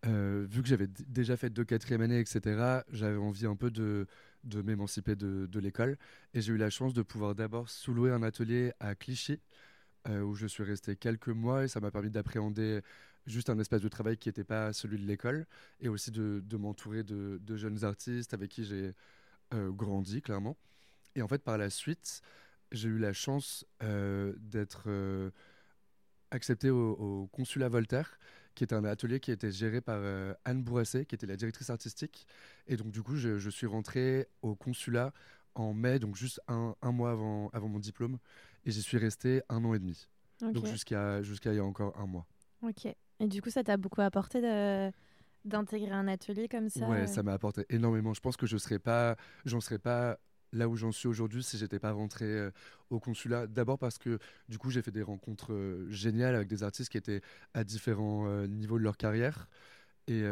vu 0.03 0.61
que 0.61 0.67
j'avais 0.67 0.87
déjà 0.87 1.37
fait 1.37 1.49
deux 1.49 1.65
quatrième 1.65 2.01
années, 2.01 2.19
etc., 2.19 2.81
j'avais 2.91 3.17
envie 3.17 3.45
un 3.45 3.55
peu 3.55 3.69
de 3.69 4.07
de 4.43 4.61
m'émanciper 4.61 5.15
de, 5.15 5.59
l'école. 5.59 5.97
Et 6.33 6.41
j'ai 6.41 6.53
eu 6.53 6.57
la 6.57 6.69
chance 6.69 6.93
de 6.93 7.01
pouvoir 7.01 7.35
d'abord 7.35 7.69
sous-louer 7.69 8.11
un 8.11 8.23
atelier 8.23 8.73
à 8.79 8.95
Clichy, 8.95 9.39
euh, 10.07 10.21
où 10.21 10.35
je 10.35 10.47
suis 10.47 10.63
resté 10.63 10.95
quelques 10.95 11.29
mois 11.29 11.63
et 11.63 11.67
ça 11.67 11.79
m'a 11.79 11.91
permis 11.91 12.09
d'appréhender 12.09 12.81
juste 13.25 13.49
un 13.49 13.57
espace 13.59 13.81
de 13.81 13.87
travail 13.87 14.17
qui 14.17 14.27
n'était 14.27 14.43
pas 14.43 14.73
celui 14.73 14.97
de 14.97 15.05
l'école 15.05 15.45
et 15.79 15.87
aussi 15.87 16.11
de, 16.11 16.43
m'entourer 16.57 17.03
de, 17.03 17.39
de, 17.41 17.55
jeunes 17.55 17.85
artistes 17.85 18.33
avec 18.33 18.51
qui 18.51 18.65
j'ai 18.65 18.93
euh, 19.53 19.71
grandi 19.71 20.21
clairement. 20.21 20.57
Et 21.15 21.21
en 21.21 21.27
fait, 21.27 21.41
par 21.41 21.57
la 21.57 21.69
suite, 21.69 22.21
j'ai 22.71 22.89
eu 22.89 22.97
la 22.97 23.13
chance 23.13 23.65
euh, 23.81 24.33
d'être 24.37 24.89
accepté 26.31 26.69
au, 26.69 26.91
au, 26.91 27.27
consulat 27.27 27.69
Voltaire 27.69 28.17
qui 28.55 28.63
est 28.63 28.73
un 28.73 28.83
atelier 28.83 29.19
qui 29.19 29.31
été 29.31 29.51
géré 29.51 29.81
par 29.81 29.97
euh, 29.99 30.33
Anne 30.45 30.63
Bourrassé, 30.63 31.05
qui 31.05 31.15
était 31.15 31.27
la 31.27 31.35
directrice 31.35 31.69
artistique. 31.69 32.27
Et 32.67 32.77
donc, 32.77 32.91
du 32.91 33.01
coup, 33.01 33.15
je, 33.15 33.49
suis 33.49 33.67
rentré 33.67 34.27
au 34.41 34.55
consulat 34.55 35.13
en 35.55 35.73
mai, 35.73 35.99
donc 35.99 36.15
juste 36.15 36.41
un, 36.47 36.75
un 36.81 36.91
mois 36.91 37.11
avant, 37.11 37.49
avant 37.49 37.67
mon 37.67 37.79
diplôme. 37.79 38.17
Et 38.65 38.71
j'y 38.71 38.81
suis 38.81 38.97
resté 38.97 39.41
un 39.49 39.63
an 39.65 39.73
et 39.73 39.79
demi. 39.79 40.07
Donc, 40.41 40.65
jusqu'à 40.65 41.21
jusqu'à 41.21 41.53
il 41.53 41.57
y 41.57 41.59
a 41.59 41.65
encore 41.65 41.97
un 41.97 42.05
mois. 42.05 42.25
Ok. 42.61 42.85
Et 43.19 43.27
du 43.27 43.41
coup, 43.41 43.49
ça 43.49 43.63
t'a 43.63 43.77
beaucoup 43.77 44.01
apporté 44.01 44.41
de 44.41 44.91
d'intégrer 45.45 45.91
un 45.91 46.07
atelier 46.07 46.47
comme 46.47 46.69
ça 46.69 46.87
Ouais, 46.87 47.05
ça 47.05 47.21
m'a 47.21 47.33
apporté 47.33 47.65
énormément. 47.69 48.13
Je 48.13 48.21
pense 48.21 48.37
que 48.37 48.45
je 48.45 48.57
serais 48.57 48.79
pas, 48.79 49.17
j'en 49.45 49.59
serais 49.59 49.79
pas 49.79 50.17
là 50.53 50.69
où 50.69 50.75
j'en 50.75 50.91
suis 50.91 51.07
aujourd'hui 51.07 51.43
si 51.43 51.57
j'étais 51.57 51.79
pas 51.79 51.91
rentré 51.91 52.25
euh, 52.25 52.51
au 52.89 52.99
consulat. 52.99 53.47
D'abord 53.47 53.79
parce 53.79 53.97
que 53.97 54.19
du 54.47 54.57
coup 54.57 54.69
j'ai 54.69 54.81
fait 54.81 54.91
des 54.91 55.01
rencontres 55.01 55.53
euh, 55.53 55.89
géniales 55.89 56.35
avec 56.35 56.47
des 56.47 56.63
artistes 56.63 56.91
qui 56.91 56.97
étaient 56.97 57.21
à 57.53 57.63
différents 57.63 58.27
euh, 58.27 58.47
niveaux 58.47 58.77
de 58.77 58.83
leur 58.83 58.97
carrière. 58.97 59.49
Et, 60.07 60.23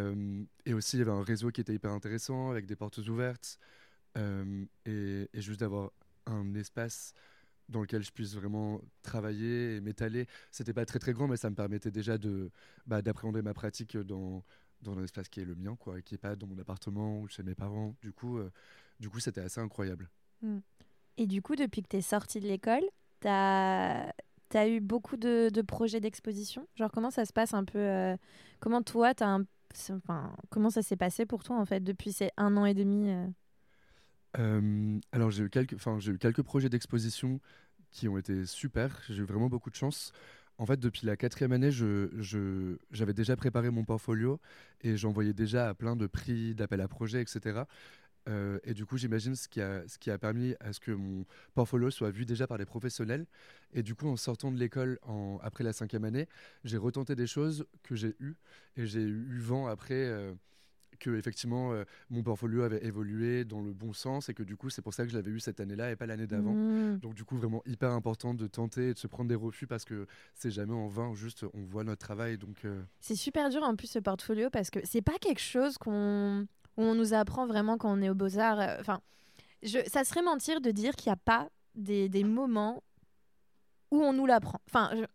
aussi 0.73 0.97
il 0.97 0.99
y 0.99 1.01
avait 1.01 1.11
un 1.11 1.23
réseau 1.23 1.49
qui 1.49 1.61
était 1.61 1.73
hyper 1.73 1.91
intéressant 1.91 2.51
avec 2.51 2.65
des 2.65 2.75
portes 2.75 2.97
ouvertes 2.97 3.57
et, 4.17 5.29
et, 5.33 5.41
juste 5.41 5.61
d'avoir 5.61 5.91
un 6.25 6.53
espace 6.55 7.13
dans 7.69 7.81
lequel 7.81 8.03
je 8.03 8.11
puisse 8.11 8.35
vraiment 8.35 8.81
travailler 9.01 9.77
et 9.77 9.81
m'étaler. 9.81 10.27
C'était 10.51 10.73
pas 10.73 10.85
très 10.85 10.99
très 10.99 11.13
grand 11.13 11.27
mais 11.29 11.37
ça 11.37 11.49
me 11.49 11.55
permettait 11.55 11.91
déjà 11.91 12.17
de 12.17 12.51
bah, 12.85 13.01
d'appréhender 13.01 13.41
ma 13.41 13.53
pratique 13.53 13.97
dans 13.97 14.43
dans 14.81 14.97
un 14.97 15.03
espace 15.03 15.29
qui 15.29 15.39
est 15.39 15.45
le 15.45 15.55
mien 15.55 15.77
quoi 15.79 15.99
et 15.99 16.03
qui 16.03 16.15
est 16.15 16.17
pas 16.17 16.35
dans 16.35 16.47
mon 16.47 16.57
appartement 16.59 17.21
ou 17.21 17.27
chez 17.29 17.43
mes 17.43 17.55
parents. 17.55 17.95
Du 18.01 18.11
coup 18.11 18.39
du 19.01 19.09
coup, 19.09 19.19
c'était 19.19 19.41
assez 19.41 19.59
incroyable. 19.59 20.09
Hmm. 20.41 20.59
Et 21.17 21.27
du 21.27 21.41
coup, 21.41 21.55
depuis 21.55 21.81
que 21.81 21.89
tu 21.89 21.97
es 21.97 22.01
sorti 22.01 22.39
de 22.39 22.47
l'école, 22.47 22.83
tu 23.19 23.27
as, 23.27 24.13
as, 24.53 24.67
eu 24.69 24.79
beaucoup 24.79 25.17
de, 25.17 25.49
de 25.49 25.61
projets 25.61 25.99
d'exposition? 25.99 26.67
Genre, 26.75 26.91
comment 26.91 27.11
ça 27.11 27.25
se 27.25 27.33
passe 27.33 27.53
un 27.53 27.65
peu 27.65 27.79
euh, 27.79 28.15
Comment 28.59 28.81
toi, 28.81 29.11
as 29.19 29.25
un, 29.25 29.43
enfin, 29.91 30.33
comment 30.49 30.69
ça 30.69 30.81
s'est 30.81 30.95
passé 30.95 31.25
pour 31.25 31.43
toi, 31.43 31.57
en 31.57 31.65
fait, 31.65 31.81
depuis 31.81 32.13
ces 32.13 32.29
un 32.37 32.55
an 32.55 32.65
et 32.65 32.73
demi 32.73 33.09
euh? 33.09 33.27
Euh, 34.39 34.99
alors 35.11 35.29
j'ai 35.29 35.43
eu 35.43 35.49
quelques, 35.49 35.73
enfin 35.73 35.99
j'ai 35.99 36.13
eu 36.13 36.17
quelques 36.17 36.41
projets 36.41 36.69
d'exposition 36.69 37.41
qui 37.91 38.07
ont 38.07 38.17
été 38.17 38.45
super. 38.45 39.01
J'ai 39.09 39.23
eu 39.23 39.25
vraiment 39.25 39.49
beaucoup 39.49 39.69
de 39.69 39.75
chance. 39.75 40.13
En 40.57 40.65
fait, 40.65 40.79
depuis 40.79 41.05
la 41.05 41.17
quatrième 41.17 41.51
année, 41.53 41.71
j'avais 41.71 42.09
je, 42.19 42.77
j'avais 42.91 43.13
déjà 43.13 43.35
préparé 43.35 43.71
mon 43.71 43.83
portfolio 43.83 44.39
et 44.81 44.95
j'envoyais 44.95 45.33
déjà 45.33 45.69
à 45.69 45.73
plein 45.73 45.95
de 45.95 46.07
prix, 46.07 46.55
d'appels 46.55 46.81
à 46.81 46.87
projets, 46.87 47.21
etc. 47.21 47.63
Euh, 48.29 48.59
et 48.63 48.73
du 48.73 48.85
coup, 48.85 48.97
j'imagine 48.97 49.35
ce, 49.35 49.47
qui 49.47 49.61
a, 49.61 49.87
ce 49.87 49.97
qui 49.97 50.11
a 50.11 50.17
permis 50.17 50.55
à 50.59 50.73
ce 50.73 50.79
que 50.79 50.91
mon 50.91 51.25
portfolio 51.53 51.89
soit 51.89 52.11
vu 52.11 52.25
déjà 52.25 52.47
par 52.47 52.57
des 52.57 52.65
professionnels. 52.65 53.25
Et 53.73 53.83
du 53.83 53.95
coup, 53.95 54.07
en 54.07 54.17
sortant 54.17 54.51
de 54.51 54.57
l'école 54.57 54.99
après 55.41 55.63
la 55.63 55.73
cinquième 55.73 56.03
année, 56.03 56.27
j'ai 56.63 56.77
retenté 56.77 57.15
des 57.15 57.27
choses 57.27 57.65
que 57.83 57.95
j'ai 57.95 58.15
eues. 58.19 58.35
Et 58.77 58.85
j'ai 58.85 59.01
eu 59.01 59.39
vent 59.39 59.67
après 59.67 59.95
euh, 59.95 60.33
que 60.99 61.17
effectivement 61.17 61.73
euh, 61.73 61.83
mon 62.09 62.21
portfolio 62.21 62.61
avait 62.61 62.85
évolué 62.85 63.43
dans 63.43 63.61
le 63.61 63.73
bon 63.73 63.91
sens 63.91 64.29
et 64.29 64.33
que 64.33 64.43
du 64.43 64.55
coup, 64.55 64.69
c'est 64.69 64.81
pour 64.81 64.93
ça 64.93 65.03
que 65.03 65.09
je 65.09 65.15
l'avais 65.15 65.31
eu 65.31 65.39
cette 65.39 65.59
année-là 65.59 65.91
et 65.91 65.95
pas 65.95 66.05
l'année 66.05 66.27
d'avant. 66.27 66.53
Mmh. 66.53 66.99
Donc 66.99 67.15
du 67.15 67.23
coup, 67.23 67.37
vraiment 67.37 67.63
hyper 67.65 67.91
important 67.91 68.33
de 68.33 68.45
tenter 68.47 68.89
et 68.89 68.93
de 68.93 68.99
se 68.99 69.07
prendre 69.07 69.29
des 69.29 69.35
refus 69.35 69.67
parce 69.67 69.85
que 69.85 70.05
c'est 70.35 70.51
jamais 70.51 70.73
en 70.73 70.87
vain, 70.87 71.13
juste 71.15 71.45
on 71.53 71.63
voit 71.63 71.83
notre 71.83 72.05
travail. 72.05 72.37
Donc 72.37 72.65
C'est 72.99 73.15
super 73.15 73.49
dur 73.49 73.63
en 73.63 73.75
plus 73.75 73.87
ce 73.87 73.99
portfolio 73.99 74.49
parce 74.51 74.69
que 74.69 74.79
c'est 74.83 75.01
pas 75.01 75.17
quelque 75.19 75.41
chose 75.41 75.77
qu'on 75.77 76.45
où 76.77 76.83
on 76.83 76.95
nous 76.95 77.13
apprend 77.13 77.45
vraiment 77.45 77.77
quand 77.77 77.91
on 77.91 78.01
est 78.01 78.09
au 78.09 78.15
Beaux-Arts. 78.15 78.59
Euh, 78.59 78.77
enfin, 78.79 79.01
ça 79.87 80.03
serait 80.03 80.21
mentir 80.21 80.61
de 80.61 80.71
dire 80.71 80.95
qu'il 80.95 81.09
n'y 81.09 81.13
a 81.13 81.21
pas 81.23 81.49
des, 81.75 82.23
moments 82.23 82.83
où 83.91 84.01
on 84.01 84.13
nous 84.13 84.25
l'apprend. 84.25 84.59
Enfin, 84.67 84.89
je, 84.93 84.99
ne 84.99 85.05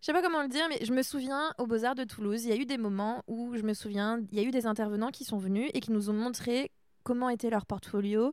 sais 0.00 0.12
pas 0.12 0.22
comment 0.22 0.42
le 0.42 0.48
dire, 0.48 0.66
mais 0.68 0.84
je 0.84 0.92
me 0.92 1.02
souviens 1.02 1.52
au 1.58 1.66
Beaux-Arts 1.66 1.94
de 1.94 2.04
Toulouse, 2.04 2.44
il 2.44 2.50
y 2.50 2.52
a 2.52 2.56
eu 2.56 2.66
des 2.66 2.78
moments 2.78 3.22
où 3.26 3.54
je 3.54 3.62
me 3.62 3.74
souviens, 3.74 4.20
il 4.30 4.38
y 4.38 4.40
a 4.40 4.46
eu 4.46 4.50
des 4.50 4.66
intervenants 4.66 5.10
qui 5.10 5.24
sont 5.24 5.38
venus 5.38 5.70
et 5.74 5.80
qui 5.80 5.92
nous 5.92 6.10
ont 6.10 6.14
montré 6.14 6.70
comment 7.02 7.28
était 7.28 7.50
leur 7.50 7.66
portfolio. 7.66 8.32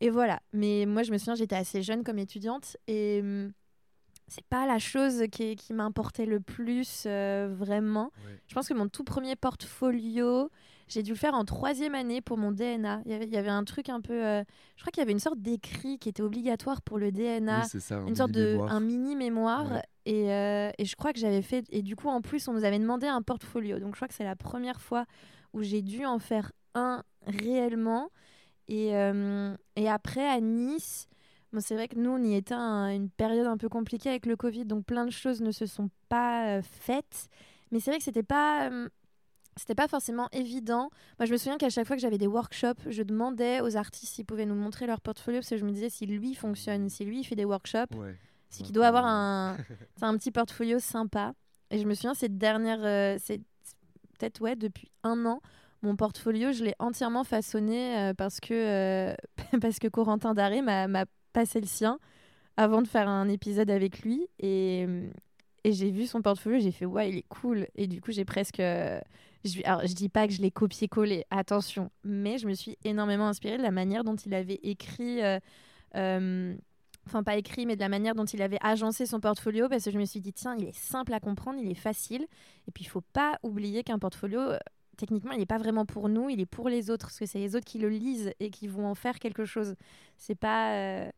Et 0.00 0.10
voilà. 0.10 0.40
Mais 0.52 0.86
moi, 0.86 1.02
je 1.02 1.12
me 1.12 1.18
souviens, 1.18 1.34
j'étais 1.34 1.56
assez 1.56 1.82
jeune 1.82 2.04
comme 2.04 2.18
étudiante 2.18 2.76
et 2.86 3.20
hum, 3.22 3.52
c'est 4.26 4.44
pas 4.46 4.66
la 4.66 4.78
chose 4.78 5.24
qui, 5.30 5.56
qui 5.56 5.72
m'importait 5.72 6.26
le 6.26 6.40
plus 6.40 7.04
euh, 7.06 7.54
vraiment. 7.56 8.10
Je 8.46 8.54
pense 8.54 8.68
que 8.68 8.74
mon 8.74 8.88
tout 8.88 9.04
premier 9.04 9.36
portfolio, 9.36 10.50
j'ai 10.88 11.02
dû 11.02 11.12
le 11.12 11.16
faire 11.16 11.34
en 11.34 11.44
troisième 11.44 11.94
année 11.94 12.20
pour 12.20 12.36
mon 12.36 12.52
DNA. 12.52 13.02
Il 13.06 13.32
y 13.32 13.36
avait, 13.36 13.48
un 13.48 13.64
truc 13.64 13.88
un 13.88 14.00
peu. 14.00 14.24
Euh, 14.24 14.44
je 14.76 14.82
crois 14.82 14.90
qu'il 14.90 15.00
y 15.00 15.02
avait 15.02 15.12
une 15.12 15.18
sorte 15.18 15.40
d'écrit 15.40 15.98
qui 15.98 16.08
était 16.08 16.22
obligatoire 16.22 16.82
pour 16.82 16.98
le 16.98 17.10
DNA. 17.10 17.62
une 18.06 18.16
sorte 18.16 18.32
de 18.32 18.58
un 18.60 18.80
mini 18.80 19.16
mémoire. 19.16 19.82
Et, 20.06 20.32
euh, 20.32 20.70
et, 20.76 20.84
je 20.84 20.96
crois 20.96 21.12
que 21.12 21.18
j'avais 21.18 21.42
fait. 21.42 21.64
Et 21.70 21.82
du 21.82 21.96
coup, 21.96 22.08
en 22.08 22.20
plus, 22.20 22.46
on 22.48 22.52
nous 22.52 22.64
avait 22.64 22.78
demandé 22.78 23.06
un 23.06 23.22
portfolio. 23.22 23.78
Donc 23.78 23.94
je 23.94 23.96
crois 23.96 24.08
que 24.08 24.14
c'est 24.14 24.24
la 24.24 24.36
première 24.36 24.80
fois 24.80 25.06
où 25.54 25.62
j'ai 25.62 25.80
dû 25.80 26.04
en 26.04 26.18
faire 26.18 26.52
un 26.74 27.02
réellement. 27.26 28.10
Et, 28.68 28.94
euh, 28.94 29.54
et 29.76 29.88
après, 29.88 30.26
à 30.28 30.40
Nice. 30.40 31.08
Bon, 31.52 31.60
c'est 31.60 31.74
vrai 31.74 31.88
que 31.88 31.96
nous, 31.96 32.10
on 32.10 32.22
y 32.22 32.34
était 32.34 32.54
à 32.54 32.92
une 32.92 33.08
période 33.08 33.46
un 33.46 33.56
peu 33.56 33.68
compliquée 33.68 34.10
avec 34.10 34.26
le 34.26 34.36
Covid, 34.36 34.64
donc 34.64 34.84
plein 34.84 35.06
de 35.06 35.12
choses 35.12 35.40
ne 35.40 35.52
se 35.52 35.66
sont 35.66 35.88
pas 36.08 36.60
faites. 36.62 37.28
Mais 37.70 37.78
c'est 37.80 37.90
vrai 37.90 37.98
que 37.98 38.04
c'était 38.04 38.24
pas 38.24 38.70
c'était 39.56 39.74
pas 39.74 39.88
forcément 39.88 40.28
évident. 40.32 40.90
Moi, 41.18 41.26
je 41.26 41.32
me 41.32 41.36
souviens 41.36 41.58
qu'à 41.58 41.70
chaque 41.70 41.86
fois 41.86 41.96
que 41.96 42.02
j'avais 42.02 42.18
des 42.18 42.26
workshops, 42.26 42.80
je 42.88 43.02
demandais 43.02 43.60
aux 43.60 43.76
artistes 43.76 44.14
s'ils 44.14 44.24
pouvaient 44.24 44.46
nous 44.46 44.54
montrer 44.54 44.86
leur 44.86 45.00
portfolio 45.00 45.40
parce 45.40 45.50
que 45.50 45.56
je 45.56 45.64
me 45.64 45.70
disais 45.70 45.90
si 45.90 46.06
lui 46.06 46.34
fonctionne, 46.34 46.88
si 46.88 47.04
lui 47.04 47.24
fait 47.24 47.36
des 47.36 47.44
workshops, 47.44 47.94
c'est 48.50 48.64
qu'il 48.64 48.74
doit 48.74 48.86
avoir 48.86 49.06
un, 49.06 49.56
un 50.02 50.16
petit 50.16 50.30
portfolio 50.30 50.78
sympa. 50.78 51.34
Et 51.70 51.78
je 51.78 51.86
me 51.86 51.94
souviens 51.94 52.14
cette 52.14 52.38
dernière, 52.38 52.80
euh, 52.82 53.16
c'est 53.20 53.40
peut-être 54.18 54.40
ouais 54.40 54.56
depuis 54.56 54.90
un 55.02 55.24
an, 55.26 55.40
mon 55.82 55.96
portfolio, 55.96 56.52
je 56.52 56.64
l'ai 56.64 56.74
entièrement 56.78 57.24
façonné 57.24 57.98
euh, 57.98 58.14
parce 58.14 58.40
que 58.40 58.54
euh, 58.54 59.14
parce 59.60 59.78
que 59.78 59.88
Corentin 59.88 60.34
Daré 60.34 60.62
m'a 60.62 61.04
passé 61.32 61.60
le 61.60 61.66
sien 61.66 61.98
avant 62.56 62.82
de 62.82 62.88
faire 62.88 63.08
un 63.08 63.28
épisode 63.28 63.70
avec 63.70 64.00
lui 64.00 64.26
et 64.38 64.86
et 65.64 65.72
j'ai 65.72 65.90
vu 65.90 66.06
son 66.06 66.22
portfolio, 66.22 66.60
j'ai 66.60 66.72
fait 66.72 66.86
ouais, 66.86 67.10
il 67.10 67.16
est 67.18 67.28
cool. 67.28 67.66
Et 67.74 67.86
du 67.86 68.00
coup, 68.00 68.12
j'ai 68.12 68.24
presque 68.24 68.60
je, 69.44 69.60
alors, 69.64 69.86
je 69.86 69.92
dis 69.94 70.08
pas 70.08 70.26
que 70.26 70.32
je 70.32 70.40
l'ai 70.40 70.50
copié-collé, 70.50 71.24
attention, 71.30 71.90
mais 72.02 72.38
je 72.38 72.46
me 72.46 72.54
suis 72.54 72.78
énormément 72.84 73.28
inspirée 73.28 73.58
de 73.58 73.62
la 73.62 73.70
manière 73.70 74.04
dont 74.04 74.16
il 74.16 74.34
avait 74.34 74.60
écrit. 74.62 75.22
Euh, 75.22 75.38
euh, 75.96 76.56
enfin 77.06 77.22
pas 77.22 77.36
écrit, 77.36 77.66
mais 77.66 77.76
de 77.76 77.80
la 77.80 77.90
manière 77.90 78.14
dont 78.14 78.24
il 78.24 78.40
avait 78.40 78.58
agencé 78.62 79.04
son 79.04 79.20
portfolio, 79.20 79.68
parce 79.68 79.84
que 79.84 79.90
je 79.90 79.98
me 79.98 80.06
suis 80.06 80.20
dit, 80.20 80.32
tiens, 80.32 80.56
il 80.58 80.64
est 80.64 80.76
simple 80.76 81.12
à 81.12 81.20
comprendre, 81.20 81.58
il 81.62 81.70
est 81.70 81.74
facile. 81.74 82.26
Et 82.66 82.72
puis, 82.72 82.84
il 82.84 82.88
faut 82.88 83.02
pas 83.12 83.38
oublier 83.42 83.84
qu'un 83.84 83.98
portfolio, 83.98 84.40
euh, 84.40 84.58
techniquement, 84.96 85.32
il 85.32 85.38
n'est 85.38 85.46
pas 85.46 85.58
vraiment 85.58 85.84
pour 85.84 86.08
nous, 86.08 86.30
il 86.30 86.40
est 86.40 86.46
pour 86.46 86.68
les 86.70 86.90
autres, 86.90 87.06
parce 87.08 87.18
que 87.18 87.26
c'est 87.26 87.38
les 87.38 87.54
autres 87.56 87.66
qui 87.66 87.78
le 87.78 87.90
lisent 87.90 88.32
et 88.40 88.50
qui 88.50 88.66
vont 88.66 88.86
en 88.86 88.94
faire 88.94 89.18
quelque 89.18 89.44
chose. 89.44 89.74
C'est 90.16 90.34
pas, 90.34 91.10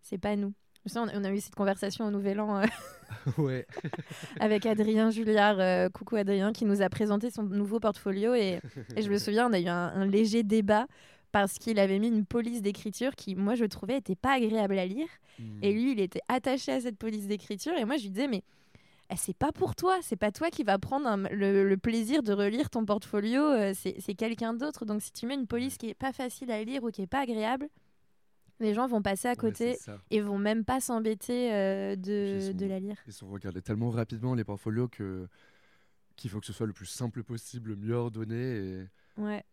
c'est 0.00 0.18
pas 0.18 0.36
nous. 0.36 0.54
On 0.96 1.24
a 1.24 1.32
eu 1.32 1.40
cette 1.40 1.54
conversation 1.54 2.06
au 2.06 2.10
Nouvel 2.10 2.40
An 2.40 2.60
ouais. 3.38 3.66
avec 4.40 4.66
Adrien 4.66 5.10
Julliard. 5.10 5.58
Euh, 5.58 5.88
coucou 5.88 6.16
Adrien, 6.16 6.52
qui 6.52 6.64
nous 6.64 6.82
a 6.82 6.88
présenté 6.88 7.30
son 7.30 7.42
nouveau 7.42 7.80
portfolio. 7.80 8.34
Et, 8.34 8.60
je 8.96 9.08
me 9.08 9.18
souviens, 9.18 9.48
on 9.48 9.52
a 9.52 9.60
eu 9.60 9.68
un, 9.68 10.04
léger 10.04 10.42
débat 10.42 10.86
parce 11.32 11.54
qu'il 11.58 11.78
avait 11.78 11.98
mis 11.98 12.08
une 12.08 12.26
police 12.26 12.62
d'écriture 12.62 13.16
qui, 13.16 13.34
moi, 13.34 13.54
je 13.54 13.64
trouvais, 13.64 13.96
était 13.96 14.14
pas 14.14 14.34
agréable 14.34 14.78
à 14.78 14.86
lire. 14.86 15.08
Et 15.62 15.72
hmm. 15.72 15.74
lui, 15.74 15.92
il 15.92 16.00
était 16.00 16.20
attaché 16.28 16.72
à 16.72 16.80
cette 16.80 16.98
police 16.98 17.26
d'écriture. 17.26 17.72
Et 17.76 17.84
moi, 17.84 17.96
je 17.96 18.02
lui 18.02 18.10
disais, 18.10 18.28
mais 18.28 18.42
eh, 19.10 19.16
c'est 19.16 19.36
pas 19.36 19.52
pour 19.52 19.74
toi, 19.74 19.98
c'est 20.02 20.16
pas 20.16 20.30
toi 20.30 20.50
qui 20.50 20.62
va 20.62 20.78
prendre 20.78 21.28
le, 21.30 21.74
plaisir 21.76 22.22
de 22.22 22.32
relire 22.32 22.70
ton 22.70 22.84
portfolio, 22.84 23.42
euh, 23.42 23.72
c'est 23.74 24.14
quelqu'un 24.14 24.54
d'autre. 24.54 24.84
Donc 24.84 25.02
si 25.02 25.12
tu 25.12 25.26
mets 25.26 25.34
une 25.34 25.46
police 25.46 25.76
qui 25.76 25.90
est 25.90 25.94
pas 25.94 26.12
facile 26.12 26.50
à 26.50 26.62
lire 26.62 26.84
ou 26.84 26.90
qui 26.90 27.02
est 27.02 27.06
pas 27.06 27.20
agréable, 27.20 27.68
les 28.60 28.74
gens 28.74 28.86
vont 28.86 29.02
passer 29.02 29.28
à 29.28 29.36
côté 29.36 29.76
et 30.10 30.20
vont 30.20 30.38
même 30.38 30.64
pas 30.64 30.80
s'embêter 30.80 31.52
euh, 31.52 31.96
de, 31.96 32.52
de, 32.52 32.66
la 32.66 32.78
lire. 32.78 32.96
Ils 33.06 33.12
sont 33.12 33.28
regardés 33.28 33.62
tellement 33.62 33.90
rapidement 33.90 34.34
les 34.34 34.44
portfolios 34.44 34.88
que 34.88 35.28
qu'il 36.16 36.30
faut 36.30 36.38
que 36.38 36.46
ce 36.46 36.52
soit 36.52 36.66
le 36.66 36.72
plus 36.72 36.86
simple 36.86 37.24
possible, 37.24 37.76
mieux 37.76 37.94
ordonné. 37.94 38.36
Et... 38.36 38.86
Ouais. 39.16 39.44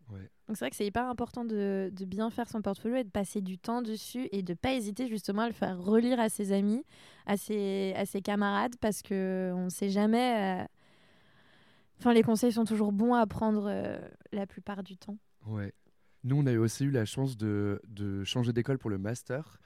Donc 0.47 0.57
c'est 0.57 0.65
vrai 0.65 0.69
que 0.69 0.75
c'est 0.75 0.85
hyper 0.85 1.07
important 1.07 1.45
de, 1.45 1.91
de, 1.93 2.05
bien 2.05 2.29
faire 2.29 2.49
son 2.49 2.61
portfolio 2.61 2.97
et 2.97 3.03
de 3.03 3.09
passer 3.09 3.41
du 3.41 3.57
temps 3.57 3.81
dessus 3.81 4.27
et 4.31 4.41
de 4.43 4.53
pas 4.53 4.73
hésiter 4.73 5.07
justement 5.07 5.43
à 5.43 5.47
le 5.47 5.53
faire 5.53 5.79
relire 5.79 6.19
à 6.19 6.29
ses 6.29 6.51
amis, 6.51 6.83
à 7.25 7.37
ses, 7.37 7.93
à 7.95 8.05
ses 8.05 8.21
camarades 8.21 8.75
parce 8.79 9.01
que 9.01 9.51
on 9.55 9.69
sait 9.69 9.89
jamais. 9.89 10.61
Euh, 10.61 10.65
enfin, 11.99 12.13
les 12.13 12.23
conseils 12.23 12.51
sont 12.51 12.65
toujours 12.65 12.91
bons 12.91 13.13
à 13.13 13.25
prendre 13.27 13.65
euh, 13.67 13.99
la 14.31 14.45
plupart 14.45 14.83
du 14.83 14.97
temps. 14.97 15.17
Ouais. 15.45 15.73
Nous, 16.23 16.37
on 16.37 16.45
a 16.45 16.57
aussi 16.57 16.85
eu 16.85 16.91
la 16.91 17.05
chance 17.05 17.37
de, 17.37 17.81
de 17.87 18.23
changer 18.23 18.53
d'école 18.53 18.77
pour 18.77 18.89
le 18.89 18.97
master. 18.97 19.59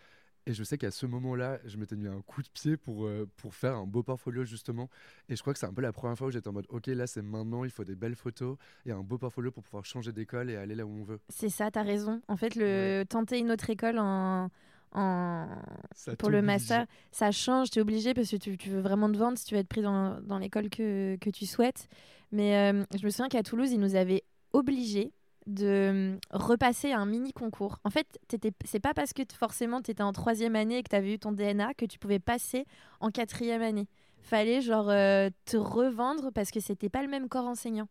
Et 0.48 0.54
je 0.54 0.64
sais 0.64 0.78
qu'à 0.78 0.92
ce 0.92 1.08
moment-là, 1.08 1.60
je 1.66 1.76
m'étais 1.78 1.96
mis 1.96 2.08
un 2.08 2.22
coup 2.22 2.44
de 2.44 2.48
pied 2.48 2.78
pour, 2.78 3.06
euh, 3.06 3.28
pour 3.38 3.56
faire 3.56 3.76
un 3.76 3.88
beau 3.88 4.04
portfolio, 4.04 4.46
justement. 4.46 4.90
Et 5.28 5.36
je 5.36 5.42
crois 5.42 5.54
que 5.54 5.60
c'est 5.60 5.66
un 5.66 5.74
peu 5.74 5.82
la 5.82 5.92
première 5.92 6.16
fois 6.16 6.28
où 6.28 6.32
j'étais 6.32 6.48
en 6.48 6.54
mode, 6.54 6.68
OK, 6.70 6.86
là, 6.88 7.08
c'est 7.08 7.24
maintenant, 7.24 7.64
il 7.64 7.72
faut 7.72 7.84
des 7.84 7.96
belles 7.96 8.16
photos 8.16 8.58
et 8.86 8.92
un 8.92 9.02
beau 9.02 9.18
portfolio 9.18 9.50
pour 9.50 9.64
pouvoir 9.64 9.86
changer 9.86 10.12
d'école 10.12 10.52
et 10.52 10.56
aller 10.56 10.76
là 10.76 10.86
où 10.86 10.90
on 10.90 11.04
veut. 11.04 11.20
C'est 11.30 11.50
ça, 11.50 11.72
tu 11.72 11.80
as 11.80 11.82
raison. 11.82 12.22
En 12.28 12.38
fait, 12.38 12.56
le 12.56 13.04
tenter 13.10 13.40
une 13.40 13.50
autre 13.50 13.72
école 13.72 13.98
en, 13.98 14.52
en... 14.92 15.48
pour 16.20 16.30
le 16.30 16.44
master, 16.44 16.86
ça 17.12 17.32
change. 17.32 17.72
Tu 17.72 17.80
es 17.80 17.82
obligé 17.82 18.14
parce 18.14 18.30
que 18.30 18.36
tu, 18.36 18.56
tu, 18.56 18.70
veux 18.70 18.82
vraiment 18.82 19.12
te 19.12 19.18
vendre 19.18 19.40
si 19.40 19.46
tu 19.46 19.56
veux 19.56 19.62
être 19.62 19.68
pris 19.68 19.82
dans, 19.82 20.22
dans 20.22 20.38
l'école 20.38 20.70
que, 20.70 21.18
que, 21.20 21.32
tu 21.32 21.48
souhaites. 21.48 21.88
Mais 22.32 22.72
euh, 22.72 22.84
je 22.96 23.04
me 23.04 23.10
souviens 23.10 23.30
qu'à 23.30 23.42
Toulouse, 23.42 23.72
ils 23.72 23.80
nous 23.80 23.96
avaient 23.96 24.24
obligés 24.54 25.12
de 25.48 25.90
hum, 26.14 26.20
repasser 26.32 26.92
un 26.92 27.06
mini 27.06 27.34
concours. 27.34 27.80
En 27.84 27.90
fait, 27.90 28.20
c'est 28.66 28.80
pas 28.80 28.94
parce 28.94 29.14
que 29.14 29.24
forcément 29.38 29.82
tu 29.82 29.92
étais 29.92 30.04
en 30.04 30.14
troisième 30.14 30.56
année 30.56 30.78
et 30.78 30.84
que 30.84 30.90
tu 30.90 30.96
avais 30.96 31.14
eu 31.14 31.20
ton 31.20 31.32
DNA 31.32 31.74
que 31.76 31.86
tu 31.86 32.00
pouvais 32.00 32.20
passer 32.20 32.66
en 33.00 33.10
quatrième 33.10 33.62
année. 33.62 33.88
Fallait 34.22 34.62
genre 34.62 34.90
euh, 34.90 35.30
te 35.46 35.58
revendre 35.58 36.32
parce 36.32 36.50
que 36.50 36.60
c'était 36.60 36.90
pas 36.90 37.04
le 37.04 37.08
même 37.08 37.30
corps 37.30 37.46
enseignant. 37.46 37.88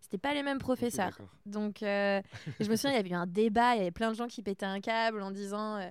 C'était 0.00 0.18
pas 0.18 0.34
les 0.34 0.42
mêmes 0.42 0.58
professeurs. 0.58 1.16
Donc, 1.46 1.82
euh, 1.82 2.20
je 2.60 2.68
me 2.68 2.76
souviens, 2.76 2.90
il 2.90 2.96
y 2.96 2.98
avait 2.98 3.10
eu 3.10 3.14
un 3.14 3.26
débat, 3.26 3.74
il 3.74 3.78
y 3.78 3.80
avait 3.82 3.92
plein 3.92 4.10
de 4.10 4.16
gens 4.16 4.26
qui 4.26 4.42
pétaient 4.42 4.66
un 4.66 4.80
câble 4.80 5.22
en 5.22 5.30
disant 5.30 5.76
euh, 5.76 5.88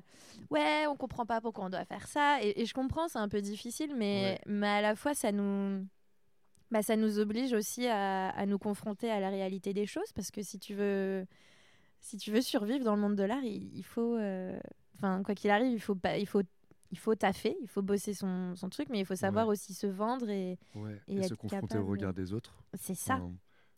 Ouais, 0.50 0.86
on 0.88 0.95
comprend 0.95 1.26
pas 1.26 1.41
pourquoi 1.41 1.65
on 1.65 1.69
doit 1.69 1.86
faire 1.86 2.08
ça. 2.08 2.38
Et, 2.41 2.65
je 2.65 2.74
comprends, 2.74 3.08
c'est 3.08 3.19
un 3.19 3.30
peu 3.30 3.41
difficile, 3.41 3.95
mais, 3.95 4.39
mais 4.45 4.67
à 4.67 4.82
la 4.82 4.95
fois, 4.95 5.13
ça 5.13 5.32
nous 5.32 5.86
bah, 6.71 6.81
ça 6.81 6.95
nous 6.95 7.19
oblige 7.19 7.53
aussi 7.53 7.88
à, 7.88 8.45
nous 8.45 8.57
confronter 8.57 9.12
à 9.12 9.19
la 9.19 9.29
réalité 9.29 9.73
des 9.73 9.86
choses 9.86 10.12
parce 10.13 10.31
que 10.31 10.41
si 10.41 10.57
tu 10.57 10.73
veux, 10.73 11.25
si 11.99 12.17
tu 12.17 12.31
veux 12.31 12.41
survivre 12.41 12.84
dans 12.84 12.95
le 12.95 13.01
monde 13.01 13.15
de 13.15 13.23
l'art, 13.23 13.43
il, 13.43 13.84
faut, 13.84 14.15
euh, 14.15 14.57
enfin 14.95 15.21
quoi 15.23 15.36
qu'il 15.36 15.51
arrive, 15.51 15.73
il 15.73 15.81
faut 15.81 15.95
pas, 15.95 16.17
il 16.17 16.27
faut 16.27 16.43
il 16.91 16.97
faut 16.97 17.15
taffer, 17.15 17.55
il 17.62 17.69
faut 17.69 17.81
bosser 17.81 18.13
son, 18.13 18.53
son 18.55 18.69
truc, 18.69 18.89
mais 18.89 18.99
il 18.99 19.05
faut 19.05 19.15
savoir 19.15 19.47
aussi 19.47 19.73
se 19.73 19.88
vendre 19.88 20.29
et, 20.29 20.60
et, 21.07 21.23
se 21.23 21.34
confronter 21.36 21.77
au 21.77 21.86
regard 21.86 22.13
des 22.13 22.34
autres. 22.34 22.62
C'est 22.73 22.95
ça. 22.95 23.21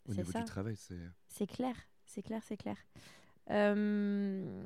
au 0.08 0.14
niveau 0.14 0.32
du 0.32 0.44
travail, 0.46 0.76
c'est. 0.76 0.98
C'est 1.28 1.48
clair, 1.48 1.76
c'est 2.06 2.24
clair, 2.24 2.42
c'est 2.44 2.58
clair. 2.58 2.78
Euh, 3.52 4.64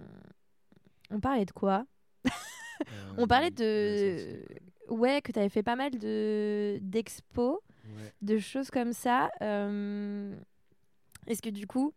on 1.11 1.19
parlait 1.19 1.45
de 1.45 1.51
quoi? 1.51 1.85
On 3.17 3.27
parlait 3.27 3.51
euh, 3.59 4.43
de. 4.43 4.93
Ouais, 4.93 5.21
que 5.21 5.31
tu 5.31 5.39
avais 5.39 5.49
fait 5.49 5.63
pas 5.63 5.75
mal 5.75 5.91
d'expos 5.91 7.59
de 8.21 8.37
choses 8.37 8.69
comme 8.69 8.93
ça. 8.93 9.29
Euh, 9.41 10.35
est-ce 11.25 11.41
que 11.41 11.49
du 11.49 11.67
coup, 11.67 11.93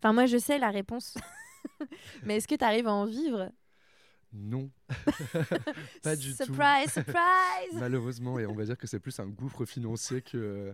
enfin 0.00 0.12
moi 0.12 0.26
je 0.26 0.38
sais 0.38 0.58
la 0.58 0.70
réponse, 0.70 1.16
mais 2.24 2.36
est-ce 2.36 2.48
que 2.48 2.54
tu 2.54 2.64
arrives 2.64 2.86
à 2.86 2.92
en 2.92 3.06
vivre? 3.06 3.50
Non, 4.32 4.70
pas 6.02 6.14
du 6.14 6.30
tout. 6.30 6.44
Surprise, 6.44 6.92
surprise 6.92 7.72
Malheureusement, 7.74 8.38
et 8.38 8.46
on 8.46 8.54
va 8.54 8.64
dire 8.64 8.78
que 8.78 8.86
c'est 8.86 9.00
plus 9.00 9.18
un 9.18 9.26
gouffre 9.26 9.64
financier 9.64 10.22
que, 10.22 10.72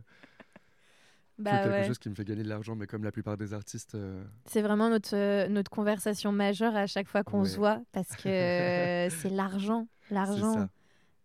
bah 1.38 1.62
quelque 1.64 1.86
chose 1.86 1.98
qui 1.98 2.10
me 2.10 2.14
fait 2.14 2.24
gagner 2.24 2.42
de 2.42 2.48
l'argent, 2.48 2.76
mais 2.76 2.86
comme 2.86 3.02
la 3.02 3.12
plupart 3.12 3.38
des 3.38 3.54
artistes. 3.54 3.94
Euh, 3.94 4.22
c'est 4.44 4.60
vraiment 4.60 4.90
notre, 4.90 5.16
euh, 5.16 5.48
notre 5.48 5.70
conversation 5.70 6.32
majeure 6.32 6.76
à 6.76 6.86
chaque 6.86 7.08
fois 7.08 7.24
qu'on 7.24 7.44
se 7.44 7.56
voit, 7.56 7.82
parce 7.92 8.14
que 8.16 9.08
c'est 9.10 9.30
l'argent. 9.30 9.88
L'argent. 10.10 10.68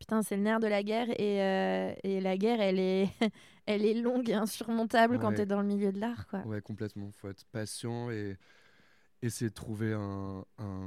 Putain, 0.01 0.23
c'est 0.23 0.35
le 0.35 0.41
nerf 0.41 0.59
de 0.59 0.65
la 0.65 0.81
guerre, 0.81 1.11
et, 1.11 1.43
euh, 1.43 1.93
et 2.03 2.21
la 2.21 2.35
guerre, 2.35 2.59
elle 2.59 2.79
est, 2.79 3.07
elle 3.67 3.85
est 3.85 3.93
longue 3.93 4.31
et 4.31 4.33
insurmontable 4.33 5.19
quand 5.19 5.31
tu 5.31 5.41
es 5.41 5.45
dans 5.45 5.61
le 5.61 5.67
milieu 5.67 5.91
de 5.91 5.99
l'art. 5.99 6.25
Quoi. 6.27 6.39
Ouais, 6.47 6.59
complètement. 6.59 7.11
faut 7.11 7.29
être 7.29 7.45
patient 7.51 8.09
et 8.09 8.35
essayer 9.21 9.49
de 9.49 9.53
trouver 9.53 9.93
un, 9.93 10.43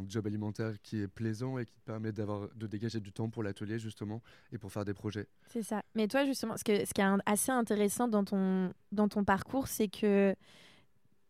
job 0.09 0.27
alimentaire 0.27 0.73
qui 0.83 1.01
est 1.01 1.07
plaisant 1.07 1.59
et 1.59 1.65
qui 1.65 1.75
te 1.75 1.85
permet 1.85 2.11
d'avoir 2.11 2.49
de 2.57 2.67
dégager 2.67 2.99
du 2.99 3.13
temps 3.13 3.31
pour 3.31 3.45
l'atelier 3.45 3.79
justement 3.79 4.21
et 4.51 4.59
pour 4.59 4.73
faire 4.73 4.85
des 4.85 4.95
projets. 4.95 5.29
C'est 5.47 5.63
ça. 5.63 5.85
Mais 5.95 6.09
toi 6.09 6.25
justement, 6.25 6.57
ce, 6.57 6.65
que, 6.65 6.85
ce 6.85 6.93
qui 6.93 7.01
est 7.01 7.07
assez 7.25 7.53
intéressant 7.53 8.09
dans 8.09 8.25
ton, 8.25 8.73
dans 8.91 9.07
ton 9.07 9.23
parcours, 9.23 9.69
c'est 9.69 9.87
que 9.87 10.35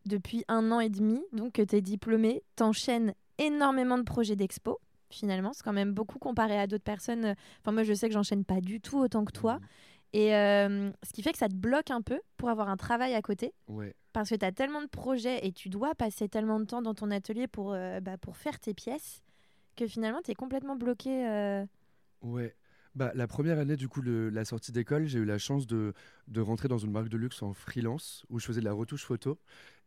depuis 0.07 0.43
un 0.49 0.73
an 0.73 0.81
et 0.81 0.89
demi, 0.89 1.23
donc 1.33 1.53
que 1.53 1.63
tu 1.63 1.77
es 1.77 1.83
diplômé, 1.83 2.43
t'enchaînes 2.57 3.13
énormément 3.37 3.99
de 3.99 4.05
projets 4.05 4.37
d'expo. 4.37 4.81
Finalement, 5.15 5.53
c'est 5.53 5.63
quand 5.63 5.73
même 5.73 5.93
beaucoup 5.93 6.19
comparé 6.19 6.59
à 6.59 6.67
d'autres 6.67 6.85
personnes. 6.85 7.35
Enfin, 7.61 7.73
moi, 7.73 7.85
je 7.85 7.95
sais 7.95 8.09
que 8.09 8.15
j'enchaîne 8.15 8.45
pas 8.45 8.61
du 8.61 8.81
tout 8.81 8.99
autant 8.99 9.25
que 9.25 9.33
toi. 9.33 9.55
Mmh. 9.55 9.61
Et 10.15 10.35
euh, 10.37 10.91
ce 11.03 11.13
qui 11.13 11.23
fait 11.23 11.33
que 11.33 11.39
ça 11.39 11.49
te 11.49 11.55
bloque 11.55 11.91
un 11.91 12.01
peu 12.01 12.21
pour 12.37 12.49
avoir 12.49 12.69
un 12.69 12.77
travail 12.77 13.15
à 13.15 13.21
côté. 13.21 13.53
Ouais. 13.67 13.95
Parce 14.13 14.31
que 14.31 14.37
tu 14.37 14.45
as 14.45 14.53
tellement 14.53 14.81
de 14.81 14.87
projets 14.87 15.45
et 15.45 15.51
tu 15.51 15.69
dois 15.69 15.97
passer 15.97 16.29
tellement 16.29 16.61
de 16.61 16.67
temps 16.67 16.83
dans 16.83 16.95
ton 16.95 17.11
atelier 17.11 17.49
pour, 17.49 17.73
euh, 17.73 17.99
bah, 17.99 18.17
pour 18.17 18.37
faire 18.37 18.61
tes 18.61 18.75
pièces 18.75 19.25
que 19.75 19.89
finalement 19.89 20.21
tu 20.25 20.31
es 20.31 20.35
complètement 20.37 20.77
bloqué. 20.77 21.27
Euh. 21.27 21.67
Ouais. 22.23 22.55
Bah, 22.95 23.11
la 23.15 23.27
première 23.27 23.59
année, 23.59 23.77
du 23.77 23.89
coup, 23.89 24.03
la 24.03 24.45
sortie 24.45 24.71
d'école, 24.71 25.07
j'ai 25.07 25.19
eu 25.19 25.25
la 25.25 25.39
chance 25.39 25.67
de, 25.67 25.95
de, 26.29 26.41
rentrer 26.41 26.69
dans 26.69 26.79
une 26.79 26.93
marque 26.93 27.09
de 27.09 27.17
luxe 27.17 27.43
en 27.43 27.53
freelance 27.53 28.25
où 28.31 28.39
je 28.39 28.47
faisais 28.47 28.61
de 28.61 28.65
la 28.65 28.73
retouche 28.73 29.05
photo. 29.05 29.37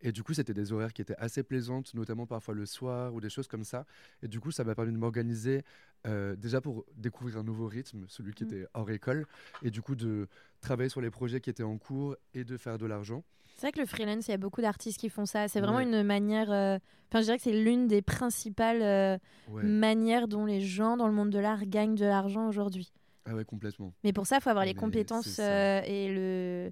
Et 0.01 0.11
du 0.11 0.23
coup, 0.23 0.33
c'était 0.33 0.53
des 0.53 0.73
horaires 0.73 0.91
qui 0.91 1.01
étaient 1.01 1.15
assez 1.17 1.41
plaisantes, 1.41 1.93
notamment 1.93 2.27
parfois 2.27 2.53
le 2.53 2.65
soir 2.65 3.13
ou 3.13 3.21
des 3.21 3.29
choses 3.29 3.47
comme 3.47 3.63
ça. 3.63 3.85
Et 4.21 4.27
du 4.27 4.41
coup, 4.41 4.51
ça 4.51 4.65
m'a 4.65 4.75
permis 4.75 4.91
de 4.91 4.97
m'organiser 4.97 5.63
euh, 6.05 6.35
déjà 6.35 6.59
pour 6.59 6.85
découvrir 6.97 7.37
un 7.37 7.43
nouveau 7.43 7.67
rythme, 7.67 8.05
celui 8.09 8.33
qui 8.33 8.43
mmh. 8.43 8.47
était 8.47 8.67
hors 8.73 8.89
école, 8.91 9.25
et 9.63 9.71
du 9.71 9.81
coup 9.81 9.95
de 9.95 10.27
travailler 10.61 10.89
sur 10.89 11.01
les 11.01 11.09
projets 11.09 11.41
qui 11.41 11.49
étaient 11.49 11.63
en 11.63 11.77
cours 11.77 12.15
et 12.33 12.43
de 12.43 12.57
faire 12.57 12.77
de 12.77 12.85
l'argent. 12.85 13.23
C'est 13.57 13.67
vrai 13.67 13.71
que 13.71 13.79
le 13.79 13.85
freelance, 13.85 14.27
il 14.27 14.31
y 14.31 14.33
a 14.33 14.37
beaucoup 14.37 14.61
d'artistes 14.61 14.99
qui 14.99 15.09
font 15.09 15.25
ça. 15.25 15.47
C'est 15.47 15.61
vraiment 15.61 15.79
une 15.79 16.03
manière. 16.03 16.51
Euh, 16.51 16.77
enfin, 17.09 17.19
je 17.19 17.25
dirais 17.25 17.37
que 17.37 17.43
c'est 17.43 17.51
l'une 17.51 17.87
des 17.87 18.01
principales 18.01 18.81
euh, 18.81 19.17
manières 19.63 20.27
dont 20.27 20.45
les 20.45 20.61
gens 20.61 20.95
dans 20.95 21.07
le 21.07 21.13
monde 21.13 21.31
de 21.31 21.39
l'art 21.39 21.65
gagnent 21.65 21.95
de 21.95 22.05
l'argent 22.05 22.47
aujourd'hui. 22.47 22.93
Ah 23.25 23.35
ouais, 23.35 23.43
complètement. 23.43 23.93
Mais 24.03 24.13
pour 24.13 24.25
ça, 24.25 24.37
il 24.37 24.41
faut 24.41 24.49
avoir 24.49 24.65
les 24.65 24.75
compétences 24.75 25.39
et 25.39 26.07
le 26.13 26.71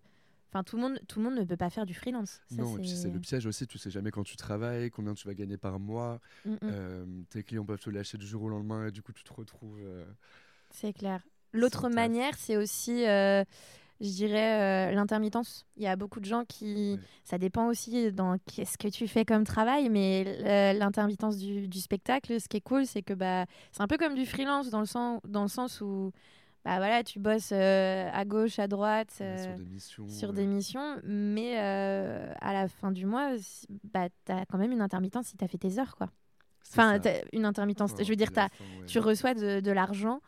Enfin, 0.56 0.64
tout 0.64 0.78
le 0.78 0.84
monde, 0.84 1.00
tout 1.10 1.20
le 1.20 1.26
monde 1.26 1.38
ne 1.38 1.44
peut 1.44 1.58
pas 1.58 1.70
faire 1.70 1.86
du 1.86 1.94
freelance. 1.94 2.40
non, 2.52 2.78
et 2.78 2.80
puis 2.80 2.88
c'est 2.88 3.10
le 3.10 3.20
piège 3.20 3.46
aussi. 3.46 3.68
Tu 3.68 3.78
sais 3.78 3.90
jamais 3.90 4.10
quand 4.10 4.24
tu 4.24 4.38
travailles, 4.38 4.90
combien 4.90 5.14
tu 5.14 5.28
vas 5.28 5.34
gagner 5.34 5.58
par 5.58 5.82
mois. 5.82 6.22
Mm, 6.46 6.52
mm. 6.52 6.58
Euh, 6.64 7.06
tes 7.30 7.44
clients 7.44 7.66
peuvent 7.66 7.82
te 7.82 7.90
lâcher 7.90 8.18
du 8.18 8.26
jour 8.26 8.44
au 8.44 8.48
lendemain 8.48 8.88
et 8.88 8.92
du 8.92 9.02
coup, 9.02 9.12
tu 9.12 9.26
te 9.26 9.34
retrouves. 9.34 9.82
Euh, 9.84 10.06
c'est 10.70 10.94
clair. 10.94 11.22
L'autre 11.52 11.90
manière, 11.90 12.36
c'est 12.38 12.56
aussi, 12.56 13.06
euh, 13.06 13.44
je 14.02 14.10
dirais, 14.10 14.94
l'intermittence. 14.94 15.66
Il 15.78 15.84
y 15.84 15.88
a 15.88 15.96
beaucoup 15.96 16.20
de 16.20 16.26
gens 16.26 16.44
qui. 16.46 17.00
Ça 17.24 17.38
dépend 17.38 17.68
aussi 17.68 18.12
dans 18.12 18.38
qu'est-ce 18.46 18.78
que 18.78 18.88
tu 18.88 19.08
fais 19.08 19.26
comme 19.26 19.44
travail, 19.44 19.90
mais 19.90 20.74
l'intermittence 20.74 21.38
du, 21.38 21.68
du, 21.68 21.80
spectacle, 21.80 22.40
ce 22.40 22.48
qui 22.48 22.58
est 22.58 22.62
cool, 22.62 22.86
c'est 22.86 23.02
que 23.02 23.14
bah, 23.14 23.46
c'est 23.72 23.82
un 23.82 23.88
peu 23.88 23.98
comme 23.98 24.16
du 24.16 24.26
freelance 24.26 24.70
dans 24.70 24.80
le 24.80 24.86
sens, 24.86 25.22
dans 25.26 25.44
le 25.44 25.50
sens 25.50 25.82
où 25.82 26.12
bah 26.66 26.78
voilà, 26.78 27.04
tu 27.04 27.20
bosses 27.20 27.52
euh, 27.52 28.10
à 28.12 28.26
gauche, 28.26 28.58
à 28.58 28.68
droite, 28.68 29.12
sur 29.12 29.24
euh, 29.24 29.56
des 29.56 29.66
missions, 29.66 30.10
sur 30.10 30.34
des 30.34 30.48
missions 30.48 31.00
mais 31.04 31.60
euh, 31.60 32.34
à 32.42 32.54
la 32.54 32.68
fin 32.68 32.92
du 32.92 33.06
mois, 33.06 33.34
bah, 33.94 34.08
tu 34.26 34.32
as 34.32 34.48
quand 34.48 34.58
même 34.58 34.72
une 34.72 34.82
intermittence 34.82 35.28
si 35.28 35.38
tu 35.38 35.46
as 35.46 35.48
fait 35.48 35.60
tes 35.60 35.78
heures. 35.78 35.96
quoi. 35.96 36.10
Enfin, 36.68 37.00
une 37.34 37.46
intermittence, 37.46 37.92
je 38.00 38.10
veux 38.10 38.16
dire, 38.16 38.32
as, 38.38 38.50
tu 38.88 38.98
reçois 38.98 39.36
de, 39.36 39.60
de 39.60 39.72
l'argent 39.72 40.22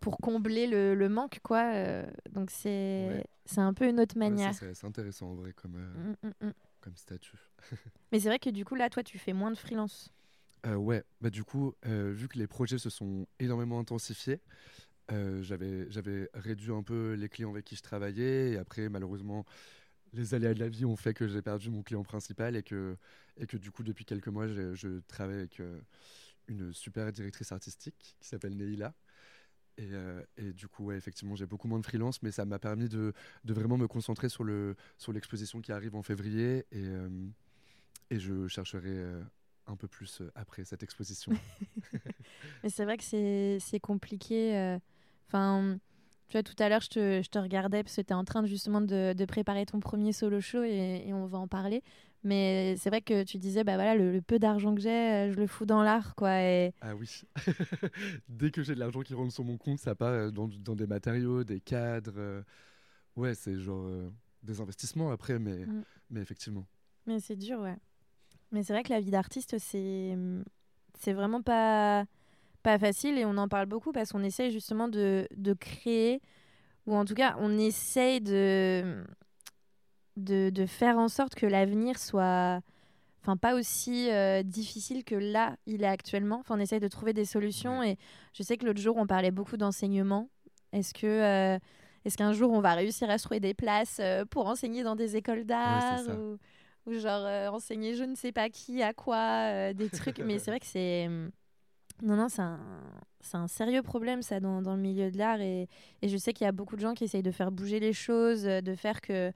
pour 0.00 0.18
combler 0.18 0.66
le, 0.66 0.94
le 0.94 1.08
manque, 1.08 1.40
quoi. 1.42 1.72
donc 2.30 2.50
c'est 2.50 3.24
c'est 3.44 3.60
un 3.60 3.74
peu 3.74 3.88
une 3.88 3.98
autre 3.98 4.16
manière. 4.16 4.54
c'est 4.54 4.84
intéressant 4.84 5.32
en 5.32 5.34
vrai 5.34 5.52
comme, 5.52 5.76
mmh, 5.76 6.26
mmh, 6.26 6.46
mmh. 6.46 6.52
comme 6.80 6.96
statut. 6.96 7.38
mais 8.12 8.20
c'est 8.20 8.28
vrai 8.28 8.38
que 8.38 8.50
du 8.50 8.64
coup, 8.64 8.76
là, 8.76 8.88
toi, 8.88 9.02
tu 9.02 9.18
fais 9.18 9.32
moins 9.32 9.50
de 9.50 9.58
freelance. 9.58 10.10
ouais, 10.64 11.02
bah, 11.20 11.30
du 11.30 11.42
coup, 11.42 11.74
vu 11.84 12.28
que 12.28 12.38
les 12.38 12.46
projets 12.46 12.78
se 12.78 12.88
sont 12.88 13.26
énormément 13.40 13.80
intensifiés, 13.80 14.40
euh, 15.10 15.42
j'avais 15.42 16.30
réduit 16.32 16.72
un 16.72 16.82
peu 16.82 17.14
les 17.14 17.28
clients 17.28 17.50
avec 17.50 17.64
qui 17.64 17.76
je 17.76 17.82
travaillais 17.82 18.52
et 18.52 18.56
après 18.56 18.88
malheureusement 18.88 19.44
les 20.12 20.34
aléas 20.34 20.54
de 20.54 20.60
la 20.60 20.68
vie 20.68 20.84
ont 20.84 20.96
fait 20.96 21.12
que 21.12 21.26
j'ai 21.26 21.42
perdu 21.42 21.70
mon 21.70 21.82
client 21.82 22.04
principal 22.04 22.54
et 22.56 22.62
que, 22.62 22.96
et 23.36 23.46
que 23.46 23.56
du 23.56 23.70
coup 23.70 23.82
depuis 23.82 24.04
quelques 24.04 24.28
mois 24.28 24.46
je, 24.46 25.00
travaille 25.08 25.38
avec 25.38 25.60
euh, 25.60 25.80
une 26.46 26.72
super 26.72 27.10
directrice 27.12 27.50
artistique 27.50 28.16
qui 28.20 28.28
s'appelle 28.28 28.56
Neila. 28.56 28.94
Et, 29.78 29.88
euh, 29.92 30.22
et, 30.36 30.52
du 30.52 30.68
coup, 30.68 30.92
effectivement, 30.92 31.34
j'ai 31.34 31.46
beaucoup 31.46 31.68
moins 31.68 31.78
de 31.78 31.84
freelance, 31.84 32.22
mais 32.22 32.30
ça 32.30 32.44
m'a 32.44 32.58
permis 32.58 32.88
de, 32.88 33.12
de, 33.44 33.54
vraiment 33.54 33.78
me 33.78 33.88
concentrer 33.88 34.28
sur 34.28 34.44
l'exposition 34.44 35.58
sur 35.58 35.64
qui 35.64 35.72
arrive 35.72 35.94
en 35.94 36.02
février. 36.02 36.66
Et, 36.72 36.86
et 38.10 38.18
je 38.18 38.46
chercherai 38.48 39.04
un 39.66 39.76
peu 39.76 39.88
plus 39.88 40.22
après 40.34 40.64
cette 40.64 40.82
exposition. 40.82 41.32
mais 42.62 42.68
c'est 42.68 42.84
vrai 42.84 42.98
que 42.98 43.58
c'est 43.58 43.80
compliqué. 43.80 44.78
Enfin, 45.28 45.78
tu 46.32 46.38
vois, 46.38 46.42
tout 46.42 46.62
à 46.62 46.70
l'heure, 46.70 46.80
je 46.80 46.88
te, 46.88 47.20
je 47.22 47.28
te, 47.28 47.38
regardais 47.38 47.82
parce 47.82 47.94
que 47.94 48.00
tu 48.00 48.08
es 48.08 48.14
en 48.14 48.24
train 48.24 48.46
justement 48.46 48.80
de, 48.80 49.24
préparer 49.26 49.66
ton 49.66 49.80
premier 49.80 50.14
solo 50.14 50.40
show 50.40 50.62
et, 50.62 51.12
on 51.12 51.26
va 51.26 51.36
en 51.36 51.46
parler. 51.46 51.82
Mais 52.24 52.76
c'est 52.76 52.88
vrai 52.88 53.00
que 53.00 53.24
tu 53.24 53.38
disais, 53.38 53.64
bah 53.64 53.74
voilà, 53.74 53.96
le, 53.96 54.20
peu 54.22 54.38
d'argent 54.38 54.74
que 54.74 54.80
j'ai, 54.80 54.90
euh, 54.90 55.32
je 55.32 55.36
le 55.36 55.46
fous 55.46 55.66
dans 55.66 55.82
l'art, 55.82 56.14
quoi. 56.14 56.40
Et... 56.40 56.72
Ah 56.80 56.94
oui. 56.94 57.22
Dès 58.28 58.50
que 58.50 58.62
j'ai 58.62 58.74
de 58.74 58.80
l'argent 58.80 59.00
qui 59.00 59.14
rentre 59.14 59.32
sur 59.32 59.44
mon 59.44 59.58
compte, 59.58 59.78
ça 59.78 59.94
part 59.94 60.12
euh, 60.12 60.30
dans, 60.30 60.48
dans 60.48 60.76
des 60.76 60.86
matériaux, 60.86 61.42
des 61.42 61.60
cadres. 61.60 62.14
Euh. 62.16 62.42
Ouais, 63.16 63.34
c'est 63.34 63.58
genre 63.58 63.88
des 64.42 64.60
investissements 64.60 65.10
après, 65.10 65.38
mais, 65.38 65.66
mm. 65.66 65.84
mais 66.10 66.20
effectivement. 66.20 66.66
Mais 67.06 67.18
c'est 67.18 67.36
dur, 67.36 67.60
ouais. 67.60 67.76
Mais 68.52 68.62
c'est 68.62 68.72
vrai 68.72 68.82
que 68.82 68.92
la 68.92 69.00
vie 69.00 69.10
d'artiste, 69.10 69.58
c'est 69.58 70.16
c'est 70.98 71.14
vraiment 71.14 71.42
pas 71.42 72.04
pas 72.62 72.78
facile 72.78 73.18
et 73.18 73.24
on 73.24 73.36
en 73.38 73.48
parle 73.48 73.66
beaucoup 73.66 73.92
parce 73.92 74.12
qu'on 74.12 74.22
essaye 74.22 74.52
justement 74.52 74.88
de, 74.88 75.26
de, 75.36 75.52
créer, 75.52 76.20
ou 76.86 76.94
en 76.94 77.04
tout 77.04 77.14
cas 77.14 77.36
on 77.40 77.58
essaye 77.58 78.20
de, 78.20 79.04
de, 80.16 80.50
de 80.50 80.66
faire 80.66 80.98
en 80.98 81.08
sorte 81.08 81.34
que 81.34 81.46
l'avenir 81.46 81.98
soit 81.98 82.60
enfin 83.22 83.36
pas 83.36 83.54
aussi 83.54 84.10
euh, 84.10 84.42
difficile 84.42 85.04
que 85.04 85.14
là 85.14 85.56
il 85.66 85.82
est 85.82 85.88
actuellement. 85.88 86.40
Enfin, 86.40 86.56
on 86.56 86.60
essaye 86.60 86.80
de 86.80 86.88
trouver 86.88 87.12
des 87.12 87.24
solutions 87.24 87.82
et 87.82 87.96
je 88.32 88.42
sais 88.42 88.56
que 88.56 88.66
l'autre 88.66 88.80
jour 88.80 88.96
on 88.96 89.06
parlait 89.06 89.30
beaucoup 89.30 89.56
d'enseignement. 89.56 90.28
Est-ce 90.72 90.92
que 90.92 91.06
euh, 91.06 91.58
est-ce 92.04 92.16
qu'un 92.16 92.32
jour 92.32 92.50
on 92.50 92.60
va 92.60 92.74
réussir 92.74 93.08
à 93.10 93.18
se 93.18 93.24
trouver 93.24 93.40
des 93.40 93.54
places 93.54 93.98
euh, 94.00 94.24
pour 94.24 94.46
enseigner 94.46 94.82
dans 94.82 94.96
des 94.96 95.16
écoles 95.16 95.44
d'art 95.44 96.00
ou, 96.08 96.38
ou, 96.86 96.98
genre 96.98 97.54
enseigner 97.54 97.94
je 97.94 98.04
ne 98.04 98.16
sais 98.16 98.32
pas 98.32 98.48
qui 98.48 98.82
à 98.82 98.92
quoi 98.92 99.72
des 99.72 99.88
trucs? 99.88 100.18
Mais 100.18 100.38
c'est 100.38 100.50
vrai 100.50 100.60
que 100.60 100.66
c'est 100.66 101.08
non, 102.02 102.16
non, 102.16 102.28
c'est 102.28 102.42
un, 102.42 102.58
un, 103.34 103.46
sérieux 103.46 103.82
problème, 103.82 104.22
ça, 104.22 104.40
dans, 104.40 104.60
dans 104.60 104.74
le 104.74 104.80
milieu 104.82 105.12
de 105.12 105.18
l'art. 105.18 105.40
Et, 105.40 105.68
et, 106.00 106.08
je 106.08 106.16
sais 106.16 106.32
qu'il 106.32 106.44
y 106.44 106.48
a 106.48 106.52
beaucoup 106.52 106.74
de 106.74 106.80
gens 106.80 106.94
qui 106.94 107.04
essayent 107.04 107.22
de 107.22 107.30
faire 107.30 107.52
bouger 107.52 107.78
les 107.78 107.92
choses, 107.92 108.42
de 108.42 108.74
faire 108.74 109.00
que. 109.00 109.32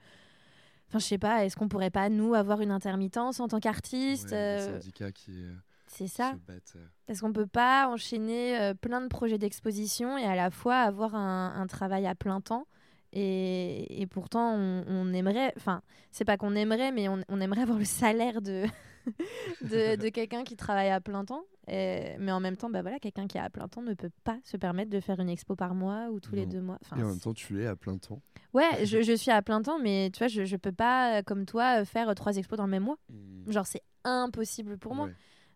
Enfin, 0.89 0.99
je 0.99 1.05
sais 1.05 1.19
pas, 1.19 1.45
est-ce 1.45 1.57
qu'on 1.57 1.69
pourrait 1.69 1.91
pas, 1.91 2.09
nous, 2.09 2.35
avoir 2.35 2.61
une 2.61 2.71
intermittence 2.71 3.41
en 3.41 3.49
tant 3.49 3.59
qu'artiste 3.59 4.31
ouais, 4.31 4.81
euh... 5.01 5.11
qui. 5.13 5.45
Euh, 5.45 5.55
c'est 5.89 6.09
ça. 6.09 6.35
Euh. 6.51 6.59
Parce 7.07 7.21
qu'on 7.21 7.33
peut 7.33 7.47
pas 7.47 7.89
enchaîner 7.89 8.73
plein 8.81 9.01
de 9.01 9.09
projets 9.09 9.39
d'exposition 9.39 10.19
et 10.19 10.25
à 10.25 10.35
la 10.35 10.51
fois 10.51 10.77
avoir 10.79 11.15
un, 11.15 11.55
un 11.57 11.67
travail 11.67 12.07
à 12.07 12.15
plein 12.15 12.41
temps. 12.41 12.67
Et, 13.13 14.03
et 14.03 14.07
pourtant, 14.07 14.55
on, 14.55 14.85
on 14.89 15.13
aimerait. 15.13 15.53
Enfin, 15.57 15.81
c'est 16.11 16.25
pas 16.25 16.37
qu'on 16.37 16.55
aimerait, 16.55 16.93
mais 16.93 17.09
on, 17.09 17.23
on 17.29 17.41
aimerait 17.41 17.63
avoir 17.63 17.79
le 17.79 17.85
salaire 17.85 18.43
de. 18.43 18.67
de, 19.63 19.97
de 19.97 20.09
quelqu'un 20.11 20.45
qui 20.45 20.57
travaille 20.57 20.91
à 20.91 21.01
plein 21.01 21.25
temps. 21.25 21.45
Mais 21.69 22.33
en 22.33 22.41
même 22.41 22.57
temps, 22.57 22.71
bah 22.71 22.83
voilà, 22.83 22.99
quelqu'un 22.99 23.27
qui 23.27 23.39
est 23.39 23.41
à 23.41 23.51
plein 23.51 23.69
temps 23.69 23.83
ne 23.83 23.95
peut 23.95 24.11
pas 24.25 24.39
se 24.45 24.57
permettre 24.57 24.91
de 24.91 25.01
faire 25.01 25.21
une 25.21 25.29
expo 25.29 25.57
par 25.57 25.75
mois 25.75 26.09
ou 26.11 26.21
tous 26.21 26.35
les 26.35 26.47
deux 26.47 26.61
mois. 26.61 26.79
et 26.97 27.03
en 27.03 27.09
même 27.09 27.21
temps, 27.21 27.35
tu 27.35 27.63
es 27.63 27.67
à 27.67 27.77
plein 27.77 27.99
temps. 27.99 28.21
Ouais, 28.55 28.69
je, 28.87 29.03
je, 29.03 29.17
suis 29.17 29.31
à 29.31 29.43
plein 29.43 29.63
temps, 29.63 29.79
mais 29.79 30.11
tu 30.13 30.19
vois, 30.19 30.29
je, 30.29 30.45
je 30.45 30.57
peux 30.57 30.73
pas, 30.73 31.23
comme 31.23 31.45
toi, 31.45 31.85
faire 31.85 32.15
trois 32.15 32.37
expos 32.37 32.57
dans 32.57 32.67
le 32.67 32.71
même 32.71 32.85
mois. 32.85 32.99
Hmm. 33.11 33.51
Genre, 33.51 33.67
c'est 33.67 33.83
impossible 34.05 34.79
pour 34.79 34.95
moi. 34.95 35.09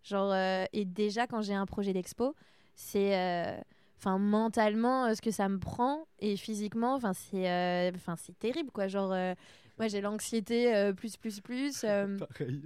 Genre, 0.02 0.32
euh, 0.32 0.64
et 0.72 0.84
déjà, 0.84 1.26
quand 1.26 1.42
j'ai 1.42 1.54
un 1.54 1.66
projet 1.66 1.92
d'expo, 1.92 2.34
c'est. 2.74 3.16
Euh, 3.16 3.56
mentalement 4.06 5.04
euh, 5.04 5.14
ce 5.14 5.20
que 5.20 5.30
ça 5.30 5.46
me 5.50 5.58
prend 5.58 6.06
et 6.20 6.38
physiquement 6.38 6.94
enfin 6.94 7.12
c'est 7.12 7.92
enfin 7.94 8.16
c'est 8.16 8.32
terrible 8.38 8.70
quoi 8.70 8.88
genre 8.88 9.12
Moi, 9.80 9.88
j'ai 9.88 10.02
l'anxiété 10.02 10.74
euh, 10.74 10.92
plus, 10.92 11.16
plus, 11.16 11.40
plus. 11.40 11.84
euh, 11.84 12.18
Pareil. 12.18 12.62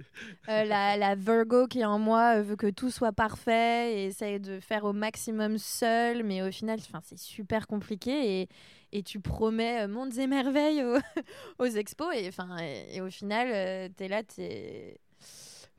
euh, 0.49 0.65
la, 0.65 0.97
la 0.97 1.15
Virgo 1.15 1.65
qui 1.65 1.79
est 1.79 1.85
en 1.85 1.97
moi 1.97 2.35
euh, 2.39 2.41
veut 2.43 2.57
que 2.57 2.69
tout 2.69 2.91
soit 2.91 3.13
parfait 3.13 3.93
et 3.93 4.05
essaye 4.07 4.41
de 4.41 4.59
faire 4.59 4.83
au 4.83 4.91
maximum 4.91 5.57
seul, 5.57 6.23
mais 6.23 6.41
au 6.41 6.51
final, 6.51 6.77
'fin, 6.81 6.99
c'est 7.03 7.17
super 7.17 7.67
compliqué 7.67 8.41
et, 8.41 8.49
et 8.91 9.01
tu 9.01 9.21
promets 9.21 9.87
mondes 9.87 10.17
et 10.17 10.27
merveilles 10.27 10.83
aux, 10.83 10.97
aux 11.59 11.65
expos 11.67 12.13
et, 12.13 12.31
et, 12.61 12.97
et 12.97 13.01
au 13.01 13.09
final, 13.09 13.89
tu 13.97 14.03
es 14.03 14.07
là, 14.09 14.21
t'es- 14.23 14.97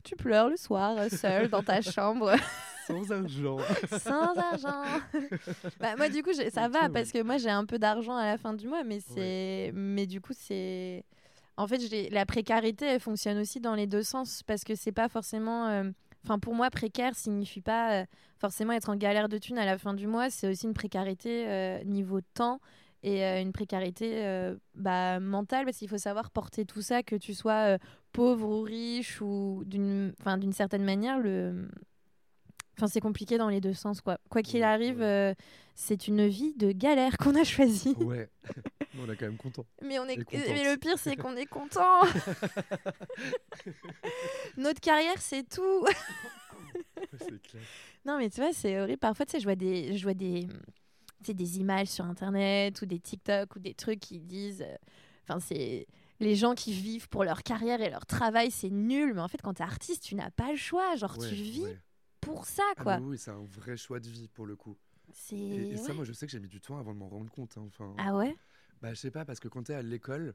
tu 0.05 0.16
pleures 0.16 0.49
le 0.49 0.57
soir 0.57 1.11
seul 1.11 1.49
dans 1.49 1.62
ta 1.62 1.82
chambre 1.82 2.34
Sans 2.87 3.11
argent. 3.12 3.59
sans 3.91 4.39
argent. 4.39 5.01
Bah, 5.80 5.97
moi, 5.97 6.09
du 6.09 6.22
coup, 6.22 6.32
ça 6.32 6.68
va 6.68 6.89
parce 6.89 7.11
que 7.11 7.20
moi, 7.22 7.37
j'ai 7.37 7.51
un 7.51 7.64
peu 7.66 7.78
d'argent 7.80 8.14
à 8.16 8.24
la 8.24 8.39
fin 8.39 8.55
du 8.55 8.68
mois, 8.68 8.84
mais 8.84 9.01
c'est, 9.01 9.72
mais 9.74 10.07
du 10.07 10.20
coup, 10.20 10.32
c'est, 10.32 11.05
en 11.57 11.66
fait, 11.66 12.11
la 12.11 12.26
précarité, 12.26 12.84
elle 12.86 13.00
fonctionne 13.00 13.38
aussi 13.38 13.61
dans 13.61 13.74
les 13.74 13.86
deux 13.86 14.02
sens 14.02 14.42
parce 14.42 14.64
que 14.64 14.74
c'est 14.74 14.92
pas 14.92 15.09
forcément, 15.09 15.68
euh, 15.68 15.90
enfin, 16.24 16.38
pour 16.38 16.54
moi, 16.54 16.70
précaire 16.70 17.14
signifie 17.14 17.62
pas 17.62 18.02
euh, 18.02 18.07
forcément 18.38 18.72
être 18.72 18.90
en 18.90 18.96
galère 18.96 19.28
de 19.28 19.38
thunes 19.38 19.59
à 19.59 19.64
la 19.64 19.78
fin 19.78 19.94
du 19.94 20.07
mois. 20.07 20.28
C'est 20.28 20.48
aussi 20.48 20.66
une 20.66 20.74
précarité 20.74 21.48
euh, 21.48 21.82
niveau 21.84 22.20
temps 22.20 22.61
et 23.02 23.22
une 23.40 23.52
précarité 23.52 24.50
bah, 24.74 25.20
mentale 25.20 25.64
parce 25.64 25.76
qu'il 25.76 25.88
faut 25.88 25.98
savoir 25.98 26.32
porter 26.32 26.64
tout 26.64 26.82
ça, 26.82 27.04
que 27.04 27.14
tu 27.14 27.34
sois 27.34 27.78
pauvre 28.12 28.48
ou 28.48 28.62
riche 28.62 29.20
ou 29.20 29.62
d'une, 29.64 30.12
enfin, 30.18 30.38
d'une 30.38 30.52
certaine 30.52 30.82
manière, 30.82 31.20
le 31.20 31.68
Enfin, 32.76 32.88
c'est 32.88 33.00
compliqué 33.00 33.38
dans 33.38 33.48
les 33.48 33.61
deux 33.61 33.74
sens, 33.74 34.00
quoi. 34.00 34.18
Quoi 34.28 34.42
qu'il 34.42 34.64
arrive, 34.64 35.07
c'est 35.76 36.09
une 36.09 36.26
vie 36.26 36.52
de 36.57 36.72
galère 36.72 37.16
qu'on 37.16 37.36
a 37.36 37.44
choisie. 37.44 37.94
Ouais. 38.00 38.28
On 38.99 39.11
est 39.11 39.16
quand 39.16 39.26
même 39.26 39.36
content. 39.36 39.66
Mais, 39.82 39.99
on 39.99 40.07
est... 40.07 40.16
Mais 40.32 40.72
le 40.72 40.76
pire, 40.78 40.99
c'est 40.99 41.16
qu'on 41.16 41.36
est 41.36 41.47
content. 41.47 42.01
Notre 44.57 44.80
carrière, 44.80 45.20
c'est 45.20 45.49
tout. 45.49 45.86
Clair. 47.18 47.62
non, 48.05 48.18
mais 48.18 48.30
tu 48.30 48.40
vois, 48.40 48.53
c'est 48.53 48.78
horrible. 48.80 48.99
Parfois, 48.99 49.26
tu 49.26 49.32
sais, 49.32 49.40
je 49.40 49.44
vois 49.44 49.55
des, 49.55 49.97
je 49.97 50.03
vois 50.03 50.14
des, 50.14 50.47
des 51.26 51.59
images 51.59 51.88
sur 51.88 52.05
Internet 52.05 52.80
ou 52.82 52.86
des 52.86 52.99
TikTok 53.01 53.57
ou 53.57 53.59
des 53.59 53.74
trucs 53.74 54.01
qui 54.01 54.20
disent... 54.20 54.62
euh, 54.62 54.76
Enfin, 55.28 55.40
c'est... 55.40 55.86
Les 56.20 56.34
gens 56.36 56.55
qui 56.55 56.72
vivent 56.72 57.09
pour 57.09 57.24
leur 57.24 57.42
carrière 57.42 57.80
et 57.82 57.90
leur 57.90 58.07
travail, 58.07 58.51
c'est 58.51 58.70
nul. 58.70 59.12
Mais 59.14 59.20
en 59.20 59.28
fait, 59.28 59.40
quand 59.42 59.55
t'es 59.55 59.62
artiste, 59.62 60.03
tu 60.03 60.14
n'as 60.14 60.30
pas 60.30 60.51
le 60.51 60.57
choix. 60.57 60.94
Genre, 60.97 61.16
Ouais, 61.18 61.28
tu 61.28 61.34
vis 61.34 61.64
ouais. 61.64 61.78
pour 62.20 62.47
ça, 62.47 62.62
Ah, 62.76 62.82
quoi. 62.82 62.99
mais 63.01 63.07
oui, 63.07 63.18
c'est 63.18 63.30
un 63.32 63.44
vrai 63.44 63.76
choix 63.76 64.01
de 64.01 64.09
vie 64.09 64.28
pour 64.28 64.47
le 64.47 64.57
coup. 64.57 64.76
Et, 65.32 65.76
ça, 65.76 65.92
moi, 65.94 66.05
je 66.05 66.12
sais 66.12 66.26
que 66.26 66.32
j'ai 66.32 66.40
mis 66.40 66.49
du 66.49 66.61
temps 66.61 66.78
avant 66.78 66.92
de 66.94 66.99
m'en 66.99 67.09
rendre 67.09 67.30
compte. 67.30 67.57
hein. 67.59 67.64
Enfin, 67.66 67.94
Ah 67.99 68.16
ouais? 68.16 68.34
Bah, 68.83 68.91
je 68.95 69.01
sais 69.01 69.11
pas, 69.11 69.24
parce 69.24 69.41
que 69.41 69.49
quand 69.49 69.64
tu 69.64 69.72
es 69.72 69.74
à 69.74 69.83
l'école, 69.83 70.35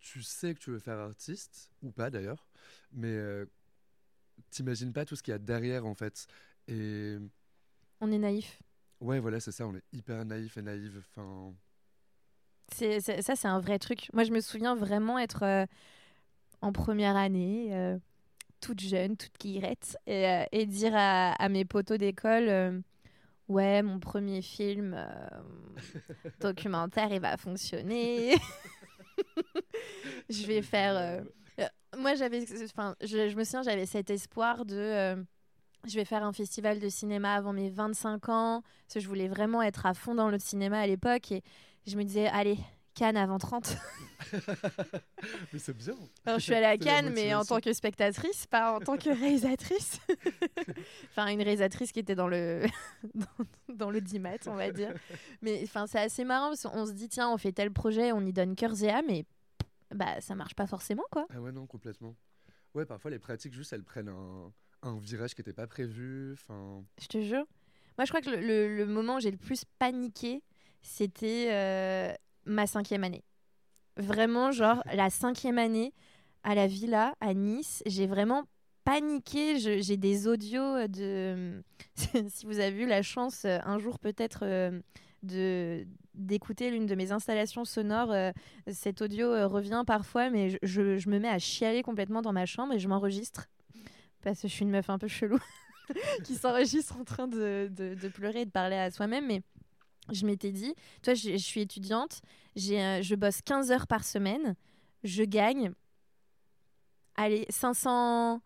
tu 0.00 0.22
sais 0.22 0.54
que 0.54 0.60
tu 0.60 0.70
veux 0.70 0.78
faire 0.80 0.98
artiste, 0.98 1.70
ou 1.82 1.90
pas 1.92 2.10
d'ailleurs, 2.10 2.46
mais 2.92 3.08
euh, 3.16 3.46
t'imagines 4.50 4.92
pas 4.92 5.04
tout 5.04 5.16
ce 5.16 5.22
qu'il 5.22 5.32
y 5.32 5.34
a 5.34 5.38
derrière 5.38 5.86
en 5.86 5.94
fait. 5.94 6.26
Et 6.68 7.18
On 8.00 8.10
est 8.10 8.18
naïf. 8.18 8.60
ouais, 9.00 9.18
voilà, 9.20 9.40
c'est 9.40 9.52
ça, 9.52 9.66
on 9.66 9.74
est 9.74 9.84
hyper 9.92 10.24
naïf 10.24 10.56
et 10.56 10.62
naïve. 10.62 10.98
Enfin, 10.98 11.54
C'est, 12.72 13.00
c'est- 13.00 13.22
ça, 13.22 13.34
c'est 13.36 13.48
un 13.48 13.60
vrai 13.60 13.78
truc. 13.78 14.08
Moi, 14.12 14.24
je 14.24 14.30
me 14.32 14.40
souviens 14.40 14.74
vraiment 14.74 15.18
être 15.18 15.42
euh, 15.42 15.66
en 16.62 16.72
première 16.72 17.16
année, 17.16 17.74
euh, 17.74 17.98
toute 18.60 18.80
jeune, 18.80 19.16
toute 19.16 19.38
guirette, 19.40 19.98
et, 20.06 20.44
et 20.52 20.66
dire 20.66 20.92
à, 20.94 21.32
à 21.32 21.48
mes 21.50 21.64
potos 21.64 21.98
d'école 21.98 22.82
Ouais, 23.48 23.82
mon 23.82 23.98
premier 23.98 24.42
film 24.42 24.94
euh, 24.94 25.28
documentaire, 26.40 27.10
il 27.12 27.20
va 27.20 27.36
fonctionner. 27.36 28.34
je 30.30 30.46
vais 30.46 30.62
faire. 30.62 30.96
euh, 30.96 31.20
euh, 31.60 31.66
moi, 31.96 32.14
j'avais. 32.14 32.44
Enfin, 32.64 32.94
je, 33.00 33.28
je 33.28 33.36
me 33.36 33.44
souviens, 33.44 33.62
j'avais 33.62 33.86
cet 33.86 34.10
espoir 34.10 34.64
de. 34.64 34.76
euh, 34.76 35.16
je 35.86 35.94
vais 35.96 36.04
faire 36.04 36.24
un 36.24 36.32
festival 36.32 36.80
de 36.80 36.88
cinéma 36.88 37.34
avant 37.34 37.52
mes 37.52 37.70
25 37.70 38.28
ans. 38.30 38.62
Parce 38.86 38.94
que 38.94 39.00
je 39.00 39.08
voulais 39.08 39.28
vraiment 39.28 39.62
être 39.62 39.86
à 39.86 39.94
fond 39.94 40.14
dans 40.14 40.30
le 40.30 40.38
cinéma 40.38 40.80
à 40.80 40.86
l'époque. 40.86 41.32
Et 41.32 41.42
je 41.86 41.96
me 41.96 42.04
disais, 42.04 42.28
allez, 42.28 42.58
Cannes 42.98 43.16
avant 43.16 43.38
30. 43.38 43.76
mais 45.52 45.58
c'est 45.58 45.76
bien. 45.76 45.94
Alors, 46.26 46.40
je 46.40 46.44
suis 46.44 46.54
allée 46.54 46.66
à 46.66 46.76
Cannes, 46.76 47.12
mais 47.14 47.32
en 47.32 47.44
tant 47.44 47.60
que 47.60 47.72
spectatrice, 47.72 48.46
pas 48.48 48.74
en 48.74 48.80
tant 48.80 48.96
que 48.96 49.08
réalisatrice. 49.10 50.00
enfin, 51.10 51.28
une 51.28 51.40
réalisatrice 51.40 51.92
qui 51.92 52.00
était 52.00 52.16
dans 52.16 52.26
le, 52.26 52.66
dans, 53.14 53.26
dans 53.74 53.90
le 53.90 54.00
10 54.00 54.20
on 54.46 54.54
va 54.54 54.70
dire. 54.72 54.92
Mais 55.42 55.60
enfin, 55.62 55.86
c'est 55.86 56.00
assez 56.00 56.24
marrant 56.24 56.48
parce 56.48 56.62
qu'on 56.62 56.86
se 56.86 56.92
dit, 56.92 57.08
tiens, 57.08 57.30
on 57.30 57.38
fait 57.38 57.52
tel 57.52 57.70
projet, 57.70 58.10
on 58.10 58.20
y 58.26 58.32
donne 58.32 58.56
cœur 58.56 58.72
et 58.82 58.90
âme, 58.90 59.08
et 59.10 59.24
bah, 59.94 60.20
ça 60.20 60.34
marche 60.34 60.54
pas 60.54 60.66
forcément, 60.66 61.04
quoi. 61.12 61.26
Ah 61.32 61.40
ouais, 61.40 61.52
non, 61.52 61.66
complètement. 61.66 62.16
Ouais, 62.74 62.84
parfois 62.84 63.10
les 63.12 63.20
pratiques, 63.20 63.54
juste, 63.54 63.72
elles 63.72 63.84
prennent 63.84 64.08
un, 64.10 64.52
un 64.82 64.98
virage 64.98 65.34
qui 65.34 65.40
n'était 65.40 65.52
pas 65.52 65.68
prévu. 65.68 66.32
Enfin, 66.32 66.82
Je 67.00 67.06
te 67.06 67.20
jure. 67.22 67.46
Moi, 67.96 68.04
je 68.04 68.10
crois 68.10 68.20
que 68.20 68.30
le, 68.30 68.40
le- 68.40 68.76
le 68.76 68.86
moment 68.86 69.16
où 69.16 69.20
j'ai 69.20 69.30
le 69.30 69.38
plus 69.38 69.64
paniqué, 69.78 70.42
c'était 70.82 71.48
euh, 71.50 72.12
ma 72.46 72.66
cinquième 72.66 73.04
année. 73.04 73.24
Vraiment, 73.96 74.52
genre, 74.52 74.82
la 74.92 75.10
cinquième 75.10 75.58
année 75.58 75.92
à 76.44 76.54
la 76.54 76.66
villa 76.66 77.14
à 77.20 77.34
Nice, 77.34 77.82
j'ai 77.86 78.06
vraiment 78.06 78.44
paniqué. 78.84 79.58
J'ai 79.58 79.96
des 79.96 80.26
audios 80.28 80.86
de. 80.88 81.62
si 82.28 82.46
vous 82.46 82.60
avez 82.60 82.82
eu 82.82 82.86
la 82.86 83.02
chance 83.02 83.44
euh, 83.44 83.58
un 83.64 83.78
jour 83.78 83.98
peut-être 83.98 84.40
euh, 84.44 84.80
d'écouter 86.14 86.70
l'une 86.70 86.86
de 86.86 86.94
mes 86.94 87.12
installations 87.12 87.64
sonores, 87.64 88.12
euh, 88.12 88.30
cet 88.70 89.02
audio 89.02 89.26
euh, 89.32 89.46
revient 89.46 89.82
parfois, 89.86 90.30
mais 90.30 90.50
je, 90.50 90.56
je- 90.62 90.96
je 90.96 91.08
me 91.10 91.18
mets 91.18 91.28
à 91.28 91.38
chialer 91.38 91.82
complètement 91.82 92.22
dans 92.22 92.32
ma 92.32 92.46
chambre 92.46 92.72
et 92.74 92.78
je 92.78 92.88
m'enregistre. 92.88 93.46
Parce 94.22 94.40
que 94.42 94.48
je 94.48 94.52
suis 94.52 94.62
une 94.64 94.70
meuf 94.70 94.90
un 94.90 94.98
peu 94.98 95.06
chelou 95.08 95.38
qui 96.24 96.34
s'enregistre 96.34 96.96
en 96.98 97.04
train 97.04 97.28
de, 97.28 97.68
de- 97.70 97.94
de 97.94 98.08
pleurer 98.08 98.42
et 98.42 98.44
de 98.46 98.50
parler 98.50 98.76
à 98.76 98.90
soi-même. 98.90 99.26
Mais 99.26 99.42
je 100.12 100.26
m'étais 100.26 100.52
dit, 100.52 100.74
toi, 101.02 101.14
je, 101.14 101.32
je 101.32 101.36
suis 101.36 101.60
étudiante, 101.60 102.20
euh, 102.56 103.02
je 103.02 103.14
bosse 103.14 103.42
15 103.42 103.70
heures 103.70 103.86
par 103.86 104.04
semaine, 104.04 104.54
je 105.04 105.22
gagne, 105.22 105.72
allez, 107.16 107.46
500, 107.48 108.40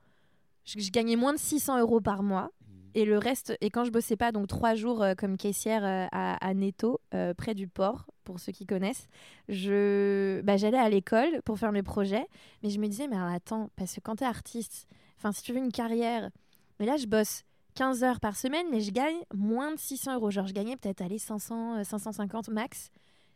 je, 0.64 0.80
je 0.80 0.90
gagnais 0.90 1.16
moins 1.16 1.32
de 1.32 1.38
600 1.38 1.80
euros 1.80 2.00
par 2.00 2.22
mois. 2.22 2.50
Et 2.94 3.06
le 3.06 3.16
reste, 3.16 3.56
et 3.62 3.70
quand 3.70 3.84
je 3.84 3.90
bossais 3.90 4.16
pas, 4.16 4.32
donc 4.32 4.48
trois 4.48 4.74
jours 4.74 5.02
euh, 5.02 5.14
comme 5.14 5.38
caissière 5.38 5.82
euh, 5.82 6.06
à, 6.12 6.46
à 6.46 6.52
Netto, 6.52 7.00
près 7.38 7.54
du 7.54 7.66
port, 7.66 8.04
pour 8.24 8.38
ceux 8.38 8.52
qui 8.52 8.66
connaissent, 8.66 9.08
je, 9.48 10.40
bah, 10.42 10.56
j'allais 10.58 10.78
à 10.78 10.88
l'école 10.88 11.40
pour 11.44 11.58
faire 11.58 11.72
mes 11.72 11.82
projets. 11.82 12.26
Mais 12.62 12.70
je 12.70 12.78
me 12.78 12.86
disais, 12.88 13.08
mais 13.08 13.16
alors 13.16 13.32
attends, 13.32 13.70
parce 13.76 13.94
que 13.94 14.00
quand 14.00 14.16
t'es 14.16 14.24
artiste, 14.26 14.86
enfin, 15.16 15.32
si 15.32 15.42
tu 15.42 15.52
veux 15.52 15.58
une 15.58 15.72
carrière, 15.72 16.30
mais 16.78 16.86
là, 16.86 16.96
je 16.96 17.06
bosse 17.06 17.44
15 17.74 18.04
heures 18.04 18.20
par 18.20 18.36
semaine, 18.36 18.66
mais 18.70 18.80
je 18.80 18.90
gagne 18.90 19.18
moins 19.34 19.72
de 19.72 19.78
600 19.78 20.14
euros. 20.14 20.30
Genre, 20.30 20.46
je 20.46 20.52
gagnais 20.52 20.76
peut-être, 20.76 21.00
aller 21.00 21.18
500, 21.18 21.78
euh, 21.78 21.84
550 21.84 22.48
max. 22.48 22.90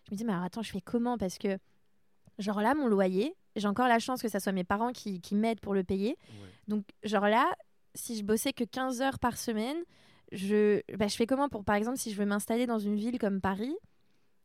Je 0.07 0.13
me 0.13 0.17
dis, 0.17 0.25
mais 0.25 0.33
alors 0.33 0.45
attends, 0.45 0.63
je 0.63 0.71
fais 0.71 0.81
comment? 0.81 1.19
Parce 1.19 1.39
que, 1.39 1.59
genre 2.39 2.61
là, 2.61 2.75
mon 2.75 2.87
loyer, 2.87 3.35
j'ai 3.57 3.67
encore 3.67 3.89
la 3.89 3.99
chance 3.99 4.23
que 4.23 4.29
ça 4.29 4.41
soit 4.41 4.53
mes 4.53 4.65
parents 4.65 4.93
qui, 4.93 5.21
qui 5.21 5.35
m'aident 5.35 5.61
pour 5.61 5.75
le 5.75 5.85
payer. 5.85 6.17
ouais. 6.29 6.49
Donc, 6.69 6.85
genre 7.05 7.29
là, 7.29 7.51
si 7.95 8.17
je 8.17 8.23
bossais 8.25 8.53
que 8.53 8.65
15 8.65 9.01
heures 9.01 9.19
par 9.19 9.39
semaine, 9.39 9.79
je, 10.33 10.81
bah, 10.97 11.09
je 11.09 11.17
fais 11.17 11.27
comment 11.27 11.49
pour, 11.49 11.65
par 11.65 11.77
exemple, 11.77 11.99
si 11.99 12.11
je 12.11 12.17
veux 12.17 12.27
m'installer 12.27 12.67
dans 12.67 12.79
une 12.79 12.97
ville 12.97 13.19
comme 13.19 13.41
Paris? 13.41 13.75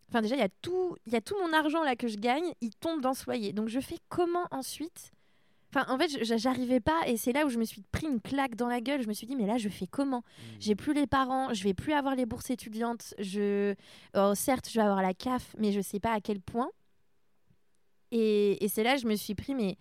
Enfin, 0.09 0.21
déjà, 0.21 0.35
il 0.35 0.39
y 0.39 0.43
a 0.43 0.49
tout, 0.61 0.95
il 1.05 1.13
y 1.13 1.15
a 1.15 1.21
tout 1.21 1.35
mon 1.41 1.53
argent 1.53 1.83
là 1.83 1.95
que 1.95 2.07
je 2.07 2.17
gagne, 2.17 2.53
il 2.61 2.75
tombe 2.75 3.01
dans 3.01 3.13
ce 3.13 3.25
loyer. 3.25 3.53
Donc, 3.53 3.69
je 3.69 3.79
fais 3.79 3.97
comment 4.09 4.45
ensuite 4.51 5.11
Enfin, 5.73 5.85
en 5.93 5.97
fait, 5.97 6.23
j'arrivais 6.37 6.81
pas, 6.81 6.99
et 7.07 7.15
c'est 7.15 7.31
là 7.31 7.45
où 7.45 7.49
je 7.49 7.57
me 7.57 7.63
suis 7.63 7.81
pris 7.91 8.07
une 8.07 8.19
claque 8.19 8.55
dans 8.55 8.67
la 8.67 8.81
gueule. 8.81 9.01
Je 9.01 9.07
me 9.07 9.13
suis 9.13 9.25
dit, 9.25 9.37
mais 9.37 9.45
là, 9.45 9.57
je 9.57 9.69
fais 9.69 9.87
comment? 9.87 10.23
J'ai 10.59 10.75
plus 10.75 10.93
les 10.93 11.07
parents, 11.07 11.53
je 11.53 11.63
vais 11.63 11.73
plus 11.73 11.93
avoir 11.93 12.15
les 12.15 12.25
bourses 12.25 12.49
étudiantes. 12.49 13.13
Je, 13.19 13.73
oh, 14.15 14.33
certes, 14.35 14.69
je 14.69 14.75
vais 14.75 14.85
avoir 14.85 15.01
la 15.01 15.13
CAF, 15.13 15.55
mais 15.57 15.71
je 15.71 15.79
sais 15.79 15.99
pas 15.99 16.11
à 16.11 16.19
quel 16.19 16.41
point. 16.41 16.69
Et, 18.11 18.63
et 18.63 18.67
c'est 18.67 18.83
là 18.83 18.95
que 18.95 19.01
je 19.01 19.07
me 19.07 19.15
suis 19.15 19.35
pris 19.35 19.55
mais 19.55 19.77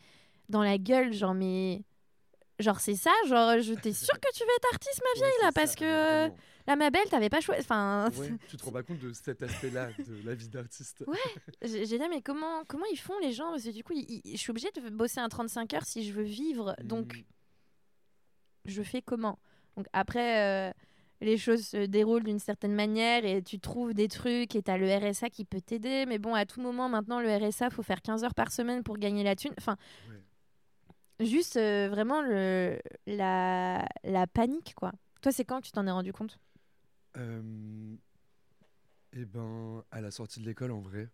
dans 0.49 0.63
la 0.63 0.79
gueule, 0.79 1.13
genre 1.13 1.35
mais 1.35 1.83
genre 2.61 2.81
c'est 2.81 2.95
ça, 2.95 3.11
genre 3.27 3.59
je 3.61 3.75
t'es 3.75 3.93
sûre 3.93 4.19
que 4.21 4.33
tu 4.35 4.43
veux 4.45 4.51
être 4.57 4.73
artiste 4.73 5.01
ma 5.15 5.21
vieille 5.21 5.39
là 5.41 5.47
ça, 5.49 5.53
parce 5.53 5.75
que 5.75 5.85
euh, 5.85 6.19
vraiment. 6.29 6.37
là 6.69 6.77
ma 6.77 6.91
belle 6.91 7.09
t'avais 7.11 7.29
pas 7.31 7.41
choisi. 7.41 7.61
Enfin, 7.63 8.09
Ouais, 8.17 8.31
tu 8.49 8.57
te 8.57 8.65
rends 8.65 8.71
pas 8.73 8.83
compte 8.83 8.99
de 9.01 9.13
cet 9.13 9.43
aspect-là 9.43 9.89
de 9.99 10.27
la 10.27 10.35
vie 10.35 10.49
d'artiste. 10.49 11.05
Ouais. 11.07 11.17
j'ai 11.63 11.87
dit 11.87 12.09
mais 12.11 12.23
comment 12.23 12.63
comment 12.69 12.87
ils 12.93 12.99
font 12.99 13.19
les 13.21 13.33
gens? 13.33 13.51
Parce 13.51 13.65
que 13.65 13.71
du 13.71 13.83
coup 13.85 13.95
je 14.25 14.37
suis 14.37 14.51
obligée 14.51 14.71
de 14.75 14.89
bosser 14.91 15.21
un 15.21 15.29
35 15.29 15.75
heures 15.75 15.85
si 15.87 16.05
je 16.07 16.13
veux 16.13 16.23
vivre. 16.23 16.75
Donc 16.85 17.15
Mm. 17.17 17.23
je 18.67 18.83
fais 18.83 19.03
comment? 19.03 19.39
Donc 19.77 19.87
après, 19.93 20.69
euh, 20.71 20.73
les 21.23 21.37
choses 21.39 21.67
se 21.67 21.87
déroulent 21.87 22.25
d'une 22.25 22.39
certaine 22.39 22.75
manière 22.75 23.25
et 23.25 23.43
tu 23.43 23.59
trouves 23.61 23.95
des 23.95 24.09
trucs 24.09 24.55
et 24.55 24.63
tu 24.63 24.71
as 24.71 24.77
le 24.79 24.87
RSA 24.95 25.31
qui 25.31 25.45
peut 25.45 25.61
t'aider. 25.61 26.05
Mais 26.07 26.19
bon, 26.19 26.35
à 26.35 26.45
tout 26.47 26.61
moment, 26.61 26.89
maintenant, 26.89 27.21
le 27.21 27.29
RSA, 27.35 27.71
faut 27.71 27.83
faire 27.83 28.03
15 28.03 28.25
heures 28.25 28.35
par 28.35 28.51
semaine 28.53 28.83
pour 28.83 28.99
gagner 28.99 29.23
la 29.23 29.37
thune. 29.37 29.53
Enfin, 29.59 29.77
Ouais. 30.09 30.17
Juste 31.21 31.57
euh, 31.57 31.89
vraiment 31.89 32.23
la, 33.07 33.87
la 34.05 34.27
panique, 34.27 34.75
quoi. 34.75 34.93
Toi, 35.23 35.33
c'est 35.33 35.45
quand 35.45 35.61
tu 35.61 35.73
t'en 35.73 35.87
es 35.87 35.91
rendu 35.91 36.13
compte? 36.13 36.39
Euh, 37.17 37.97
eh 39.13 39.25
ben, 39.25 39.85
à 39.91 40.01
la 40.01 40.11
sortie 40.11 40.41
de 40.41 40.47
l'école, 40.47 40.73
en 40.73 40.81
vrai. 40.81 41.09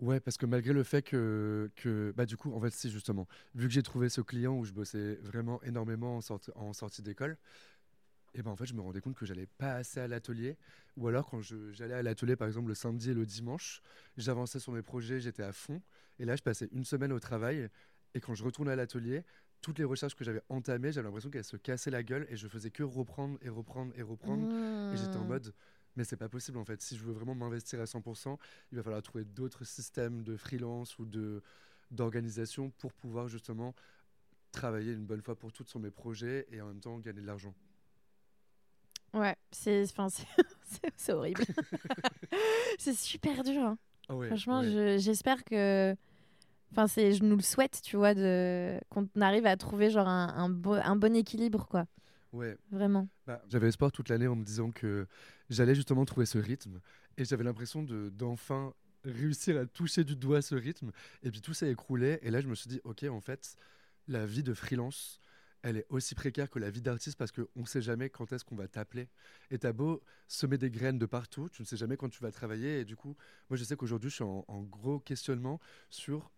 Ouais, 0.00 0.18
parce 0.18 0.38
que 0.38 0.46
malgré 0.46 0.72
le 0.72 0.82
fait 0.82 1.02
que, 1.02 1.70
que 1.76 2.14
bah 2.16 2.24
du 2.24 2.36
coup, 2.38 2.54
en 2.54 2.60
fait, 2.60 2.70
si 2.70 2.90
justement, 2.90 3.28
vu 3.54 3.68
que 3.68 3.74
j'ai 3.74 3.82
trouvé 3.82 4.08
ce 4.08 4.22
client 4.22 4.56
où 4.56 4.64
je 4.64 4.72
bossais 4.72 5.16
vraiment 5.16 5.62
énormément 5.62 6.16
en, 6.16 6.20
sorti- 6.22 6.52
en 6.54 6.72
sortie 6.72 7.02
d'école, 7.02 7.36
et 8.34 8.42
ben 8.42 8.50
en 8.52 8.56
fait, 8.56 8.64
je 8.66 8.74
me 8.74 8.80
rendais 8.80 9.00
compte 9.00 9.16
que 9.16 9.26
j'allais 9.26 9.46
pas 9.58 9.72
assez 9.74 10.00
à 10.00 10.08
l'atelier, 10.08 10.56
ou 10.96 11.08
alors 11.08 11.28
quand 11.28 11.40
j'allais 11.42 11.94
à 11.94 12.02
l'atelier, 12.02 12.36
par 12.36 12.48
exemple, 12.48 12.68
le 12.68 12.74
samedi 12.74 13.10
et 13.10 13.14
le 13.14 13.26
dimanche, 13.26 13.82
j'avançais 14.16 14.60
sur 14.60 14.72
mes 14.72 14.82
projets, 14.82 15.20
j'étais 15.20 15.42
à 15.42 15.52
fond, 15.52 15.82
et 16.18 16.24
là, 16.24 16.36
je 16.36 16.42
passais 16.42 16.68
une 16.72 16.84
semaine 16.84 17.12
au 17.12 17.20
travail, 17.20 17.68
et 18.14 18.20
quand 18.20 18.34
je 18.34 18.44
retournais 18.44 18.72
à 18.72 18.76
l'atelier, 18.76 19.24
toutes 19.60 19.78
les 19.78 19.84
recherches 19.84 20.14
que 20.14 20.24
j'avais 20.24 20.42
entamées, 20.48 20.92
j'avais 20.92 21.06
l'impression 21.08 21.30
qu'elles 21.30 21.44
se 21.44 21.56
cassaient 21.56 21.90
la 21.90 22.02
gueule, 22.02 22.26
et 22.30 22.36
je 22.36 22.48
faisais 22.48 22.70
que 22.70 22.82
reprendre 22.82 23.38
et 23.42 23.48
reprendre 23.48 23.92
et 23.96 24.02
reprendre, 24.02 24.48
et 24.90 24.96
j'étais 24.96 25.16
en 25.18 25.24
Mmh. 25.24 25.28
mode, 25.28 25.54
mais 25.96 26.04
c'est 26.04 26.16
pas 26.16 26.28
possible 26.28 26.58
en 26.58 26.64
fait. 26.64 26.80
Si 26.82 26.96
je 26.96 27.04
veux 27.04 27.12
vraiment 27.12 27.34
m'investir 27.34 27.80
à 27.80 27.86
100%, 27.86 28.38
il 28.72 28.76
va 28.78 28.82
falloir 28.82 29.02
trouver 29.02 29.24
d'autres 29.24 29.64
systèmes 29.64 30.22
de 30.22 30.36
freelance 30.36 30.98
ou 30.98 31.04
de 31.06 31.42
d'organisation 31.90 32.70
pour 32.78 32.92
pouvoir 32.92 33.28
justement 33.28 33.74
travailler 34.52 34.92
une 34.92 35.06
bonne 35.06 35.22
fois 35.22 35.36
pour 35.36 35.52
toutes 35.52 35.68
sur 35.68 35.80
mes 35.80 35.90
projets 35.90 36.46
et 36.52 36.60
en 36.60 36.66
même 36.68 36.80
temps 36.80 36.98
gagner 37.00 37.20
de 37.22 37.26
l'argent. 37.26 37.54
Ouais, 39.12 39.36
c'est 39.50 39.84
horrible. 41.10 41.44
c'est 42.78 42.94
super 42.94 43.42
dur. 43.44 43.62
hein. 43.62 43.78
Ah 44.08 44.14
ouais, 44.16 44.28
Franchement, 44.28 44.62
ouais. 44.62 44.72
je- 44.72 44.98
j'espère 44.98 45.44
que. 45.44 45.96
Enfin, 46.72 46.86
c'est, 46.86 47.12
je 47.14 47.24
nous 47.24 47.36
le 47.36 47.42
souhaite, 47.42 47.80
tu 47.82 47.96
vois, 47.96 48.14
de... 48.14 48.78
qu'on 48.90 49.08
arrive 49.20 49.46
à 49.46 49.56
trouver 49.56 49.90
genre 49.90 50.08
un, 50.08 50.28
un, 50.36 50.48
beau- 50.48 50.74
un 50.74 50.96
bon 50.96 51.14
équilibre, 51.16 51.66
quoi. 51.66 51.86
Ouais. 52.32 52.56
Vraiment. 52.70 53.08
Bah, 53.26 53.42
j'avais 53.48 53.68
espoir 53.68 53.90
toute 53.92 54.08
l'année 54.08 54.28
en 54.28 54.36
me 54.36 54.44
disant 54.44 54.70
que 54.70 55.06
j'allais 55.48 55.74
justement 55.74 56.04
trouver 56.04 56.26
ce 56.26 56.38
rythme 56.38 56.80
et 57.16 57.24
j'avais 57.24 57.44
l'impression 57.44 57.82
de 57.82 58.08
d'enfin 58.10 58.72
réussir 59.04 59.58
à 59.58 59.66
toucher 59.66 60.04
du 60.04 60.14
doigt 60.14 60.42
ce 60.42 60.54
rythme 60.54 60.92
et 61.22 61.30
puis 61.30 61.40
tout 61.40 61.54
s'est 61.54 61.70
écroulé 61.70 62.18
et 62.22 62.30
là 62.30 62.40
je 62.40 62.48
me 62.48 62.54
suis 62.54 62.68
dit 62.68 62.80
ok 62.84 63.04
en 63.04 63.20
fait 63.20 63.56
la 64.08 64.26
vie 64.26 64.42
de 64.42 64.52
freelance 64.54 65.20
elle 65.62 65.78
est 65.78 65.86
aussi 65.88 66.14
précaire 66.14 66.50
que 66.50 66.58
la 66.58 66.70
vie 66.70 66.82
d'artiste 66.82 67.16
parce 67.18 67.32
qu'on 67.32 67.46
ne 67.56 67.66
sait 67.66 67.82
jamais 67.82 68.10
quand 68.10 68.32
est-ce 68.32 68.44
qu'on 68.44 68.56
va 68.56 68.68
t'appeler 68.68 69.08
et 69.50 69.58
t'as 69.58 69.72
beau 69.72 70.02
semer 70.28 70.58
des 70.58 70.70
graines 70.70 70.98
de 70.98 71.06
partout 71.06 71.48
tu 71.48 71.62
ne 71.62 71.66
sais 71.66 71.76
jamais 71.76 71.96
quand 71.96 72.10
tu 72.10 72.22
vas 72.22 72.30
travailler 72.30 72.80
et 72.80 72.84
du 72.84 72.96
coup 72.96 73.16
moi 73.48 73.56
je 73.56 73.64
sais 73.64 73.76
qu'aujourd'hui 73.76 74.10
je 74.10 74.16
suis 74.16 74.24
en, 74.24 74.44
en 74.48 74.62
gros 74.62 75.00
questionnement 75.00 75.60
sur 75.88 76.30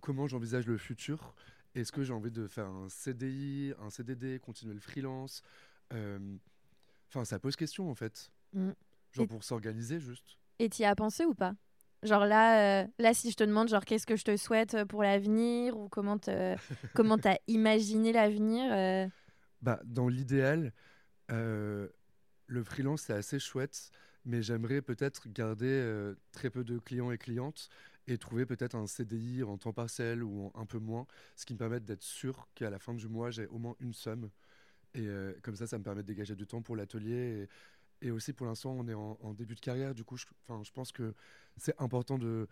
comment 0.00 0.26
j'envisage 0.26 0.66
le 0.66 0.76
futur 0.78 1.34
est-ce 1.74 1.92
que 1.92 2.02
j'ai 2.02 2.12
envie 2.12 2.32
de 2.32 2.46
faire 2.48 2.66
un 2.66 2.88
CDI 2.88 3.74
un 3.80 3.90
CDD 3.90 4.40
continuer 4.40 4.74
le 4.74 4.80
freelance 4.80 5.42
euh, 5.92 6.18
Enfin, 7.08 7.24
ça 7.24 7.38
pose 7.40 7.56
question 7.56 7.90
en 7.90 7.94
fait. 7.94 8.30
Mm. 8.52 8.70
Genre 9.12 9.24
Et- 9.24 9.28
pour 9.28 9.42
s'organiser 9.42 9.98
juste. 9.98 10.38
Et 10.60 10.68
t'y 10.68 10.84
as 10.84 10.94
pensé 10.94 11.24
ou 11.24 11.34
pas? 11.34 11.54
Genre 12.02 12.24
là, 12.24 12.82
euh, 12.82 12.86
là, 12.98 13.12
si 13.14 13.30
je 13.30 13.36
te 13.36 13.44
demande, 13.44 13.68
genre, 13.68 13.84
qu'est-ce 13.84 14.06
que 14.06 14.16
je 14.16 14.24
te 14.24 14.36
souhaite 14.36 14.74
euh, 14.74 14.84
pour 14.86 15.02
l'avenir? 15.02 15.76
Ou 15.76 15.88
comment 15.88 16.18
te- 16.18 16.54
comment 16.94 17.18
t'as 17.18 17.36
imaginé 17.48 18.12
l'avenir 18.12 18.72
euh, 18.72 19.06
Bah, 19.60 19.80
dans 19.84 20.08
l'idéal, 20.08 20.72
euh, 21.32 21.88
le 22.46 22.62
freelance 22.64 23.02
c'est 23.02 23.12
assez 23.12 23.38
chouette, 23.38 23.90
mais 24.24 24.42
j'aimerais 24.42 24.82
peut-être 24.82 25.28
garder 25.28 26.12
très 26.32 26.50
peu 26.50 26.62
de 26.64 26.78
clients 26.78 27.10
et 27.10 27.18
clientes 27.18 27.68
et 28.06 28.18
trouver 28.18 28.46
peut-être 28.46 28.74
un 28.76 28.86
CDI 28.86 29.42
en 29.44 29.58
temps 29.58 29.72
partiel 29.72 30.22
ou 30.22 30.46
en 30.54 30.60
un 30.60 30.66
peu 30.66 30.78
moins, 30.78 31.06
ce 31.36 31.46
qui 31.46 31.54
me 31.54 31.58
permette 31.58 31.84
d'être 31.84 32.02
sûr 32.02 32.48
qu'à 32.54 32.70
la 32.70 32.78
fin 32.78 32.94
du 32.94 33.08
mois 33.08 33.30
j'ai 33.30 33.46
au 33.48 33.58
moins 33.58 33.76
une 33.80 33.94
somme. 33.94 34.30
Et 34.94 35.06
euh, 35.06 35.34
comme 35.42 35.54
ça, 35.56 35.66
ça 35.66 35.78
me 35.78 35.84
permet 35.84 36.02
de 36.02 36.06
dégager 36.08 36.34
du 36.36 36.46
temps 36.46 36.62
pour 36.62 36.76
l'atelier. 36.76 37.48
Et, 38.02 38.08
et 38.08 38.10
aussi, 38.10 38.32
pour 38.32 38.46
l'instant, 38.46 38.72
on 38.72 38.88
est 38.88 38.94
en, 38.94 39.18
en 39.22 39.34
début 39.34 39.54
de 39.54 39.60
carrière. 39.60 39.94
Du 39.94 40.04
coup, 40.04 40.16
je, 40.16 40.26
je 40.62 40.72
pense 40.72 40.92
que 40.92 41.14
c'est 41.56 41.80
important 41.80 42.18
de. 42.18 42.48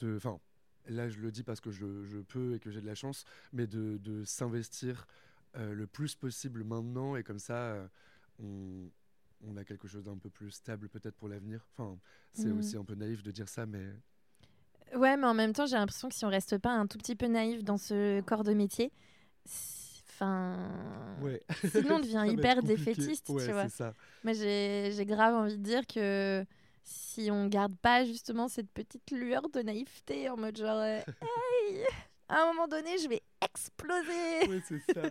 de- 0.00 0.18
'fin, 0.18 0.40
là, 0.88 1.08
je 1.08 1.20
le 1.20 1.32
dis 1.32 1.42
parce 1.44 1.60
que 1.60 1.70
je, 1.70 2.04
je 2.04 2.18
peux 2.18 2.54
et 2.54 2.60
que 2.60 2.70
j'ai 2.70 2.80
de 2.80 2.86
la 2.86 2.94
chance, 2.94 3.24
mais 3.52 3.66
de, 3.66 3.98
de 3.98 4.24
s'investir 4.24 5.06
euh, 5.56 5.74
le 5.74 5.86
plus 5.86 6.14
possible 6.14 6.64
maintenant. 6.64 7.16
Et 7.16 7.22
comme 7.24 7.38
ça, 7.38 7.54
euh, 7.74 7.88
on, 8.40 8.90
on 9.42 9.56
a 9.56 9.64
quelque 9.64 9.88
chose 9.88 10.04
d'un 10.04 10.18
peu 10.18 10.30
plus 10.30 10.50
stable 10.50 10.88
peut-être 10.88 11.16
pour 11.16 11.28
l'avenir. 11.28 11.66
Enfin, 11.76 11.98
c'est 12.32 12.50
Mhm. 12.50 12.52
aussi 12.52 12.76
un 12.76 12.84
peu 12.84 12.94
naïf 12.94 13.22
de 13.22 13.30
dire 13.30 13.48
ça, 13.48 13.66
mais 13.66 13.86
Ouais, 14.96 15.16
mais 15.16 15.26
en 15.26 15.34
même 15.34 15.52
temps, 15.52 15.66
j'ai 15.66 15.76
l'impression 15.76 16.08
que 16.08 16.14
si 16.14 16.24
on 16.24 16.28
reste 16.28 16.58
pas 16.58 16.70
un 16.70 16.86
tout 16.86 16.98
petit 16.98 17.16
peu 17.16 17.26
naïf 17.26 17.62
dans 17.64 17.76
ce 17.78 18.20
corps 18.22 18.44
de 18.44 18.52
métier, 18.54 18.92
enfin, 20.08 20.56
ouais. 21.22 21.42
sinon 21.70 21.96
on 21.96 22.00
devient 22.00 22.24
hyper 22.28 22.62
défaitiste, 22.62 23.28
Ouais, 23.30 23.44
tu 23.46 23.52
vois. 23.52 23.68
ça. 23.68 23.94
Moi, 24.24 24.32
j'ai 24.34 25.04
grave 25.06 25.34
envie 25.34 25.56
de 25.56 25.62
dire 25.62 25.86
que 25.86 26.44
si 26.82 27.30
on 27.30 27.46
garde 27.46 27.76
pas 27.76 28.04
justement 28.04 28.48
cette 28.48 28.70
petite 28.70 29.10
lueur 29.10 29.48
de 29.48 29.60
naïveté 29.60 30.28
en 30.28 30.36
mode 30.36 30.56
genre, 30.56 30.78
euh, 30.78 30.98
hey, 31.70 31.84
à 32.28 32.42
un 32.42 32.46
moment 32.46 32.68
donné, 32.68 32.98
je 32.98 33.08
vais 33.08 33.22
exploser. 33.42 34.48
Ouais, 34.48 34.60
c'est 34.66 34.80
ça. 34.92 35.02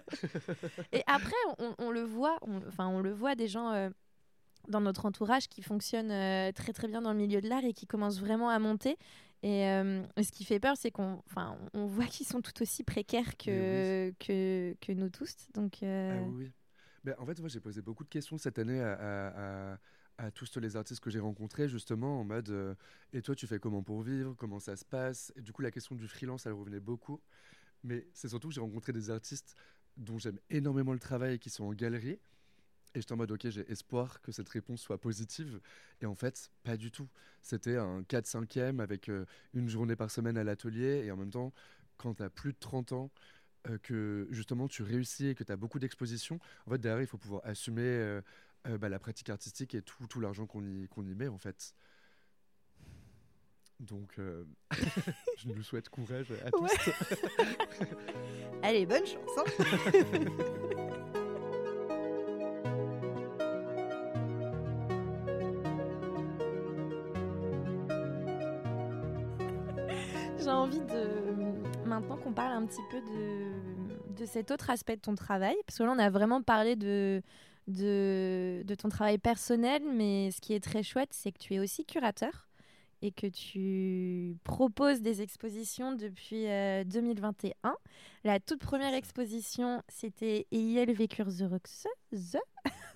Et 0.92 1.04
après, 1.08 1.36
on, 1.60 1.74
on 1.80 1.92
le 1.92 2.04
voit, 2.04 2.38
on- 2.42 2.62
enfin, 2.68 2.88
on 2.88 3.00
le 3.02 3.12
voit 3.14 3.36
des 3.36 3.48
gens 3.48 3.72
euh, 3.72 3.90
dans 4.68 4.82
notre 4.82 5.06
entourage 5.06 5.48
qui 5.48 5.62
fonctionnent 5.62 6.12
euh, 6.12 6.52
très 6.52 6.74
très 6.74 6.88
bien 6.88 7.02
dans 7.02 7.12
le 7.12 7.18
milieu 7.18 7.42
de 7.42 7.48
l'art 7.50 7.64
et 7.66 7.74
qui 7.74 7.88
commencent 7.88 8.20
vraiment 8.20 8.50
à 8.50 8.60
monter. 8.60 8.98
Et 9.42 9.66
euh, 9.68 10.04
ce 10.22 10.32
qui 10.32 10.44
fait 10.44 10.60
peur, 10.60 10.76
c'est 10.78 10.92
qu'on, 10.92 11.22
enfin, 11.30 11.58
on 11.74 11.86
voit 11.86 12.06
qu'ils 12.08 12.28
sont 12.28 12.42
tout 12.42 12.62
aussi 12.62 12.84
précaires 12.84 13.38
que 13.38 14.14
que, 14.20 14.76
que 14.82 14.92
nous 14.92 15.10
tous. 15.10 15.36
Donc, 15.54 15.82
euh, 15.84 16.20
Ah 16.20 16.22
oui. 16.24 16.52
Mais 17.04 17.16
en 17.18 17.26
fait, 17.26 17.40
moi, 17.40 17.50
j'ai 17.50 17.60
posé 17.60 17.82
beaucoup 17.82 18.04
de 18.04 18.10
questions 18.10 18.38
cette 18.38 18.60
année 18.60 18.82
à, 18.82 18.94
à- 18.94 19.74
à- 19.74 19.78
à 20.18 20.32
tous 20.32 20.58
les 20.58 20.76
artistes 20.76 21.00
que 21.02 21.10
j'ai 21.10 21.20
rencontrés, 21.20 21.70
justement, 21.70 22.20
en 22.20 22.24
mode 22.26 22.50
euh, 22.50 22.76
Et 23.14 23.22
toi, 23.22 23.36
tu 23.36 23.48
fais 23.48 23.60
comment 23.60 23.84
pour 23.84 24.02
vivre? 24.02 24.34
Comment 24.38 24.60
ça 24.60 24.76
se 24.76 24.84
passe? 24.86 25.32
Et 25.38 25.42
du 25.42 25.54
coup, 25.54 25.62
la 25.62 25.72
question 25.72 25.96
du 25.96 26.08
freelance, 26.08 26.46
elle 26.46 26.54
revenait 26.54 26.80
beaucoup. 26.82 27.22
Mais 27.84 28.08
c'est 28.14 28.30
surtout 28.30 28.50
que 28.50 28.56
j'ai 28.56 28.62
rencontré 28.62 28.94
des 28.94 29.10
artistes 29.12 29.56
dont 29.98 30.20
j'aime 30.20 30.40
énormément 30.50 30.94
le 30.94 31.00
travail 31.00 31.36
et 31.36 31.40
qui 31.40 31.50
sont 31.50 31.66
en 31.66 31.74
galerie. 31.74 32.20
Et 32.96 33.02
j'étais 33.02 33.14
en 33.14 33.18
mode, 33.18 33.32
ok, 33.32 33.50
j'ai 33.50 33.72
espoir 33.72 34.20
que 34.22 34.32
cette 34.32 34.50
réponse 34.50 34.82
soit 34.82 35.00
positive. 35.00 35.60
Et 36.02 36.06
en 36.06 36.16
fait, 36.16 36.50
pas 36.64 36.76
du 36.76 36.90
tout. 36.92 37.08
C'était 37.44 37.78
un 37.78 38.02
4-5e 38.02 38.80
avec 38.80 39.10
euh, 39.10 39.26
une 39.54 39.70
journée 39.70 39.96
par 39.96 40.10
semaine 40.10 40.38
à 40.38 40.44
l'atelier. 40.44 41.04
Et 41.06 41.12
en 41.12 41.18
même 41.18 41.30
temps, 41.30 41.54
quand 41.98 42.16
tu 42.16 42.24
as 42.24 42.30
plus 42.30 42.54
de 42.54 42.58
30 42.60 42.94
ans, 42.94 43.12
euh, 43.68 43.78
que 43.78 44.28
justement 44.32 44.68
tu 44.68 44.84
réussis 44.84 45.28
et 45.28 45.36
que 45.36 45.44
tu 45.44 45.52
as 45.52 45.56
beaucoup 45.58 45.78
d'expositions, 45.78 46.40
en 46.66 46.72
fait, 46.72 46.80
derrière, 46.80 47.02
il 47.02 47.08
faut 47.08 47.18
pouvoir 47.18 47.42
assumer 47.46 47.84
euh, 47.84 48.22
bah, 48.80 48.90
la 48.90 48.98
pratique 48.98 49.30
artistique 49.30 49.76
et 49.76 49.82
tout, 49.84 50.08
tout 50.08 50.20
l'argent 50.20 50.48
qu'on 50.48 50.66
y, 50.66 50.88
qu'on 50.88 51.06
y 51.06 51.14
met, 51.14 51.28
en 51.28 51.38
fait. 51.38 51.76
Donc, 53.80 54.20
je 55.38 55.48
nous 55.48 55.64
souhaite 55.64 55.90
courage 55.90 56.34
à 56.46 56.52
tous. 56.52 56.62
Ouais. 56.62 57.88
allez, 58.64 58.86
bonne 58.86 59.06
chance. 59.06 59.38
hein. 59.38 60.86
maintenant 72.00 72.18
qu'on 72.18 72.34
parle 72.34 72.54
un 72.54 72.66
petit 72.66 72.82
peu 72.90 73.02
de, 73.02 74.16
de 74.18 74.26
cet 74.26 74.52
autre 74.52 74.70
aspect 74.70 74.96
de 74.96 75.02
ton 75.02 75.16
travail, 75.16 75.56
parce 75.66 75.78
que 75.78 75.84
là 75.84 75.94
on 75.96 76.00
a 76.00 76.10
vraiment 76.10 76.42
parlé 76.42 76.76
de, 76.76 77.22
de, 77.68 78.64
de 78.66 78.76
ton 78.76 78.90
travail 78.90 79.18
personnel, 79.18 79.82
mais 79.86 80.32
ce 80.32 80.40
qui 80.40 80.54
est 80.54 80.64
très 80.64 80.84
chouette, 80.84 81.10
c'est 81.12 81.32
que 81.32 81.40
tu 81.40 81.56
es 81.56 81.60
aussi 81.60 81.86
curateur 81.86 82.48
et 83.02 83.12
que 83.12 83.28
tu 83.28 84.36
proposes 84.44 85.02
des 85.02 85.22
expositions 85.22 85.94
depuis 85.94 86.48
euh, 86.48 86.84
2021. 86.84 87.54
La 88.24 88.40
toute 88.40 88.60
première 88.60 88.94
exposition, 88.94 89.82
c'était 89.88 90.48
vécurent 90.52 91.30
heureux. 91.42 91.62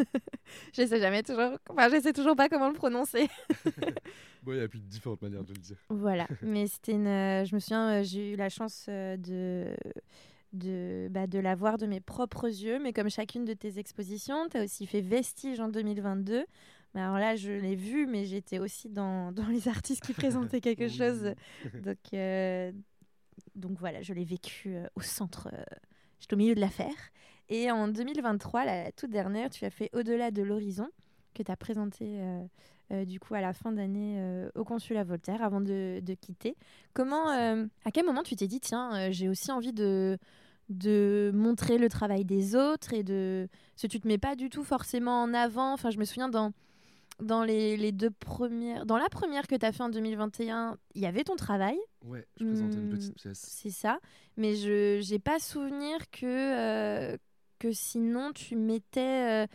je 0.73 0.85
sais 0.85 0.99
jamais 0.99 1.23
toujours, 1.23 1.57
enfin 1.69 1.89
je 1.89 2.01
sais 2.01 2.13
toujours 2.13 2.35
pas 2.35 2.49
comment 2.49 2.67
le 2.69 2.75
prononcer. 2.75 3.27
Bon, 4.43 4.51
il 4.51 4.57
y 4.57 4.61
a 4.61 4.67
plus 4.67 4.81
de 4.81 4.87
différentes 4.89 5.21
manières 5.21 5.45
de 5.45 5.53
le 5.53 5.59
dire. 5.59 5.77
Voilà, 5.89 6.27
mais 6.41 6.67
c'était 6.67 6.91
une. 6.91 7.07
euh, 7.07 7.45
je 7.45 7.55
me 7.55 7.59
souviens, 7.61 7.99
euh, 7.99 8.03
j'ai 8.03 8.33
eu 8.33 8.35
la 8.35 8.49
chance 8.49 8.87
euh, 8.89 9.15
de 9.15 9.73
de, 10.51 11.07
bah, 11.09 11.27
de 11.27 11.39
la 11.39 11.55
voir 11.55 11.77
de 11.77 11.85
mes 11.87 12.01
propres 12.01 12.45
yeux, 12.47 12.77
mais 12.77 12.91
comme 12.93 13.09
chacune 13.09 13.45
de 13.45 13.53
tes 13.53 13.79
expositions, 13.79 14.49
tu 14.49 14.57
as 14.57 14.63
aussi 14.65 14.85
fait 14.85 14.99
Vestige 15.01 15.59
en 15.61 15.69
2022. 15.69 16.45
Mais 16.93 17.01
alors 17.01 17.17
là, 17.17 17.35
je 17.37 17.51
l'ai 17.51 17.75
vu, 17.75 18.05
mais 18.05 18.25
j'étais 18.25 18.59
aussi 18.59 18.89
dans, 18.89 19.31
dans 19.31 19.47
les 19.47 19.67
artistes 19.69 20.03
qui 20.05 20.13
présentaient 20.13 20.61
quelque 20.61 20.83
Oui. 20.83 20.95
chose. 20.95 21.33
Donc, 21.81 21.97
euh, 22.13 22.71
donc 23.55 23.79
voilà, 23.79 24.01
je 24.03 24.13
l'ai 24.13 24.25
vécu 24.25 24.75
euh, 24.75 24.85
au 24.95 25.01
centre, 25.01 25.47
euh, 25.53 25.63
j'étais 26.19 26.35
au 26.35 26.37
milieu 26.37 26.53
de 26.53 26.59
l'affaire. 26.61 26.93
Et 27.49 27.71
en 27.71 27.87
2023, 27.87 28.65
la 28.65 28.91
toute 28.91 29.11
dernière, 29.11 29.49
tu 29.49 29.65
as 29.65 29.69
fait 29.69 29.89
Au-delà 29.93 30.31
de 30.31 30.41
l'horizon, 30.41 30.87
que 31.33 31.43
tu 31.43 31.51
as 31.51 31.57
présenté 31.57 32.19
euh, 32.19 32.43
euh, 32.91 33.05
du 33.05 33.19
coup 33.19 33.33
à 33.33 33.41
la 33.41 33.53
fin 33.53 33.71
d'année 33.71 34.15
euh, 34.17 34.49
au 34.55 34.63
consulat 34.63 35.03
Voltaire 35.03 35.41
avant 35.41 35.61
de, 35.61 35.99
de 36.01 36.13
quitter. 36.13 36.55
Comment, 36.93 37.31
euh, 37.31 37.65
à 37.85 37.91
quel 37.91 38.05
moment 38.05 38.23
tu 38.23 38.35
t'es 38.35 38.47
dit, 38.47 38.59
tiens, 38.59 39.09
j'ai 39.09 39.29
aussi 39.29 39.51
envie 39.51 39.73
de, 39.73 40.17
de 40.69 41.31
montrer 41.33 41.77
le 41.77 41.89
travail 41.89 42.25
des 42.25 42.55
autres 42.55 42.93
et 42.93 43.03
de. 43.03 43.47
Que 43.81 43.87
tu 43.87 43.99
te 43.99 44.07
mets 44.07 44.17
pas 44.17 44.35
du 44.35 44.49
tout 44.49 44.63
forcément 44.63 45.23
en 45.23 45.33
avant. 45.33 45.73
Enfin, 45.73 45.89
je 45.91 45.97
me 45.97 46.05
souviens 46.05 46.29
dans 46.29 46.51
dans 47.19 47.43
les, 47.43 47.77
les, 47.77 47.91
deux 47.91 48.09
premières. 48.11 48.85
Dans 48.85 48.97
la 48.97 49.07
première 49.07 49.47
que 49.47 49.55
tu 49.55 49.65
as 49.65 49.71
fait 49.71 49.83
en 49.83 49.89
2021, 49.89 50.77
il 50.95 51.01
y 51.01 51.05
avait 51.05 51.23
ton 51.23 51.35
travail. 51.35 51.77
Ouais, 52.05 52.25
je 52.39 52.45
présentais 52.45 52.77
une 52.77 52.89
petite 52.89 53.11
hmm, 53.11 53.15
pièce. 53.15 53.39
C'est 53.39 53.69
ça. 53.69 53.99
Mais 54.35 54.55
je 54.55 55.09
n'ai 55.09 55.19
pas 55.19 55.39
souvenir 55.39 55.97
que, 56.11 57.17
sinon 57.71 58.31
tu 58.33 58.55
mettais. 58.55 59.43
Euh, 59.43 59.47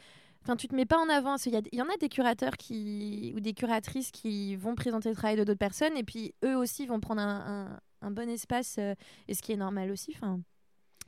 enfin, 0.43 0.57
tu 0.57 0.69
te 0.69 0.75
mets 0.75 0.87
pas 0.87 0.99
en 0.99 1.09
avant. 1.09 1.37
Il 1.45 1.55
y, 1.55 1.77
y, 1.77 1.83
en 1.83 1.89
a 1.89 1.97
des 2.01 2.09
curateurs 2.09 2.57
qui, 2.57 3.33
ou 3.37 3.41
des 3.41 3.55
curatrices 3.55 4.11
qui 4.11 4.57
vont 4.57 4.75
présenter 4.75 5.09
le 5.09 5.15
travail 5.15 5.37
de 5.37 5.45
d'autres 5.45 5.59
personnes 5.59 5.97
et 5.97 6.05
puis 6.05 6.35
eux 6.45 6.57
aussi 6.57 6.87
vont 6.87 7.01
prendre 7.01 7.23
un, 7.23 7.81
bon 8.11 8.29
espace, 8.29 8.77
euh, 8.79 8.95
et 9.27 9.35
ce 9.35 9.43
qui 9.43 9.53
est 9.53 9.57
normal 9.57 9.91
aussi. 9.91 10.13
Enfin, 10.15 10.41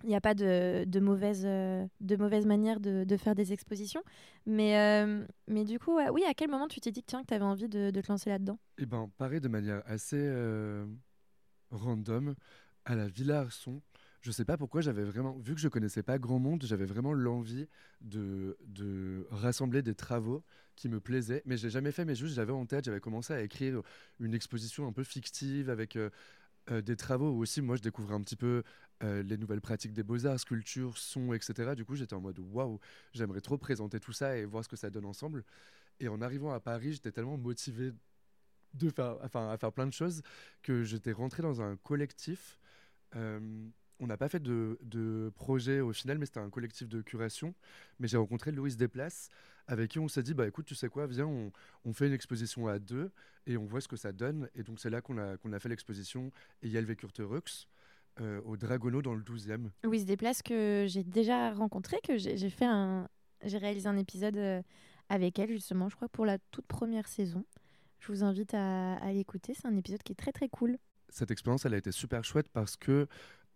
il 0.02 0.08
n'y 0.08 0.16
a 0.16 0.20
pas 0.20 0.34
de, 0.34 0.84
de, 0.86 1.00
mauvaise, 1.00 1.42
euh, 1.44 1.86
de 2.00 2.16
mauvaise 2.16 2.46
manière 2.46 2.80
de, 2.80 3.16
faire 3.16 3.34
des 3.34 3.52
expositions. 3.52 4.02
Mais, 4.46 5.04
mais 5.46 5.64
du 5.64 5.78
coup, 5.78 5.98
oui, 6.12 6.24
à 6.24 6.32
quel 6.32 6.48
moment 6.48 6.68
tu 6.68 6.80
t'es 6.80 6.90
dit 6.90 7.02
que, 7.02 7.06
tiens, 7.06 7.20
que 7.20 7.26
tu 7.26 7.34
avais 7.34 7.44
envie 7.44 7.68
de, 7.68 7.90
te 7.90 8.08
lancer 8.10 8.30
là-dedans? 8.30 8.58
Eh 8.78 8.86
ben, 8.86 9.10
pareil, 9.18 9.40
de 9.40 9.48
manière 9.48 9.82
assez 9.84 10.26
random, 11.70 12.34
à 12.84 12.94
la 12.94 13.08
Villa 13.08 13.40
Arson, 13.40 13.82
je 14.20 14.30
sais 14.30 14.44
pas 14.44 14.56
pourquoi 14.56 14.80
j'avais 14.80 15.04
vraiment, 15.04 15.38
vu 15.38 15.54
que 15.54 15.60
je 15.60 15.68
connaissais 15.68 16.02
pas 16.02 16.18
grand 16.18 16.38
monde, 16.38 16.62
j'avais 16.64 16.84
vraiment 16.84 17.12
l'envie 17.12 17.68
de, 18.00 18.58
de 18.66 19.26
rassembler 19.30 19.82
des 19.82 19.94
travaux 19.94 20.44
qui 20.76 20.88
me 20.88 21.00
plaisaient, 21.00 21.42
mais 21.46 21.56
je 21.56 21.64
l'ai 21.64 21.70
jamais 21.70 21.92
fait, 21.92 22.04
mais 22.04 22.14
juste 22.14 22.34
j'avais 22.34 22.52
en 22.52 22.66
tête, 22.66 22.84
j'avais 22.84 23.00
commencé 23.00 23.32
à 23.32 23.42
écrire 23.42 23.82
une 24.18 24.34
exposition 24.34 24.86
un 24.86 24.92
peu 24.92 25.04
fictive 25.04 25.70
avec 25.70 25.98
des 26.70 26.96
travaux 26.96 27.30
où 27.30 27.40
aussi 27.40 27.62
moi 27.62 27.76
je 27.76 27.82
découvrais 27.82 28.14
un 28.14 28.20
petit 28.20 28.36
peu 28.36 28.62
euh, 29.02 29.22
les 29.22 29.38
nouvelles 29.38 29.62
pratiques 29.62 29.94
des 29.94 30.02
beaux-arts, 30.02 30.38
sculpture, 30.38 30.98
son, 30.98 31.32
etc. 31.32 31.74
Du 31.74 31.86
coup, 31.86 31.94
j'étais 31.96 32.14
en 32.14 32.20
mode 32.20 32.38
waouh, 32.38 32.78
j'aimerais 33.14 33.40
trop 33.40 33.56
présenter 33.56 33.98
tout 33.98 34.12
ça 34.12 34.36
et 34.36 34.44
voir 34.44 34.62
ce 34.62 34.68
que 34.68 34.76
ça 34.76 34.90
donne 34.90 35.06
ensemble. 35.06 35.42
Et 36.00 36.08
en 36.08 36.20
arrivant 36.20 36.52
à 36.52 36.60
Paris, 36.60 36.92
j'étais 36.92 37.10
tellement 37.10 37.38
motivé 37.38 37.92
de 38.74 38.90
faire, 38.90 39.16
enfin, 39.22 39.48
à 39.48 39.56
faire 39.56 39.72
plein 39.72 39.86
de 39.86 39.92
choses 39.92 40.22
que 40.62 40.84
j'étais 40.84 41.12
rentré 41.12 41.42
dans 41.42 41.62
un 41.62 41.76
collectif. 41.76 42.58
Euh, 43.16 43.40
on 44.00 44.06
n'a 44.06 44.16
pas 44.16 44.28
fait 44.28 44.42
de, 44.42 44.78
de, 44.82 45.30
projet 45.34 45.80
au 45.80 45.92
final, 45.92 46.18
mais 46.18 46.26
c'était 46.26 46.40
un 46.40 46.50
collectif 46.50 46.88
de 46.88 47.02
curation. 47.02 47.54
Mais 47.98 48.08
j'ai 48.08 48.16
rencontré 48.16 48.50
Louise 48.50 48.76
Desplaces, 48.76 49.28
avec 49.66 49.92
qui 49.92 49.98
on 49.98 50.08
s'est 50.08 50.22
dit 50.22 50.34
bah 50.34 50.46
écoute, 50.46 50.66
tu 50.66 50.74
sais 50.74 50.88
quoi, 50.88 51.06
viens, 51.06 51.26
on, 51.26 51.52
on, 51.84 51.92
fait 51.92 52.06
une 52.06 52.12
exposition 52.12 52.66
à 52.66 52.78
deux 52.78 53.12
et 53.46 53.56
on 53.56 53.66
voit 53.66 53.80
ce 53.80 53.88
que 53.88 53.96
ça 53.96 54.12
donne. 54.12 54.48
Et 54.54 54.62
donc 54.62 54.80
c'est 54.80 54.90
là 54.90 55.00
qu'on 55.00 55.18
a, 55.18 55.36
qu'on 55.36 55.52
a 55.52 55.58
fait 55.58 55.68
l'exposition 55.68 56.32
Et 56.62 56.68
Yelve 56.68 56.94
Rux. 57.18 57.68
Euh, 58.20 58.40
au 58.44 58.56
Dragono 58.56 59.00
dans 59.00 59.14
le 59.14 59.22
12e. 59.22 59.70
Oui, 59.84 60.00
se 60.00 60.04
déplace 60.04 60.42
que 60.42 60.84
j'ai 60.88 61.04
déjà 61.04 61.52
rencontré, 61.52 61.96
que 62.02 62.18
j'ai 62.18 62.50
fait 62.50 62.66
un, 62.66 63.08
j'ai 63.44 63.56
réalisé 63.56 63.86
un 63.88 63.96
épisode 63.96 64.36
euh, 64.36 64.60
avec 65.08 65.38
elle 65.38 65.50
justement, 65.50 65.88
je 65.88 65.96
crois 65.96 66.08
pour 66.08 66.26
la 66.26 66.38
toute 66.50 66.66
première 66.66 67.08
saison. 67.08 67.44
Je 68.00 68.08
vous 68.12 68.24
invite 68.24 68.52
à, 68.52 68.96
à 68.96 69.12
l'écouter, 69.12 69.54
c'est 69.54 69.66
un 69.66 69.76
épisode 69.76 70.02
qui 70.02 70.12
est 70.12 70.16
très 70.16 70.32
très 70.32 70.48
cool. 70.48 70.76
Cette 71.08 71.30
expérience, 71.30 71.64
elle 71.64 71.74
a 71.74 71.78
été 71.78 71.92
super 71.92 72.24
chouette 72.24 72.48
parce 72.48 72.76
que 72.76 73.06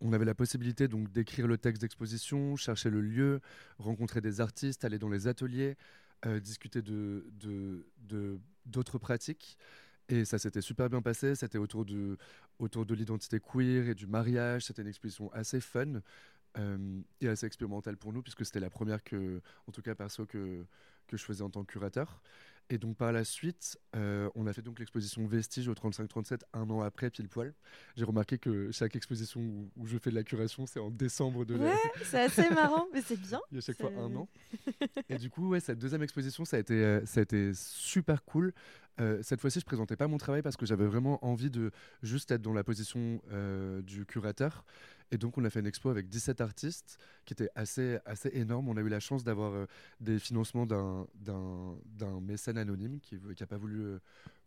on 0.00 0.12
avait 0.12 0.24
la 0.24 0.34
possibilité 0.34 0.88
donc 0.88 1.10
d'écrire 1.12 1.46
le 1.46 1.58
texte 1.58 1.82
d'exposition, 1.82 2.56
chercher 2.56 2.90
le 2.90 3.00
lieu, 3.00 3.40
rencontrer 3.78 4.20
des 4.20 4.40
artistes, 4.40 4.84
aller 4.84 4.98
dans 4.98 5.08
les 5.08 5.26
ateliers, 5.28 5.76
euh, 6.26 6.40
discuter 6.40 6.82
de 6.82 7.24
d'autres 8.66 8.98
pratiques. 8.98 9.58
Et 10.08 10.24
ça 10.24 10.38
s'était 10.38 10.60
super 10.60 10.90
bien 10.90 11.02
passé. 11.02 11.34
C'était 11.34 11.58
autour 11.58 11.84
de, 11.84 12.18
autour 12.58 12.84
de 12.84 12.94
l'identité 12.94 13.40
queer 13.40 13.88
et 13.88 13.94
du 13.94 14.06
mariage. 14.06 14.66
C'était 14.66 14.82
une 14.82 14.88
exposition 14.88 15.32
assez 15.32 15.60
fun 15.60 16.00
euh, 16.58 17.00
et 17.20 17.28
assez 17.28 17.46
expérimentale 17.46 17.96
pour 17.96 18.12
nous, 18.12 18.22
puisque 18.22 18.44
c'était 18.44 18.60
la 18.60 18.70
première 18.70 19.02
que, 19.02 19.40
en 19.66 19.72
tout 19.72 19.82
cas 19.82 19.94
perso, 19.94 20.26
que, 20.26 20.64
que 21.06 21.16
je 21.16 21.24
faisais 21.24 21.42
en 21.42 21.50
tant 21.50 21.64
que 21.64 21.72
curateur. 21.72 22.20
Et 22.70 22.78
donc 22.78 22.96
par 22.96 23.12
la 23.12 23.24
suite, 23.24 23.78
euh, 23.94 24.30
on 24.34 24.46
a 24.46 24.52
fait 24.52 24.62
donc 24.62 24.78
l'exposition 24.78 25.26
Vestige 25.26 25.68
au 25.68 25.74
35-37 25.74 26.40
un 26.54 26.70
an 26.70 26.80
après 26.80 27.10
pile 27.10 27.28
poil. 27.28 27.52
J'ai 27.94 28.04
remarqué 28.04 28.38
que 28.38 28.70
chaque 28.72 28.96
exposition 28.96 29.40
où, 29.76 29.86
je 29.86 29.98
fais 29.98 30.10
de 30.10 30.14
la 30.14 30.22
curation, 30.22 30.66
c'est 30.66 30.80
en 30.80 30.90
décembre 30.90 31.44
de 31.44 31.56
ouais, 31.56 31.74
c'est 32.04 32.20
assez 32.20 32.48
marrant, 32.50 32.86
mais 32.92 33.02
c'est 33.02 33.20
bien. 33.20 33.40
Il 33.52 33.56
y 33.56 33.58
a 33.58 33.60
chaque 33.60 33.78
fois 33.78 33.92
un 33.98 34.14
an. 34.16 34.28
Et 35.10 35.16
du 35.16 35.28
coup, 35.28 35.50
ouais, 35.50 35.60
cette 35.60 35.78
deuxième 35.78 36.02
exposition, 36.02 36.44
ça 36.46 36.56
a 36.56 36.60
été, 36.60 36.74
euh, 36.74 37.04
ça 37.04 37.20
a 37.20 37.22
été 37.22 37.52
super 37.54 38.24
cool. 38.24 38.54
Euh, 39.00 39.18
cette 39.22 39.40
fois-ci, 39.40 39.60
je 39.60 39.64
présentais 39.64 39.96
pas 39.96 40.06
mon 40.06 40.18
travail 40.18 40.42
parce 40.42 40.56
que 40.56 40.66
j'avais 40.66 40.86
vraiment 40.86 41.24
envie 41.24 41.50
de 41.50 41.72
juste 42.02 42.30
être 42.30 42.42
dans 42.42 42.52
la 42.52 42.64
position 42.64 43.20
du 43.82 44.06
curateur 44.06 44.64
et 45.10 45.18
donc, 45.18 45.38
on 45.38 45.44
a 45.44 45.50
fait 45.50 45.60
une 45.60 45.66
expo 45.66 45.90
avec 45.90 46.08
17 46.08 46.40
artistes 46.40 46.98
qui 47.24 47.34
était 47.34 47.50
assez, 47.54 47.98
assez 48.04 48.30
énorme. 48.32 48.68
On 48.68 48.76
a 48.76 48.80
eu 48.80 48.88
la 48.88 49.00
chance 49.00 49.22
d'avoir 49.22 49.52
euh, 49.52 49.66
des 50.00 50.18
financements 50.18 50.66
d'un 50.66 52.20
mécène 52.20 52.58
anonyme 52.58 53.00
qui 53.00 53.16
n'a 53.16 53.46
pas 53.46 53.56
voulu 53.56 53.80
euh, 53.84 53.98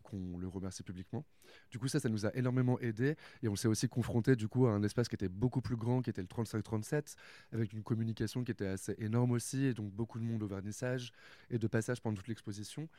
qu'on 0.03 0.37
le 0.37 0.47
remercie 0.47 0.83
publiquement. 0.83 1.25
Du 1.71 1.79
coup, 1.79 1.87
ça, 1.87 1.99
ça 1.99 2.09
nous 2.09 2.25
a 2.25 2.35
énormément 2.35 2.79
aidé. 2.79 3.15
Et 3.43 3.47
on 3.47 3.55
s'est 3.55 3.67
aussi 3.67 3.87
confronté 3.87 4.35
du 4.35 4.47
coup 4.47 4.65
à 4.67 4.71
un 4.71 4.83
espace 4.83 5.07
qui 5.07 5.15
était 5.15 5.29
beaucoup 5.29 5.61
plus 5.61 5.77
grand, 5.77 6.01
qui 6.01 6.09
était 6.09 6.21
le 6.21 6.27
35-37, 6.27 7.15
avec 7.53 7.71
une 7.71 7.83
communication 7.83 8.43
qui 8.43 8.51
était 8.51 8.67
assez 8.67 8.95
énorme 8.99 9.31
aussi, 9.31 9.65
et 9.65 9.73
donc 9.73 9.91
beaucoup 9.93 10.19
de 10.19 10.23
monde 10.25 10.43
au 10.43 10.47
vernissage 10.47 11.13
et 11.49 11.59
de 11.59 11.67
passage 11.67 12.01
pendant 12.01 12.15
toute 12.15 12.27
l'exposition. 12.27 12.89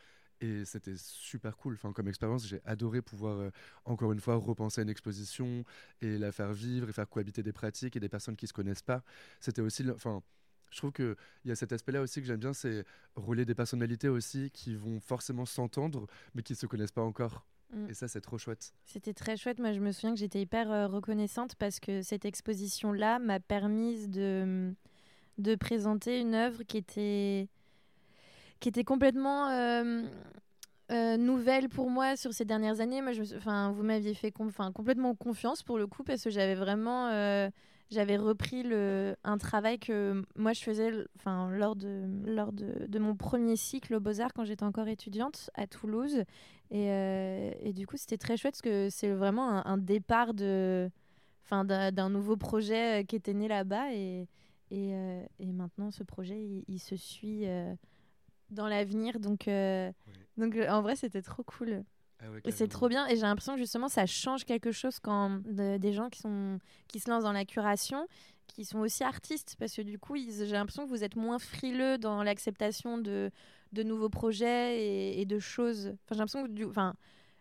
Et 0.40 0.64
c'était 0.64 0.96
super 0.96 1.56
cool. 1.56 1.74
Enfin, 1.74 1.92
comme 1.92 2.08
expérience, 2.08 2.46
j'ai 2.46 2.60
adoré 2.64 3.02
pouvoir, 3.02 3.38
euh, 3.38 3.50
encore 3.84 4.12
une 4.12 4.20
fois, 4.20 4.36
repenser 4.36 4.82
une 4.82 4.88
exposition 4.88 5.64
et 6.00 6.16
la 6.16 6.30
faire 6.30 6.52
vivre 6.52 6.88
et 6.88 6.92
faire 6.92 7.08
cohabiter 7.08 7.42
des 7.42 7.52
pratiques 7.52 7.96
et 7.96 8.00
des 8.00 8.08
personnes 8.08 8.36
qui 8.36 8.44
ne 8.44 8.48
se 8.48 8.52
connaissent 8.52 8.82
pas. 8.82 9.02
C'était 9.40 9.62
aussi. 9.62 9.88
Enfin, 9.90 10.22
je 10.70 10.78
trouve 10.78 10.92
qu'il 10.92 11.16
y 11.44 11.50
a 11.50 11.56
cet 11.56 11.72
aspect-là 11.72 12.02
aussi 12.02 12.20
que 12.20 12.26
j'aime 12.26 12.40
bien, 12.40 12.52
c'est 12.52 12.84
rouler 13.16 13.44
des 13.44 13.54
personnalités 13.54 14.08
aussi 14.08 14.50
qui 14.50 14.74
vont 14.74 15.00
forcément 15.00 15.46
s'entendre, 15.46 16.06
mais 16.34 16.42
qui 16.42 16.52
ne 16.52 16.58
se 16.58 16.66
connaissent 16.66 16.92
pas 16.92 17.02
encore. 17.02 17.46
Mm. 17.72 17.90
Et 17.90 17.94
ça, 17.94 18.08
c'est 18.08 18.20
trop 18.20 18.38
chouette. 18.38 18.72
C'était 18.84 19.14
très 19.14 19.36
chouette. 19.36 19.58
Moi, 19.58 19.72
je 19.72 19.80
me 19.80 19.92
souviens 19.92 20.12
que 20.12 20.20
j'étais 20.20 20.40
hyper 20.40 20.70
euh, 20.70 20.86
reconnaissante 20.86 21.54
parce 21.56 21.80
que 21.80 22.02
cette 22.02 22.24
exposition-là 22.24 23.18
m'a 23.18 23.40
permis 23.40 24.08
de, 24.08 24.74
de 25.38 25.54
présenter 25.54 26.20
une 26.20 26.34
œuvre 26.34 26.62
qui 26.62 26.76
était 26.76 27.48
qui 28.60 28.68
était 28.68 28.84
complètement 28.84 29.48
euh, 29.48 30.02
euh, 30.90 31.16
nouvelle 31.16 31.68
pour 31.68 31.90
moi 31.90 32.16
sur 32.16 32.32
ces 32.32 32.44
dernières 32.44 32.80
années. 32.80 33.02
Moi, 33.02 33.12
je, 33.12 33.22
vous 33.22 33.82
m'aviez 33.82 34.14
fait 34.14 34.32
complètement 34.32 35.14
confiance 35.14 35.62
pour 35.62 35.78
le 35.78 35.86
coup 35.86 36.02
parce 36.02 36.24
que 36.24 36.30
j'avais 36.30 36.54
vraiment, 36.54 37.08
euh, 37.08 37.48
j'avais 37.90 38.16
repris 38.16 38.64
un 39.24 39.38
travail 39.38 39.78
que 39.78 40.22
moi 40.36 40.52
je 40.52 40.62
faisais, 40.62 40.90
lors 41.26 41.76
de 41.76 42.04
lors 42.26 42.52
de, 42.52 42.98
mon 42.98 43.14
premier 43.14 43.56
cycle 43.56 43.94
aux 43.94 44.00
Beaux 44.00 44.20
Arts 44.20 44.32
quand 44.34 44.44
j'étais 44.44 44.64
encore 44.64 44.88
étudiante 44.88 45.50
à 45.54 45.66
Toulouse. 45.66 46.24
Et, 46.70 47.72
du 47.74 47.86
coup, 47.86 47.96
c'était 47.96 48.18
très 48.18 48.36
chouette 48.36 48.54
parce 48.54 48.62
que 48.62 48.88
c'est 48.90 49.10
vraiment 49.10 49.66
un, 49.66 49.78
départ 49.78 50.34
de, 50.34 50.90
d'un 51.50 52.10
nouveau 52.10 52.36
projet 52.36 53.04
qui 53.06 53.16
était 53.16 53.34
né 53.34 53.48
là-bas 53.48 53.92
et 53.94 54.26
et, 54.70 54.92
maintenant, 55.40 55.90
ce 55.90 56.02
projet, 56.02 56.64
il 56.68 56.78
se 56.78 56.94
suit 56.96 57.46
dans 58.50 58.68
l'avenir. 58.68 59.20
Donc, 59.20 59.48
euh, 59.48 59.90
donc 60.36 60.56
euh, 60.56 60.68
en 60.68 60.82
vrai, 60.82 60.96
c'était 60.96 61.22
trop 61.22 61.42
cool. 61.42 61.84
Ah 62.20 62.26
et 62.44 62.50
c'est 62.50 62.68
trop 62.68 62.88
bien. 62.88 63.06
Et 63.06 63.16
j'ai 63.16 63.22
l'impression 63.22 63.54
que 63.54 63.60
justement, 63.60 63.88
ça 63.88 64.06
change 64.06 64.44
quelque 64.44 64.72
chose 64.72 64.98
quand 64.98 65.40
des 65.44 65.92
gens 65.92 66.08
qui, 66.08 66.20
sont, 66.20 66.58
qui 66.88 66.98
se 66.98 67.08
lancent 67.08 67.22
dans 67.22 67.32
la 67.32 67.44
curation, 67.44 68.08
qui 68.48 68.64
sont 68.64 68.80
aussi 68.80 69.04
artistes, 69.04 69.56
parce 69.58 69.74
que 69.74 69.82
du 69.82 69.98
coup, 69.98 70.16
j'ai 70.16 70.46
l'impression 70.46 70.84
que 70.84 70.88
vous 70.88 71.04
êtes 71.04 71.14
moins 71.14 71.38
frileux 71.38 71.96
dans 71.96 72.24
l'acceptation 72.24 72.98
de, 72.98 73.30
de 73.72 73.82
nouveaux 73.84 74.08
projets 74.08 75.20
et, 75.20 75.24
de 75.26 75.38
choses. 75.38 75.86
Enfin, 75.86 76.14
j'ai 76.14 76.16
l'impression 76.16 76.42
que, 76.42 76.50
du, 76.50 76.64
enfin, 76.64 76.94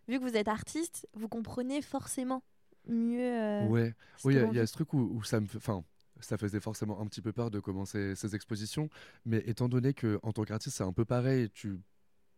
vu 0.07 0.19
que 0.19 0.23
vous 0.23 0.37
êtes 0.37 0.47
artiste, 0.47 1.07
vous 1.13 1.27
comprenez 1.27 1.81
forcément 1.81 2.43
mieux. 2.87 3.19
Euh, 3.19 3.67
ouais, 3.67 3.95
oui, 4.25 4.35
il 4.35 4.55
y, 4.55 4.59
a 4.59 4.67
ce 4.67 4.73
truc 4.73 4.93
où, 4.93 4.99
où 4.99 5.23
ça 5.23 5.39
me 5.39 5.47
fait. 5.47 5.57
Enfin, 5.57 5.83
ça 6.19 6.37
faisait 6.37 6.59
forcément 6.59 6.99
un 7.01 7.05
petit 7.07 7.21
peu 7.21 7.31
peur 7.31 7.51
de 7.51 7.59
commencer 7.59 8.15
ces 8.15 8.35
expositions. 8.35 8.89
Mais 9.25 9.43
étant 9.45 9.69
donné 9.69 9.93
que 9.93 10.19
en 10.23 10.33
tant 10.33 10.43
qu'artiste, 10.43 10.77
c'est 10.77 10.83
un 10.83 10.93
peu 10.93 11.05
pareil, 11.05 11.49
tu 11.49 11.79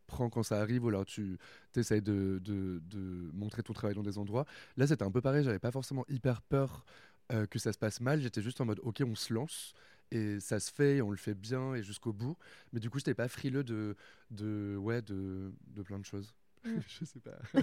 prends 0.07 0.29
quand 0.29 0.43
ça 0.43 0.59
arrive 0.59 0.83
ou 0.85 0.89
alors 0.89 1.05
tu 1.05 1.37
essayes 1.75 2.01
de, 2.01 2.39
de, 2.43 2.81
de, 2.89 3.29
montrer 3.33 3.63
ton 3.63 3.73
travail 3.73 3.95
dans 3.95 4.03
des 4.03 4.17
endroits. 4.17 4.45
Là, 4.75 4.87
c'était 4.87 5.03
un 5.03 5.11
peu 5.11 5.21
pareil, 5.21 5.43
j'avais 5.43 5.59
pas 5.59 5.71
forcément 5.71 6.03
hyper 6.09 6.41
peur 6.41 6.83
euh, 7.31 7.45
que 7.45 7.59
ça 7.59 7.71
se 7.71 7.77
passe 7.77 8.01
mal. 8.01 8.21
J'étais 8.21 8.41
juste 8.41 8.59
en 8.59 8.65
mode, 8.65 8.79
ok, 8.83 9.03
on 9.05 9.15
se 9.15 9.33
lance 9.33 9.73
et 10.11 10.39
ça 10.39 10.59
se 10.59 10.71
fait, 10.71 11.01
on 11.01 11.11
le 11.11 11.17
fait 11.17 11.35
bien 11.35 11.75
et 11.75 11.83
jusqu'au 11.83 12.11
bout. 12.11 12.35
Mais 12.73 12.79
du 12.79 12.89
coup, 12.89 12.97
j'étais 12.97 13.13
pas 13.13 13.27
frileux 13.27 13.63
de, 13.63 13.95
de, 14.31 14.75
ouais, 14.77 15.01
de, 15.01 15.53
de 15.67 15.83
plein 15.83 15.99
de 15.99 16.05
choses. 16.05 16.33
Mm. 16.63 16.79
je 16.87 17.05
sais 17.05 17.19
pas. 17.19 17.37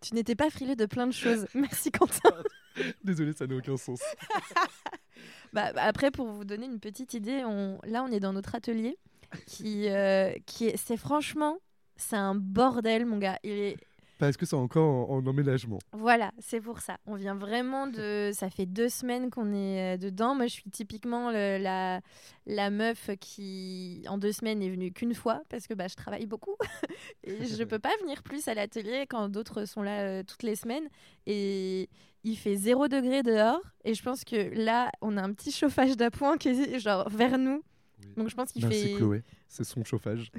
tu 0.00 0.14
n'étais 0.14 0.34
pas 0.34 0.50
frileux 0.50 0.76
de 0.76 0.86
plein 0.86 1.06
de 1.06 1.12
choses. 1.12 1.46
Merci 1.54 1.90
Quentin. 1.90 2.42
Désolé, 3.04 3.32
ça 3.32 3.46
n'a 3.46 3.56
aucun 3.56 3.76
sens. 3.76 4.00
Bah, 5.52 5.72
après, 5.76 6.10
pour 6.10 6.26
vous 6.26 6.44
donner 6.44 6.66
une 6.66 6.80
petite 6.80 7.14
idée, 7.14 7.42
on... 7.44 7.78
là, 7.84 8.02
on 8.02 8.12
est 8.12 8.20
dans 8.20 8.32
notre 8.32 8.54
atelier 8.54 8.98
qui, 9.46 9.88
euh, 9.88 10.32
qui 10.46 10.66
est... 10.66 10.76
c'est 10.76 10.96
franchement, 10.96 11.58
c'est 11.96 12.16
un 12.16 12.34
bordel, 12.34 13.06
mon 13.06 13.18
gars. 13.18 13.38
Il 13.42 13.52
est... 13.52 13.76
Parce 14.18 14.36
que 14.36 14.46
c'est 14.46 14.56
encore 14.56 15.10
en, 15.10 15.24
emménagement. 15.24 15.78
Voilà, 15.92 16.32
c'est 16.38 16.60
pour 16.60 16.80
ça. 16.80 16.98
On 17.06 17.14
vient 17.14 17.36
vraiment 17.36 17.86
de. 17.86 18.30
Ça 18.34 18.50
fait 18.50 18.66
deux 18.66 18.88
semaines 18.88 19.30
qu'on 19.30 19.52
est 19.52 19.94
euh, 19.94 19.96
dedans. 19.96 20.34
Moi, 20.34 20.48
je 20.48 20.54
suis 20.54 20.70
typiquement 20.70 21.30
la, 21.30 22.00
la 22.46 22.70
meuf 22.70 23.10
qui, 23.20 24.02
en 24.08 24.18
deux 24.18 24.32
semaines, 24.32 24.62
est 24.62 24.70
venue 24.70 24.92
qu'une 24.92 25.14
fois 25.14 25.42
parce 25.48 25.68
que 25.68 25.74
bah, 25.74 25.86
je 25.88 25.94
travaille 25.94 26.26
beaucoup. 26.26 26.56
et 27.24 27.46
je 27.46 27.62
peux 27.62 27.78
pas 27.78 27.96
venir 28.00 28.22
plus 28.24 28.48
à 28.48 28.54
l'atelier 28.54 29.06
quand 29.08 29.28
d'autres 29.28 29.64
sont 29.64 29.82
là 29.82 30.00
euh, 30.00 30.22
toutes 30.24 30.42
les 30.42 30.56
semaines. 30.56 30.88
Et 31.26 31.88
il 32.24 32.36
fait 32.36 32.56
0 32.56 32.88
degré 32.88 33.22
dehors. 33.22 33.60
Et 33.84 33.94
je 33.94 34.02
pense 34.02 34.24
que 34.24 34.54
là, 34.54 34.90
on 35.00 35.16
a 35.16 35.22
un 35.22 35.32
petit 35.32 35.52
chauffage 35.52 35.96
d'appoint 35.96 36.36
qui 36.36 36.48
est 36.48 36.80
genre 36.80 37.08
vers 37.08 37.38
nous. 37.38 37.62
Donc 38.16 38.28
je 38.28 38.34
pense 38.34 38.52
qu'il 38.52 38.66
Merci 38.66 38.94
Chloé, 38.94 39.22
c'est 39.48 39.64
son 39.64 39.84
chauffage. 39.84 40.30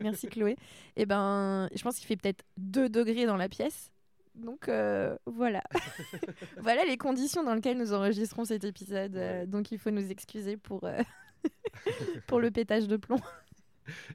Merci 0.00 0.28
Chloé. 0.28 0.52
Et 0.96 1.02
eh 1.02 1.06
ben, 1.06 1.68
je 1.74 1.82
pense 1.82 1.96
qu'il 1.96 2.06
fait 2.06 2.16
peut-être 2.16 2.44
2 2.56 2.88
degrés 2.88 3.26
dans 3.26 3.36
la 3.36 3.48
pièce. 3.48 3.90
Donc 4.34 4.68
euh, 4.68 5.16
voilà. 5.26 5.62
voilà 6.60 6.84
les 6.84 6.96
conditions 6.96 7.44
dans 7.44 7.54
lesquelles 7.54 7.78
nous 7.78 7.92
enregistrons 7.92 8.44
cet 8.44 8.64
épisode. 8.64 9.16
Euh, 9.16 9.46
donc 9.46 9.70
il 9.70 9.78
faut 9.78 9.90
nous 9.90 10.10
excuser 10.10 10.56
pour, 10.56 10.84
euh, 10.84 11.00
pour 12.26 12.40
le 12.40 12.50
pétage 12.50 12.88
de 12.88 12.96
plomb. 12.96 13.20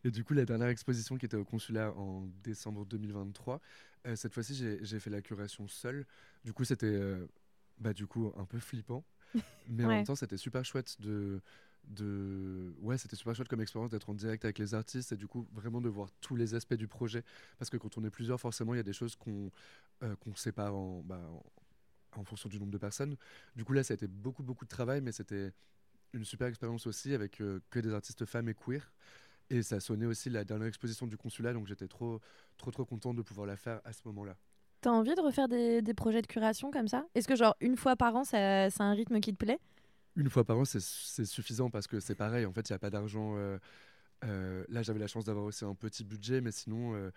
Et 0.04 0.12
du 0.12 0.24
coup, 0.24 0.34
la 0.34 0.46
dernière 0.46 0.70
exposition 0.70 1.18
qui 1.18 1.26
était 1.26 1.38
au 1.38 1.46
consulat 1.46 1.92
en 1.92 2.28
décembre 2.44 2.86
2023, 2.86 3.62
cette 4.16 4.34
fois-ci, 4.34 4.56
j'ai 4.82 5.00
fait 5.00 5.12
la 5.12 5.22
curation 5.22 5.68
seule. 5.68 6.08
Du 6.44 6.54
coup, 6.54 6.64
c'était 6.64 7.00
bah, 7.78 7.94
du 7.94 8.08
coup 8.08 8.34
un 8.36 8.46
peu 8.46 8.58
flippant. 8.58 9.04
Mais 9.70 9.86
en 9.86 9.90
même 9.90 10.06
temps, 10.06 10.16
c'était 10.16 10.38
super 10.38 10.66
chouette 10.66 11.00
de, 11.00 11.40
de 11.90 12.74
ouais 12.82 12.98
c'était 12.98 13.16
super 13.16 13.36
chouette 13.36 13.48
comme 13.48 13.62
expérience 13.62 13.90
d'être 13.90 14.10
en 14.10 14.14
direct 14.14 14.46
avec 14.46 14.60
les 14.60 14.74
artistes 14.74 15.12
et 15.12 15.18
du 15.18 15.28
coup 15.28 15.48
vraiment 15.52 15.82
de 15.82 15.90
voir 15.90 16.10
tous 16.22 16.36
les 16.36 16.54
aspects 16.56 16.76
du 16.76 16.88
projet. 16.88 17.24
Parce 17.58 17.70
que 17.70 17.78
quand 17.78 17.98
on 17.98 18.04
est 18.04 18.10
plusieurs 18.10 18.40
forcément 18.40 18.74
il 18.74 18.78
y 18.78 18.80
a 18.80 18.84
des 18.84 18.94
choses 18.94 19.16
qu'on 19.16 19.52
euh, 20.04 20.16
qu'on 20.18 20.36
sépare 20.36 20.76
en, 20.76 21.02
bah, 21.04 21.22
en, 22.16 22.24
fonction 22.24 22.48
du 22.50 22.60
nombre 22.60 22.72
de 22.72 22.78
personnes. 22.78 23.16
Du 23.56 23.66
coup 23.66 23.74
là 23.74 23.84
ça 23.84 23.94
a 23.94 23.96
été 23.96 24.08
beaucoup 24.08 24.44
beaucoup 24.44 24.66
de 24.66 24.70
travail 24.70 25.02
mais 25.02 25.12
c'était 25.12 25.52
une 26.14 26.26
super 26.26 26.48
expérience 26.48 26.88
aussi 26.88 27.14
avec 27.14 27.42
euh, 27.42 27.60
que 27.70 27.80
des 27.80 27.94
artistes 27.94 28.26
femmes 28.26 28.50
et 28.50 28.54
queer. 28.54 28.92
Et 29.50 29.64
ça 29.64 29.80
sonnait 29.80 30.06
aussi 30.06 30.30
la 30.30 30.44
dernière 30.44 30.68
exposition 30.68 31.08
du 31.08 31.18
consulat 31.18 31.54
donc 31.54 31.68
j'étais 31.68 31.88
trop 31.88 32.20
trop 32.58 32.72
trop 32.72 32.86
content 32.86 33.16
de 33.16 33.24
pouvoir 33.24 33.48
la 33.48 33.58
faire 33.58 33.82
à 33.84 33.94
ce 33.94 34.02
moment 34.06 34.24
là 34.24 34.38
T'as 34.82 34.92
envie 34.92 35.14
de 35.14 35.20
refaire 35.20 35.50
des, 35.50 35.82
des, 35.82 35.94
projets 35.94 36.22
de 36.22 36.28
curation 36.28 36.72
comme 36.72 36.88
ça? 36.88 37.06
Est-ce 37.14 37.28
que 37.28 37.36
genre 37.36 37.54
une 37.60 37.76
fois 37.76 37.98
par 37.98 38.16
an, 38.16 38.24
c'est 38.24 38.38
un 38.80 38.94
rythme 38.94 39.20
qui 39.20 39.34
te 39.34 39.38
plaît? 39.38 39.60
Une 40.16 40.30
fois 40.30 40.44
par 40.44 40.58
an, 40.58 40.66
c'est 40.66 41.26
suffisant 41.26 41.70
parce 41.70 41.88
que 41.88 42.00
c'est 42.00 42.16
pareil. 42.16 42.46
En 42.46 42.54
fait, 42.54 42.70
il 42.70 42.74
n'y 42.74 42.76
a 42.76 42.80
pas 42.80 42.90
d'argent. 42.90 43.36
Euh, 43.38 43.58
euh, 44.26 44.64
là, 44.70 44.82
j'avais 44.82 45.00
la 45.00 45.08
chance 45.08 45.26
d'avoir 45.26 45.46
aussi 45.46 45.66
un 45.66 45.76
petit 45.76 46.04
budget, 46.04 46.42
mais 46.42 46.52
sinon, 46.52 46.96
euh, 46.96 47.12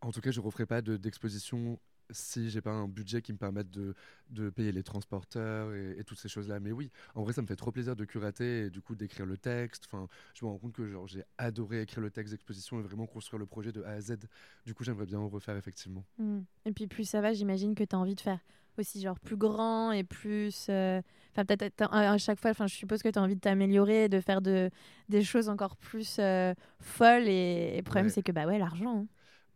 en 0.00 0.12
tout 0.12 0.20
cas, 0.20 0.30
je 0.30 0.40
ne 0.40 0.44
referai 0.44 0.66
pas 0.66 0.82
d'exposition 0.82 1.78
si 2.10 2.50
j'ai 2.50 2.60
pas 2.60 2.70
un 2.70 2.86
budget 2.86 3.22
qui 3.22 3.32
me 3.32 3.38
permette 3.38 3.70
de, 3.70 3.94
de 4.28 4.50
payer 4.50 4.72
les 4.72 4.82
transporteurs 4.82 5.72
et, 5.74 6.04
toutes 6.04 6.18
ces 6.18 6.28
choses-là. 6.28 6.60
Mais 6.60 6.70
oui, 6.70 6.90
en 7.14 7.22
vrai, 7.22 7.32
ça 7.32 7.40
me 7.40 7.46
fait 7.46 7.56
trop 7.56 7.72
plaisir 7.72 7.96
de 7.96 8.04
curater 8.04 8.66
et 8.66 8.70
du 8.70 8.82
coup 8.82 8.94
d'écrire 8.94 9.24
le 9.24 9.38
texte. 9.38 9.84
Enfin, 9.86 10.06
je 10.34 10.44
me 10.44 10.50
rends 10.50 10.58
compte 10.58 10.74
que 10.74 10.86
j'ai 11.06 11.24
adoré 11.38 11.80
écrire 11.80 12.02
le 12.02 12.10
texte 12.10 12.32
d'exposition 12.32 12.78
et 12.78 12.82
vraiment 12.82 13.06
construire 13.06 13.38
le 13.38 13.46
projet 13.46 13.72
de 13.72 13.82
A 13.84 13.92
à 13.92 14.00
Z. 14.02 14.18
Du 14.66 14.74
coup, 14.74 14.84
j'aimerais 14.84 15.06
bien 15.06 15.18
en 15.18 15.28
refaire 15.28 15.56
effectivement. 15.56 16.04
Mmh. 16.18 16.40
Et 16.66 16.72
puis 16.72 16.86
plus 16.86 17.08
ça 17.08 17.22
va, 17.22 17.32
j'imagine 17.32 17.74
que 17.74 17.84
tu 17.84 17.96
as 17.96 17.98
envie 17.98 18.14
de 18.14 18.20
faire 18.20 18.40
aussi 18.78 19.00
genre 19.00 19.18
plus 19.18 19.36
grand 19.36 19.92
et 19.92 20.04
plus 20.04 20.66
euh, 20.68 21.00
enfin 21.32 21.44
peut-être 21.44 21.82
à 21.92 22.18
chaque 22.18 22.40
fois 22.40 22.50
enfin 22.50 22.66
je 22.66 22.74
suppose 22.74 23.02
que 23.02 23.08
tu 23.08 23.18
as 23.18 23.22
envie 23.22 23.36
de 23.36 23.40
t'améliorer 23.40 24.08
de 24.08 24.20
faire 24.20 24.40
de 24.40 24.70
des 25.08 25.22
choses 25.22 25.48
encore 25.48 25.76
plus 25.76 26.16
euh, 26.18 26.54
folles 26.80 27.28
et, 27.28 27.76
le 27.76 27.82
problème 27.82 28.08
c'est 28.08 28.22
que 28.22 28.32
bah 28.32 28.46
ouais 28.46 28.58
l'argent 28.58 29.00
hein. 29.02 29.06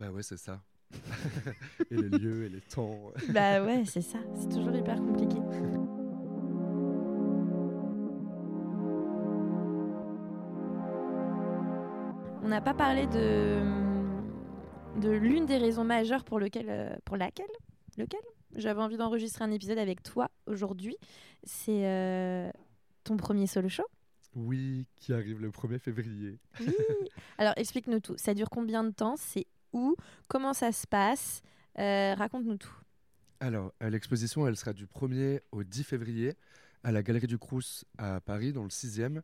bah 0.01 0.11
ouais 0.11 0.23
c'est 0.23 0.39
ça. 0.39 0.61
Et 1.91 1.97
les 1.97 2.09
lieux 2.09 2.45
et 2.45 2.49
les 2.49 2.63
temps. 2.63 2.99
Bah 3.29 3.63
ouais 3.63 3.83
c'est 3.85 4.01
ça. 4.01 4.21
C'est 4.35 4.49
toujours 4.49 4.75
hyper 4.75 4.97
compliqué. 4.97 5.37
On 12.43 12.49
n'a 12.49 12.63
pas 12.63 12.73
parlé 12.73 13.07
de 13.07 13.61
de 14.99 15.11
l'une 15.11 15.47
des 15.47 15.59
raisons 15.59 15.85
majeures 15.85 16.25
pour 16.25 16.41
lequel 16.41 16.67
euh, 16.69 16.97
pour 17.05 17.17
laquelle 17.17 17.47
lequel? 17.97 18.21
J'avais 18.57 18.81
envie 18.81 18.97
d'enregistrer 18.97 19.45
un 19.45 19.51
épisode 19.51 19.79
avec 19.79 20.03
toi 20.03 20.31
aujourd'hui. 20.47 20.97
C'est 21.45 21.87
euh, 21.87 22.51
ton 23.05 23.17
premier 23.17 23.47
solo 23.47 23.69
show? 23.69 23.85
Oui, 24.35 24.87
qui 24.97 25.13
arrive 25.13 25.41
le 25.41 25.51
1er 25.51 25.79
février. 25.79 26.39
Oui. 26.61 26.75
Alors 27.39 27.55
explique-nous 27.57 28.01
tout. 28.01 28.17
Ça 28.17 28.35
dure 28.35 28.51
combien 28.51 28.85
de 28.85 28.91
temps? 28.91 29.17
C'est 29.17 29.47
où? 29.73 29.97
Comment 30.29 30.55
ça 30.55 30.73
se 30.73 30.87
passe? 30.87 31.43
Euh, 31.79 32.15
Raconte-nous 32.15 32.57
tout. 32.57 32.75
Alors, 33.41 33.73
euh, 33.83 33.91
l'exposition, 33.91 34.47
elle 34.47 34.57
sera 34.57 34.73
du 34.73 34.87
1er 34.87 35.41
au 35.53 35.63
10 35.63 35.85
février 35.85 36.35
à 36.83 36.93
la 36.93 37.03
Galerie 37.03 37.27
du 37.27 37.39
Crous 37.39 37.85
à 37.97 38.21
Paris, 38.21 38.53
dans 38.53 38.63
le 38.65 38.69
6e. 38.69 39.23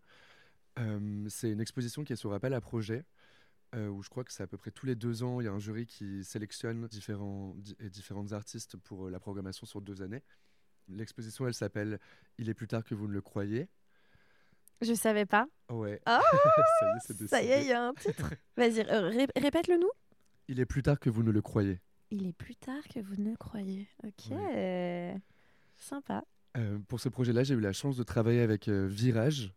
c'est 1.29 1.51
une 1.51 1.61
exposition 1.61 2.05
qui 2.05 2.13
est 2.13 2.17
sur 2.17 2.33
appel 2.33 2.53
à 2.55 2.61
projet. 2.61 3.05
Euh, 3.75 3.89
où 3.89 4.03
je 4.03 4.09
crois 4.09 4.23
que 4.23 4.33
c'est 4.33 4.43
à 4.43 4.47
peu 4.47 4.57
près 4.57 4.71
tous 4.71 4.87
les 4.87 4.95
deux 4.95 5.25
ans, 5.25 5.41
il 5.41 5.45
y 5.45 5.49
a 5.49 5.53
un 5.53 5.59
jury 5.59 5.87
qui 5.87 6.23
sélectionne 6.23 6.87
différents, 6.87 7.57
et 7.81 7.91
différentes 7.91 8.33
artistes 8.33 8.77
pour 8.77 9.07
euh, 9.07 9.11
la 9.11 9.19
programmation 9.19 9.67
sur 9.67 9.81
deux 9.81 10.01
années. 10.03 10.23
L'exposition, 10.89 11.47
elle 11.47 11.55
s'appelle 11.55 11.99
Il 12.39 12.49
est 12.49 12.55
plus 12.55 12.69
tard 12.69 12.85
que 12.85 12.95
vous 12.95 13.09
ne 13.09 13.13
le 13.13 13.21
croyez. 13.21 13.69
Je 14.81 14.95
savais 14.95 15.27
pas. 15.27 15.47
Ouais. 15.71 16.01
Oh 16.07 16.21
ça 17.27 17.43
y 17.43 17.47
est, 17.47 17.63
il 17.63 17.69
y 17.69 17.73
a 17.73 17.89
un 17.89 17.95
titre. 17.95 18.35
Vas-y, 18.57 18.81
euh, 18.81 19.27
répète-le 19.35 19.79
nous. 19.79 19.91
Il 20.47 20.61
est 20.61 20.67
plus 20.67 20.83
tard 20.83 21.01
que 21.01 21.11
vous 21.11 21.23
ne 21.23 21.33
le 21.33 21.43
croyez. 21.43 21.81
Il 22.11 22.27
est 22.27 22.33
plus 22.33 22.55
tard 22.55 22.83
que 22.89 23.01
vous 23.01 23.17
ne 23.17 23.31
le 23.31 23.37
croyez. 23.37 23.89
Ok. 24.05 24.37
Sympa. 25.77 26.23
pour 26.87 27.01
ce 27.01 27.09
projet-là, 27.09 27.43
j'ai 27.43 27.55
eu 27.55 27.61
la 27.61 27.73
chance 27.73 27.97
de 27.97 28.05
travailler 28.05 28.41
avec 28.41 28.69
Virage, 28.69 29.53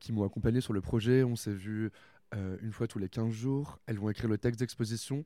qui 0.00 0.12
m'ont 0.12 0.24
accompagné 0.24 0.60
sur 0.60 0.72
le 0.72 0.80
projet. 0.80 1.22
On 1.22 1.36
s'est 1.36 1.54
vu 1.54 1.90
euh, 2.34 2.56
une 2.62 2.72
fois 2.72 2.86
tous 2.86 2.98
les 2.98 3.08
15 3.08 3.30
jours. 3.30 3.78
Elles 3.86 3.98
vont 3.98 4.10
écrire 4.10 4.28
le 4.28 4.38
texte 4.38 4.60
d'exposition. 4.60 5.24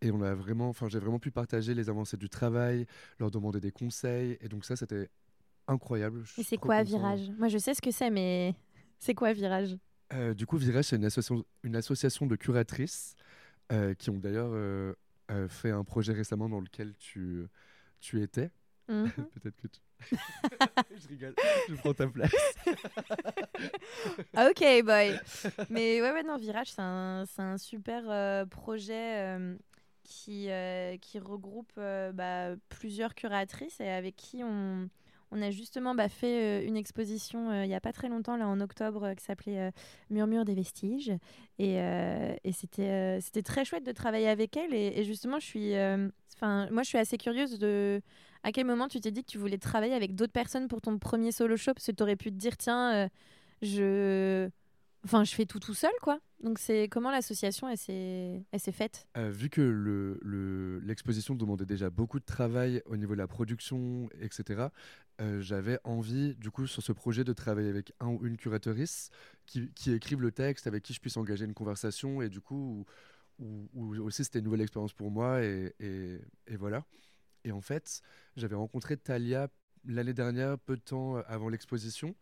Et 0.00 0.10
on 0.10 0.22
a 0.22 0.34
vraiment, 0.34 0.68
enfin, 0.68 0.88
j'ai 0.88 0.98
vraiment 0.98 1.18
pu 1.18 1.30
partager 1.30 1.74
les 1.74 1.88
avancées 1.88 2.16
du 2.16 2.28
travail, 2.28 2.86
leur 3.18 3.30
demander 3.30 3.60
des 3.60 3.70
conseils. 3.72 4.36
Et 4.40 4.48
donc 4.48 4.64
ça, 4.64 4.76
c'était 4.76 5.08
incroyable. 5.66 6.24
Et 6.36 6.42
c'est 6.42 6.56
quoi 6.56 6.82
Virage? 6.82 7.30
Moi, 7.38 7.48
je 7.48 7.58
sais 7.58 7.74
ce 7.74 7.80
que 7.80 7.90
c'est, 7.90 8.10
mais 8.10 8.54
c'est 8.98 9.14
quoi 9.14 9.32
Virage? 9.32 9.76
Euh, 10.12 10.34
Du 10.34 10.46
coup, 10.46 10.56
Virage, 10.58 10.86
c'est 10.86 10.96
une 10.96 11.04
association, 11.04 11.44
une 11.62 11.76
association 11.76 12.26
de 12.26 12.36
curatrices 12.36 13.14
euh, 13.72 13.94
qui 13.94 14.10
ont 14.10 14.18
d'ailleurs 14.18 14.94
fait 15.48 15.70
un 15.70 15.84
projet 15.84 16.12
récemment 16.12 16.48
dans 16.48 16.60
lequel 16.60 16.94
tu, 16.98 17.46
tu 18.00 18.22
étais. 18.22 18.50
Mhm. 18.88 19.10
Peut-être 19.40 19.56
que 19.56 19.68
tu... 19.68 19.80
je 20.96 21.08
rigole, 21.08 21.34
je 21.68 21.74
prends 21.76 21.94
ta 21.94 22.06
place. 22.06 22.32
ok, 24.36 24.84
boy. 24.84 25.18
Mais 25.70 26.00
ouais, 26.00 26.12
ouais, 26.12 26.22
non, 26.22 26.36
Virage, 26.36 26.70
c'est 26.70 26.80
un, 26.80 27.24
un, 27.38 27.58
super 27.58 28.02
euh, 28.08 28.44
projet 28.46 29.18
euh, 29.18 29.56
qui, 30.02 30.50
euh, 30.50 30.96
qui 30.98 31.18
regroupe 31.18 31.72
bah, 31.76 32.56
plusieurs 32.68 33.14
curatrices 33.14 33.80
et 33.80 33.88
avec 33.88 34.16
qui 34.16 34.42
on, 34.44 34.88
on 35.30 35.42
a 35.42 35.50
justement 35.50 35.94
bah, 35.94 36.08
fait 36.08 36.64
une 36.64 36.76
exposition 36.76 37.62
il 37.62 37.68
n'y 37.68 37.74
a 37.74 37.80
pas 37.80 37.92
très 37.92 38.08
longtemps, 38.08 38.36
là 38.36 38.46
en 38.46 38.60
octobre, 38.60 39.14
qui 39.14 39.24
s'appelait 39.24 39.70
Murmure 40.10 40.44
des 40.44 40.54
vestiges. 40.54 41.12
Et, 41.58 41.76
et 41.76 42.52
c'était 42.52 43.20
c'était 43.20 43.42
très 43.42 43.64
chouette 43.64 43.84
de 43.84 43.92
travailler 43.92 44.28
avec 44.28 44.56
elle. 44.56 44.74
Et, 44.74 45.04
justement, 45.04 45.38
je 45.38 45.46
suis, 45.46 45.72
moi, 46.42 46.82
je 46.82 46.88
suis 46.88 46.98
assez 46.98 47.18
curieuse 47.18 47.58
de 47.58 48.00
à 48.44 48.52
quel 48.52 48.66
moment 48.66 48.88
tu 48.88 49.00
t'es 49.00 49.10
dit 49.10 49.24
que 49.24 49.30
tu 49.30 49.38
voulais 49.38 49.58
travailler 49.58 49.94
avec 49.94 50.14
d'autres 50.14 50.32
personnes 50.32 50.68
pour 50.68 50.82
ton 50.82 50.98
premier 50.98 51.32
solo 51.32 51.56
show 51.56 51.72
Parce 51.72 51.86
que 51.86 51.92
tu 51.92 52.02
aurais 52.02 52.14
pu 52.14 52.30
te 52.30 52.36
dire, 52.36 52.56
tiens, 52.56 52.94
euh, 52.94 53.08
je... 53.62 54.48
Enfin, 55.04 55.24
je 55.24 55.34
fais 55.34 55.44
tout 55.44 55.58
tout 55.58 55.74
seul, 55.74 55.92
quoi. 56.00 56.18
Donc, 56.42 56.58
c'est 56.58 56.88
comment 56.88 57.10
l'association, 57.10 57.74
s'est 57.76 58.44
faite? 58.72 59.06
Euh, 59.18 59.30
Vu 59.30 59.50
que 59.50 60.80
l'exposition 60.82 61.34
le, 61.34 61.40
demandait 61.40 61.66
déjà 61.66 61.90
beaucoup 61.90 62.18
de 62.18 62.24
travail 62.24 62.82
au 62.86 62.96
niveau 62.96 63.12
de 63.12 63.18
la 63.18 63.26
production, 63.26 64.08
etc., 64.20 64.68
euh, 65.20 65.42
j'avais 65.42 65.78
envie, 65.84 66.34
du 66.36 66.50
coup, 66.50 66.66
sur 66.66 66.82
ce 66.82 66.92
projet, 66.92 67.22
de 67.22 67.34
travailler 67.34 67.68
avec 67.68 67.92
un 68.00 68.08
ou 68.08 68.26
une 68.26 68.38
curatrice 68.38 69.10
qui, 69.44 69.70
qui 69.74 69.92
écrive 69.92 70.22
le 70.22 70.32
texte, 70.32 70.66
avec 70.66 70.82
qui 70.82 70.94
je 70.94 71.00
puisse 71.00 71.18
engager 71.18 71.44
une 71.44 71.54
conversation, 71.54 72.22
et 72.22 72.30
du 72.30 72.40
coup, 72.40 72.86
où, 73.38 73.96
aussi 73.98 74.24
c'était 74.24 74.38
une 74.38 74.46
nouvelle 74.46 74.62
expérience 74.62 74.94
pour 74.94 75.10
moi, 75.10 75.42
et 75.42 75.70
voilà. 76.58 76.84
Et 77.44 77.52
en 77.52 77.60
fait, 77.60 78.00
j'avais 78.36 78.54
rencontré 78.56 78.96
Talia 78.96 79.48
l'année 79.86 80.14
dernière, 80.14 80.58
peu 80.58 80.76
de 80.76 80.80
temps 80.82 81.16
euh, 81.18 81.22
avant 81.26 81.48
l'exposition. 81.48 82.14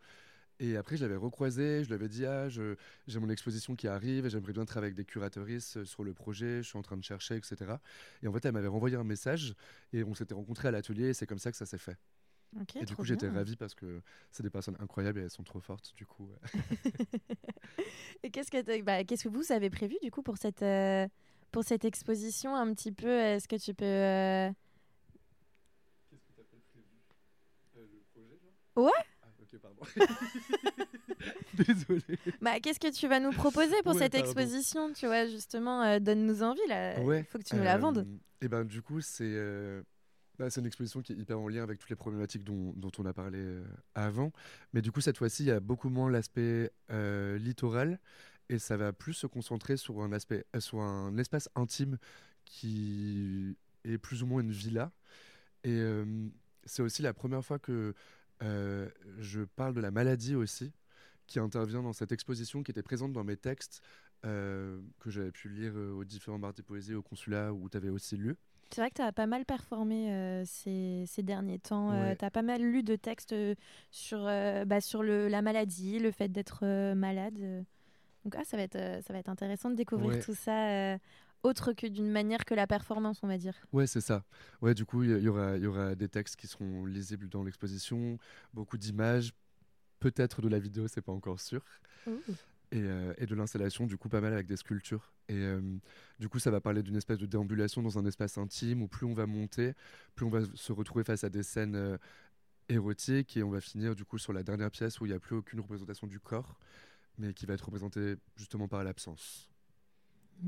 Et 0.59 0.77
après, 0.77 0.97
je 0.97 1.01
l'avais 1.03 1.15
recroisé, 1.15 1.83
je 1.83 1.87
lui 1.87 1.95
avais 1.95 2.07
dit 2.09 2.25
Ah, 2.25 2.47
j'ai 2.49 3.19
mon 3.19 3.29
exposition 3.29 3.75
qui 3.75 3.87
arrive 3.87 4.25
et 4.25 4.29
j'aimerais 4.29 4.53
bien 4.53 4.65
travailler 4.65 4.89
avec 4.91 4.95
des 4.97 5.05
curatrices 5.05 5.77
euh, 5.77 5.85
sur 5.85 6.03
le 6.03 6.13
projet, 6.13 6.57
je 6.61 6.67
suis 6.69 6.77
en 6.77 6.81
train 6.83 6.95
de 6.97 7.03
chercher, 7.03 7.35
etc. 7.35 7.73
Et 8.21 8.27
en 8.27 8.33
fait, 8.33 8.45
elle 8.45 8.51
m'avait 8.53 8.67
renvoyé 8.67 8.95
un 8.95 9.03
message 9.03 9.55
et 9.93 10.03
on 10.03 10.13
s'était 10.13 10.35
rencontrés 10.35 10.67
à 10.67 10.71
l'atelier 10.71 11.07
et 11.09 11.13
c'est 11.13 11.25
comme 11.25 11.39
ça 11.39 11.51
que 11.51 11.57
ça 11.57 11.65
s'est 11.65 11.77
fait. 11.79 11.97
et 12.75 12.85
du 12.85 12.95
coup, 12.95 13.03
j'étais 13.03 13.27
ravie 13.29 13.55
parce 13.55 13.73
que 13.73 14.01
c'est 14.31 14.43
des 14.43 14.51
personnes 14.51 14.77
incroyables 14.79 15.19
et 15.19 15.23
elles 15.23 15.31
sont 15.31 15.43
trop 15.43 15.59
fortes, 15.59 15.93
du 15.95 16.05
coup. 16.05 16.29
et 18.23 18.29
qu'est-ce 18.29 18.51
que, 18.51 18.81
bah, 18.83 19.03
qu'est-ce 19.03 19.23
que 19.23 19.29
vous 19.29 19.51
avez 19.51 19.69
prévu, 19.71 19.95
du 20.03 20.11
coup, 20.11 20.21
pour 20.21 20.37
cette, 20.37 20.61
euh, 20.61 21.07
pour 21.51 21.63
cette 21.63 21.83
exposition 21.83 22.55
un 22.55 22.71
petit 22.73 22.91
peu 22.91 23.09
Est-ce 23.09 23.47
que 23.47 23.55
tu 23.55 23.73
peux. 23.73 23.85
euh, 23.85 24.51
Qu'est-ce 26.09 26.23
que 26.25 26.31
tu 26.33 26.41
appelles 26.41 26.61
prévu 26.71 26.85
Le 27.75 28.01
projet, 28.13 28.39
Ouais. 28.75 28.91
Ah, 29.21 29.27
ok, 29.41 29.59
pardon. 29.59 29.81
Désolé. 31.53 32.19
Bah, 32.41 32.59
qu'est-ce 32.59 32.79
que 32.79 32.91
tu 32.93 33.07
vas 33.07 33.19
nous 33.19 33.31
proposer 33.31 33.75
pour 33.83 33.93
Ouais, 33.93 33.99
cette 33.99 34.13
pardon. 34.13 34.25
exposition 34.27 34.93
Tu 34.93 35.05
vois, 35.05 35.27
justement, 35.27 35.83
euh, 35.83 35.99
donne-nous 35.99 36.43
envie 36.43 36.65
là. 36.67 36.99
Il 36.99 37.23
faut 37.25 37.37
que 37.37 37.43
tu 37.43 37.55
nous 37.55 37.63
la 37.63 37.77
vendes. 37.77 38.07
Et 38.41 38.47
ben 38.49 38.65
du 38.65 38.81
coup, 38.81 38.99
c'est 38.99 39.23
euh, 39.23 39.81
bah, 40.37 40.49
c'est 40.49 40.59
une 40.59 40.67
exposition 40.67 41.01
qui 41.01 41.13
est 41.13 41.15
hyper 41.15 41.39
en 41.39 41.47
lien 41.47 41.63
avec 41.63 41.79
toutes 41.79 41.89
les 41.89 41.95
problématiques 41.95 42.43
dont, 42.43 42.73
dont 42.75 42.91
on 42.97 43.05
a 43.05 43.13
parlé 43.13 43.39
euh, 43.39 43.63
avant. 43.95 44.31
Mais 44.73 44.81
du 44.81 44.91
coup, 44.91 44.99
cette 44.99 45.17
fois-ci, 45.17 45.43
il 45.43 45.47
y 45.47 45.51
a 45.51 45.59
beaucoup 45.61 45.89
moins 45.89 46.09
l'aspect 46.11 46.71
euh, 46.91 47.37
littoral 47.37 47.99
et 48.49 48.59
ça 48.59 48.75
va 48.75 48.91
plus 48.91 49.13
se 49.13 49.27
concentrer 49.27 49.77
sur 49.77 50.01
un 50.01 50.11
aspect, 50.11 50.45
euh, 50.55 50.59
sur 50.59 50.81
un 50.81 51.17
espace 51.17 51.47
intime 51.55 51.97
qui 52.43 53.55
est 53.85 53.97
plus 53.97 54.23
ou 54.23 54.25
moins 54.25 54.41
une 54.41 54.51
villa. 54.51 54.91
Et 55.63 55.71
euh, 55.71 56.03
c'est 56.65 56.81
aussi 56.81 57.01
la 57.01 57.13
première 57.13 57.45
fois 57.45 57.59
que 57.59 57.93
euh, 58.41 58.89
je 59.19 59.41
parle 59.41 59.73
de 59.73 59.81
la 59.81 59.91
maladie 59.91 60.35
aussi, 60.35 60.71
qui 61.27 61.39
intervient 61.39 61.81
dans 61.83 61.93
cette 61.93 62.11
exposition, 62.11 62.63
qui 62.63 62.71
était 62.71 62.83
présente 62.83 63.13
dans 63.13 63.23
mes 63.23 63.37
textes 63.37 63.81
euh, 64.25 64.79
que 64.99 65.09
j'avais 65.09 65.31
pu 65.31 65.49
lire 65.49 65.73
euh, 65.75 65.91
aux 65.93 66.03
différents 66.03 66.39
bars 66.39 66.53
des 66.53 66.63
poésies 66.63 66.93
au 66.95 67.01
consulat 67.01 67.53
où 67.53 67.69
tu 67.69 67.77
avais 67.77 67.89
aussi 67.89 68.17
lu. 68.17 68.35
C'est 68.71 68.81
vrai 68.81 68.89
que 68.89 68.95
tu 68.95 69.01
as 69.01 69.11
pas 69.11 69.27
mal 69.27 69.45
performé 69.45 70.11
euh, 70.11 70.43
ces, 70.45 71.03
ces 71.07 71.21
derniers 71.21 71.59
temps. 71.59 71.91
Ouais. 71.91 72.15
tu 72.15 72.25
as 72.25 72.31
pas 72.31 72.41
mal 72.41 72.61
lu 72.61 72.81
de 72.83 72.95
textes 72.95 73.35
sur, 73.91 74.23
bah, 74.23 74.81
sur 74.81 75.03
le, 75.03 75.27
la 75.27 75.41
maladie, 75.41 75.99
le 75.99 76.11
fait 76.11 76.29
d'être 76.29 76.93
malade. 76.95 77.65
Donc 78.23 78.35
ah, 78.37 78.43
ça, 78.45 78.57
va 78.57 78.63
être, 78.63 79.03
ça 79.03 79.13
va 79.13 79.19
être 79.19 79.29
intéressant 79.29 79.69
de 79.69 79.75
découvrir 79.75 80.11
Ouais. 80.11 80.19
tout 80.21 80.33
ça 80.33 80.97
autre 81.43 81.73
que 81.73 81.87
d'une 81.87 82.11
manière 82.11 82.45
que 82.45 82.55
la 82.55 82.67
performance, 82.67 83.19
on 83.23 83.27
va 83.27 83.37
dire. 83.37 83.53
Ouais, 83.71 83.87
c'est 83.87 84.01
ça. 84.01 84.23
Ouais, 84.61 84.73
du 84.73 84.85
coup, 84.85 85.03
il 85.03 85.17
y, 85.17 85.21
y 85.21 85.27
aura, 85.27 85.57
il 85.57 85.63
y 85.63 85.67
aura 85.67 85.95
des 85.95 86.09
textes 86.09 86.35
qui 86.35 86.47
seront 86.47 86.85
lisibles 86.85 87.29
dans 87.29 87.43
l'exposition, 87.43 88.17
beaucoup 88.53 88.77
d'images, 88.77 89.33
peut-être 89.99 90.41
de 90.41 90.49
la 90.49 90.59
vidéo, 90.59 90.87
c'est 90.87 91.01
pas 91.01 91.13
encore 91.13 91.39
sûr. 91.39 91.63
Et, 92.71 92.81
euh, 92.81 93.13
et 93.17 93.25
de 93.25 93.35
l'installation, 93.35 93.85
du 93.85 93.97
coup, 93.97 94.09
pas 94.09 94.19
mal 94.19 94.33
avec 94.33 94.47
des 94.47 94.57
sculptures. 94.57 95.13
Et 95.29 95.35
euh, 95.37 95.61
du 96.19 96.27
coup, 96.27 96.39
ça 96.39 96.51
va 96.51 96.59
parler 96.59 96.83
d'une 96.83 96.97
espèce 96.97 97.19
de 97.19 97.25
déambulation 97.25 97.81
dans 97.81 97.97
un 97.97 98.05
espace 98.05 98.37
intime 98.37 98.81
où 98.81 98.87
plus 98.87 99.05
on 99.05 99.13
va 99.13 99.27
monter, 99.27 99.73
plus 100.15 100.25
on 100.25 100.29
va 100.29 100.41
se 100.55 100.71
retrouver 100.73 101.03
face 101.03 101.23
à 101.23 101.29
des 101.29 101.43
scènes 101.43 101.75
euh, 101.75 101.97
érotiques. 102.67 103.37
Et 103.37 103.43
on 103.43 103.49
va 103.49 103.61
finir, 103.61 103.95
du 103.95 104.03
coup, 104.03 104.17
sur 104.17 104.33
la 104.33 104.43
dernière 104.43 104.71
pièce 104.71 104.99
où 104.99 105.05
il 105.05 105.09
n'y 105.09 105.15
a 105.15 105.19
plus 105.19 105.35
aucune 105.35 105.59
représentation 105.59 106.07
du 106.07 106.19
corps, 106.19 106.59
mais 107.17 107.33
qui 107.33 107.45
va 107.45 107.53
être 107.53 107.65
représentée 107.65 108.15
justement 108.35 108.67
par 108.67 108.83
l'absence. 108.83 109.52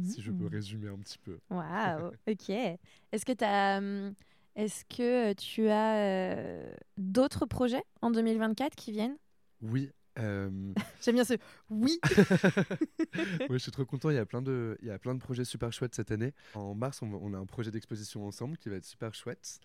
Si 0.03 0.21
je 0.21 0.31
peux 0.31 0.45
Mm. 0.45 0.53
résumer 0.53 0.87
un 0.89 0.97
petit 0.97 1.17
peu. 1.17 1.39
Waouh, 1.49 2.11
ok. 2.27 2.49
Est-ce 2.49 3.25
que, 3.25 3.31
t'as, 3.33 3.77
hum, 3.79 4.13
est-ce 4.55 4.83
que 4.85 5.33
tu 5.33 5.67
as 5.69 5.95
euh, 5.97 6.73
d'autres 6.97 7.45
projets 7.45 7.83
en 8.01 8.11
2024 8.11 8.75
qui 8.75 8.91
viennent? 8.91 9.17
Oui. 9.61 9.89
euh, 10.19 10.49
J'aime 11.01 11.15
bien 11.15 11.23
ce 11.23 11.33
oui. 11.69 11.99
ouais, 13.39 13.47
je 13.49 13.57
suis 13.57 13.71
trop 13.71 13.85
content. 13.85 14.09
Il 14.09 14.15
y 14.15 14.19
a 14.19 14.25
plein 14.25 14.41
de, 14.41 14.77
il 14.81 14.87
y 14.87 14.91
a 14.91 14.99
plein 14.99 15.13
de 15.15 15.19
projets 15.19 15.45
super 15.45 15.71
chouettes 15.73 15.95
cette 15.95 16.11
année. 16.11 16.33
En 16.53 16.73
mars, 16.75 17.01
on, 17.01 17.11
on 17.13 17.33
a 17.33 17.37
un 17.37 17.45
projet 17.45 17.71
d'exposition 17.71 18.25
ensemble 18.27 18.57
qui 18.57 18.69
va 18.69 18.75
être 18.75 18.85
super 18.85 19.13
chouette 19.13 19.59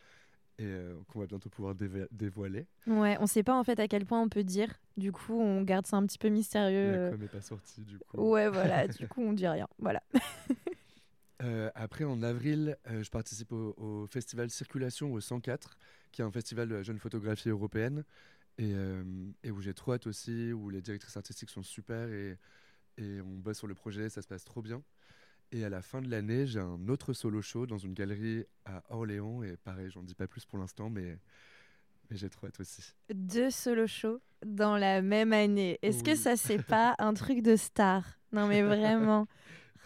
et 0.60 0.64
euh, 0.66 0.94
qu'on 1.08 1.20
va 1.20 1.26
bientôt 1.26 1.48
pouvoir 1.48 1.74
dévoiler. 1.74 2.66
Ouais, 2.86 3.16
on 3.18 3.26
sait 3.26 3.42
pas 3.42 3.58
en 3.58 3.64
fait 3.64 3.80
à 3.80 3.88
quel 3.88 4.04
point 4.04 4.20
on 4.20 4.28
peut 4.28 4.44
dire. 4.44 4.78
Du 4.98 5.10
coup, 5.10 5.40
on 5.40 5.62
garde 5.62 5.86
ça 5.86 5.96
un 5.96 6.04
petit 6.04 6.18
peu 6.18 6.28
mystérieux. 6.28 7.04
La 7.04 7.10
com 7.10 7.18
n'est 7.18 7.28
pas 7.28 7.40
sortie 7.40 7.80
du 7.80 7.98
coup. 7.98 8.18
Ouais, 8.18 8.50
voilà. 8.50 8.86
du 8.88 9.08
coup, 9.08 9.22
on 9.22 9.32
dit 9.32 9.48
rien. 9.48 9.66
Voilà. 9.78 10.02
Euh, 11.42 11.70
après, 11.74 12.04
en 12.04 12.22
avril, 12.22 12.76
euh, 12.90 13.02
je 13.02 13.10
participe 13.10 13.50
au, 13.52 13.72
au 13.78 14.06
festival 14.06 14.50
Circulation 14.50 15.10
au 15.14 15.20
104, 15.20 15.78
qui 16.12 16.20
est 16.20 16.24
un 16.26 16.30
festival 16.30 16.68
de 16.68 16.74
la 16.74 16.82
jeune 16.82 16.98
photographie 16.98 17.48
européenne 17.48 18.04
et, 18.58 18.74
et 19.42 19.50
où 19.50 19.62
j'ai 19.62 19.72
trop 19.72 19.94
hâte 19.94 20.06
aussi, 20.06 20.52
où 20.52 20.68
les 20.68 20.82
directrices 20.82 21.16
artistiques 21.16 21.48
sont 21.48 21.62
super 21.62 22.10
et, 22.10 22.36
et 22.98 23.22
on 23.22 23.38
bosse 23.38 23.56
sur 23.56 23.68
le 23.68 23.74
projet, 23.74 24.10
ça 24.10 24.20
se 24.20 24.28
passe 24.28 24.44
trop 24.44 24.60
bien. 24.60 24.82
Et 25.52 25.64
à 25.64 25.68
la 25.68 25.82
fin 25.82 26.00
de 26.00 26.08
l'année, 26.08 26.46
j'ai 26.46 26.60
un 26.60 26.88
autre 26.88 27.12
solo 27.12 27.42
show 27.42 27.66
dans 27.66 27.78
une 27.78 27.92
galerie 27.92 28.44
à 28.64 28.82
Orléans. 28.90 29.42
Et 29.42 29.56
pareil, 29.56 29.90
j'en 29.90 30.02
dis 30.02 30.14
pas 30.14 30.28
plus 30.28 30.44
pour 30.44 30.58
l'instant, 30.58 30.90
mais, 30.90 31.18
mais 32.08 32.16
j'ai 32.16 32.30
trop 32.30 32.46
hâte 32.46 32.60
aussi. 32.60 32.94
Deux 33.12 33.50
solo 33.50 33.86
shows 33.86 34.20
dans 34.46 34.76
la 34.76 35.02
même 35.02 35.32
année. 35.32 35.78
Est-ce 35.82 36.04
que 36.04 36.14
ça, 36.14 36.36
c'est 36.36 36.62
pas 36.62 36.94
un 36.98 37.14
truc 37.14 37.42
de 37.42 37.56
star? 37.56 38.04
Non, 38.32 38.46
mais 38.46 38.62
vraiment. 38.62 39.26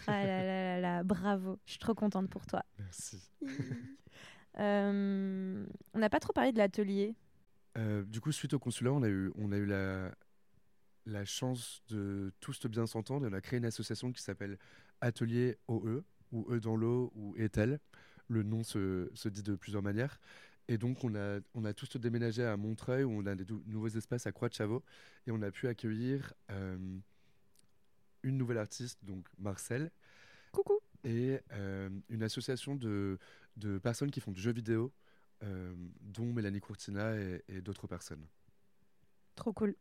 Ah 0.06 0.26
là 0.26 0.44
là 0.44 0.62
là 0.62 0.80
là, 0.80 1.02
bravo. 1.02 1.58
Je 1.64 1.72
suis 1.72 1.78
trop 1.78 1.94
contente 1.94 2.28
pour 2.28 2.46
toi. 2.46 2.62
Merci. 2.78 3.30
Euh, 4.60 5.66
on 5.94 5.98
n'a 5.98 6.08
pas 6.08 6.20
trop 6.20 6.32
parlé 6.32 6.52
de 6.52 6.58
l'atelier. 6.58 7.16
Euh, 7.76 8.04
du 8.04 8.20
coup, 8.20 8.30
suite 8.30 8.54
au 8.54 8.60
consulat, 8.60 8.92
on 8.92 9.02
a 9.02 9.08
eu, 9.08 9.32
on 9.34 9.50
a 9.50 9.56
eu 9.56 9.66
la, 9.66 10.14
la 11.06 11.24
chance 11.24 11.82
de 11.88 12.32
tous 12.40 12.64
bien 12.66 12.86
s'entendre 12.86 13.26
on 13.28 13.32
a 13.32 13.40
créé 13.40 13.58
une 13.58 13.64
association 13.64 14.12
qui 14.12 14.22
s'appelle 14.22 14.58
Atelier 15.05 15.59
OE, 15.68 16.02
ou 16.32 16.46
E 16.50 16.59
dans 16.61 16.76
l'eau, 16.76 17.12
ou 17.14 17.36
Etel. 17.36 17.78
Le 18.28 18.42
nom 18.42 18.62
se, 18.64 19.11
se 19.14 19.28
dit 19.28 19.42
de 19.42 19.55
plusieurs 19.55 19.82
manières. 19.82 20.18
Et 20.66 20.78
donc, 20.78 21.05
on 21.05 21.14
a, 21.14 21.40
on 21.55 21.64
a 21.66 21.74
tous 21.74 21.96
déménagé 21.98 22.42
à 22.42 22.57
Montreuil, 22.57 23.05
où 23.05 23.11
on 23.11 23.26
a 23.26 23.34
des 23.34 23.44
nouveaux 23.66 23.88
espaces 23.88 24.26
à 24.26 24.32
Croix-de-Chavaux, 24.32 24.82
et 25.26 25.30
on 25.30 25.42
a 25.42 25.50
pu 25.50 25.68
accueillir 25.68 26.32
euh, 26.50 26.78
une 28.22 28.38
nouvelle 28.38 28.57
artiste, 28.57 29.05
donc 29.05 29.28
Marcel, 29.38 29.90
Coucou. 30.52 30.80
et 31.05 31.38
euh, 31.52 31.90
une 32.09 32.22
association 32.22 32.74
de, 32.74 33.18
de 33.59 33.76
personnes 33.76 34.11
qui 34.11 34.20
font 34.20 34.32
du 34.32 34.40
jeu 34.40 34.52
vidéo, 34.52 34.90
euh, 35.42 35.74
dont 36.00 36.32
Mélanie 36.32 36.61
Courtina 36.61 37.14
et, 37.14 37.44
et 37.48 37.61
d'autres 37.61 37.86
personnes. 37.86 38.24
Trop 39.34 39.52
cool. 39.52 39.74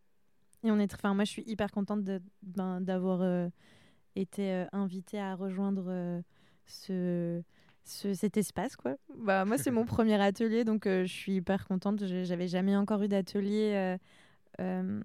Et 0.63 0.71
on 0.71 0.80
est, 0.80 0.93
enfin, 0.93 1.13
moi, 1.13 1.24
je 1.24 1.32
suis 1.32 1.43
hyper 1.43 1.71
contente 1.71 2.03
ben, 2.41 2.82
d'avoir 4.16 4.28
euh, 4.39 4.66
invitée 4.74 5.20
à 5.20 5.36
rejoindre 5.36 5.86
euh, 5.88 6.22
ce, 6.66 7.41
ce- 7.84 8.14
cet 8.14 8.38
espace, 8.38 8.76
quoi. 8.76 8.95
Bah, 9.18 9.45
moi, 9.45 9.57
c'est 9.57 9.72
mon 9.72 9.86
premier 9.86 10.22
atelier, 10.22 10.64
donc 10.64 10.88
euh, 10.88 11.05
je 11.05 11.11
suis 11.14 11.36
hyper 11.36 11.68
contente. 11.68 12.05
J'avais 12.05 12.47
jamais 12.47 12.76
encore 12.76 13.01
eu 13.03 13.07
d'atelier 13.07 13.74
euh, 13.76 13.97
euh, 14.61 15.01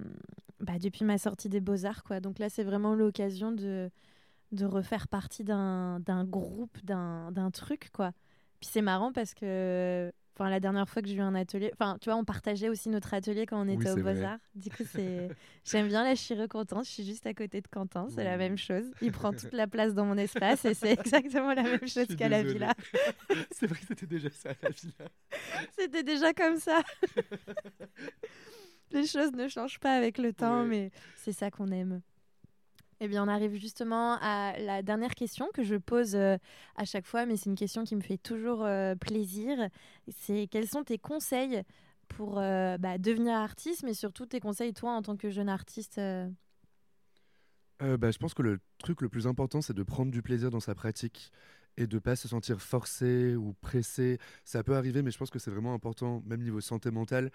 bah, 0.60 0.78
depuis 0.80 1.04
ma 1.04 1.18
sortie 1.18 1.48
des 1.48 1.60
Beaux-Arts, 1.60 2.04
quoi. 2.04 2.20
Donc 2.20 2.38
là, 2.38 2.48
c'est 2.48 2.64
vraiment 2.64 2.94
l'occasion 2.94 3.52
de, 3.52 3.90
de 4.52 4.64
refaire 4.66 5.08
partie 5.08 5.44
d'un 5.44 6.00
d'un 6.00 6.24
groupe, 6.24 6.78
d'un 6.84 7.32
d'un 7.32 7.50
truc, 7.50 7.90
quoi. 7.92 8.12
Puis 8.60 8.70
c'est 8.72 8.82
marrant 8.82 9.12
parce 9.12 9.34
que 9.34 10.12
enfin, 10.38 10.50
la 10.50 10.60
dernière 10.60 10.88
fois 10.88 11.02
que 11.02 11.08
j'ai 11.08 11.14
eu 11.16 11.20
un 11.20 11.34
atelier, 11.34 11.70
enfin, 11.72 11.98
tu 12.00 12.08
vois, 12.10 12.18
on 12.18 12.24
partageait 12.24 12.68
aussi 12.68 12.88
notre 12.88 13.12
atelier 13.12 13.44
quand 13.46 13.60
on 13.60 13.66
Oui, 13.68 13.74
était 13.74 13.90
au. 13.90 13.96
Beaux-Arts. 13.96 14.38
Du 14.54 14.70
coup, 14.70 14.84
c'est 14.90 15.28
j'aime 15.64 15.88
bien 15.88 16.04
la 16.04 16.14
contente. 16.48 16.84
Je 16.84 16.90
suis 16.90 17.04
juste 17.04 17.26
à 17.26 17.34
côté 17.34 17.60
de 17.60 17.66
Quentin, 17.68 18.06
c'est 18.14 18.24
la 18.24 18.36
même 18.36 18.56
chose. 18.56 18.84
Il 19.02 19.10
prend 19.12 19.32
toute 19.32 19.52
la 19.52 19.66
place 19.66 19.94
dans 19.94 20.04
mon 20.04 20.16
espace 20.16 20.64
et 20.64 20.74
c'est 20.74 20.92
exactement 20.92 21.52
la 21.54 21.62
même 21.64 21.86
chose 21.86 22.14
qu'à 22.16 22.28
la 22.28 22.42
villa. 22.42 22.74
C'est 23.50 23.66
vrai 23.66 23.78
que 23.80 23.86
c'était 23.86 24.06
déjà 24.06 24.30
ça 24.30 24.50
à 24.50 24.54
la 24.62 24.70
villa. 24.70 25.08
C'était 25.76 26.02
déjà 26.02 26.32
comme 26.32 26.58
ça. 26.58 26.82
Les 28.90 29.06
choses 29.06 29.32
ne 29.32 29.48
changent 29.48 29.80
pas 29.80 29.94
avec 29.96 30.18
le 30.18 30.32
temps, 30.32 30.62
Ouais. 30.62 30.68
mais 30.68 30.90
c'est 31.16 31.32
ça 31.32 31.50
qu'on 31.50 31.68
aime. 31.72 32.00
Eh 33.00 33.06
bien, 33.06 33.22
on 33.24 33.28
arrive 33.28 33.54
justement 33.54 34.18
à 34.20 34.58
la 34.58 34.82
dernière 34.82 35.14
question 35.14 35.48
que 35.54 35.62
je 35.62 35.76
pose 35.76 36.16
euh, 36.16 36.36
à 36.74 36.84
chaque 36.84 37.06
fois, 37.06 37.26
mais 37.26 37.36
c'est 37.36 37.48
une 37.48 37.54
question 37.56 37.84
qui 37.84 37.94
me 37.94 38.00
fait 38.00 38.18
toujours 38.18 38.64
euh, 38.64 38.96
plaisir. 38.96 39.56
C'est 40.08 40.48
quels 40.50 40.66
sont 40.66 40.82
tes 40.82 40.98
conseils 40.98 41.62
pour 42.08 42.40
euh, 42.40 42.76
bah, 42.76 42.98
devenir 42.98 43.36
artiste, 43.36 43.84
mais 43.84 43.94
surtout 43.94 44.26
tes 44.26 44.40
conseils, 44.40 44.74
toi, 44.74 44.92
en 44.94 45.02
tant 45.02 45.16
que 45.16 45.30
jeune 45.30 45.48
artiste 45.48 46.00
bah, 47.80 48.10
je 48.10 48.18
pense 48.18 48.34
que 48.34 48.42
le 48.42 48.58
truc 48.78 49.02
le 49.02 49.08
plus 49.08 49.28
important, 49.28 49.62
c'est 49.62 49.72
de 49.72 49.84
prendre 49.84 50.10
du 50.10 50.20
plaisir 50.20 50.50
dans 50.50 50.58
sa 50.58 50.74
pratique 50.74 51.30
et 51.76 51.86
de 51.86 52.00
pas 52.00 52.16
se 52.16 52.26
sentir 52.26 52.60
forcé 52.60 53.36
ou 53.36 53.52
pressé. 53.60 54.18
Ça 54.44 54.64
peut 54.64 54.74
arriver, 54.74 55.00
mais 55.02 55.12
je 55.12 55.18
pense 55.18 55.30
que 55.30 55.38
c'est 55.38 55.52
vraiment 55.52 55.72
important, 55.74 56.20
même 56.26 56.42
niveau 56.42 56.60
santé 56.60 56.90
mentale, 56.90 57.30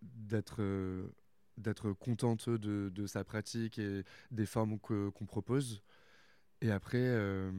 d'être 0.00 0.62
d'être 1.58 1.92
contente 1.92 2.48
de, 2.48 2.90
de 2.94 3.06
sa 3.06 3.24
pratique 3.24 3.78
et 3.78 4.04
des 4.30 4.46
formes 4.46 4.78
qu'on 4.78 5.26
propose. 5.26 5.82
Et 6.60 6.70
après, 6.70 6.98
euh, 6.98 7.50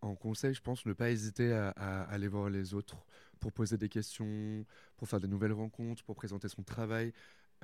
en 0.00 0.14
conseil, 0.14 0.54
je 0.54 0.60
pense 0.60 0.86
ne 0.86 0.92
pas 0.92 1.10
hésiter 1.10 1.52
à, 1.52 1.70
à 1.70 2.02
aller 2.04 2.28
voir 2.28 2.50
les 2.50 2.74
autres 2.74 3.04
pour 3.40 3.52
poser 3.52 3.76
des 3.76 3.88
questions, 3.88 4.64
pour 4.96 5.08
faire 5.08 5.20
de 5.20 5.26
nouvelles 5.26 5.52
rencontres, 5.52 6.02
pour 6.04 6.14
présenter 6.14 6.48
son 6.48 6.62
travail. 6.62 7.12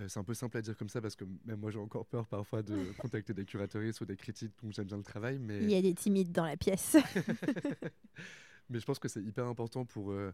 Euh, 0.01 0.09
c'est 0.09 0.19
un 0.19 0.25
peu 0.25 0.35
simple 0.35 0.57
à 0.57 0.63
dire 0.63 0.77
comme 0.77 0.89
ça 0.89 1.03
parce 1.03 1.17
que 1.17 1.25
même 1.45 1.61
moi 1.61 1.71
j'ai 1.71 1.79
encore 1.79 2.07
peur 2.07 2.27
parfois 2.27 2.63
de 2.63 2.93
contacter 2.99 3.35
des 3.35 3.45
curatoristes 3.45 4.01
ou 4.01 4.07
des 4.07 4.17
critiques 4.17 4.53
dont 4.63 4.71
j'aime 4.71 4.87
bien 4.87 4.97
le 4.97 5.03
travail, 5.03 5.39
mais, 5.39 5.63
Il 5.63 5.71
y 5.71 5.77
a 5.77 5.83
des 5.83 5.95
timides 5.95 6.33
dans 6.33 6.47
la 6.47 6.57
pièce. 6.57 6.97
mais 8.71 8.81
je 8.81 8.87
pense 8.87 8.99
que 8.99 9.09
c'est 9.09 9.23
hyper 9.23 9.47
important 9.47 9.85
pour, 9.85 10.13
euh, 10.13 10.33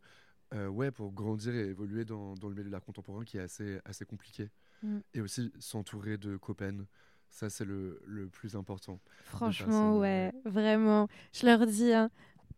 euh, 0.55 0.69
ouais, 0.69 0.91
pour 0.91 1.13
grandir 1.13 1.55
et 1.55 1.69
évoluer 1.69 2.05
dans, 2.05 2.35
dans 2.35 2.49
le 2.49 2.55
milieu 2.55 2.67
de 2.67 2.73
l'art 2.73 2.85
contemporain 2.85 3.25
qui 3.25 3.39
est 3.39 3.43
assez, 3.43 3.81
assez 3.85 4.05
compliqué. 4.05 4.51
Mm. 4.83 4.99
Et 5.15 5.21
aussi 5.21 5.53
s'entourer 5.59 6.19
de 6.19 6.37
copains, 6.37 6.85
Ça, 7.31 7.51
c'est 7.51 7.65
le, 7.65 8.01
le 8.07 8.29
plus 8.29 8.57
important. 8.57 9.01
Franchement, 9.25 9.99
ouais, 9.99 10.33
vraiment. 10.45 11.09
Je 11.33 11.47
leur 11.47 11.67
dis, 11.67 11.93
hein, 11.93 12.11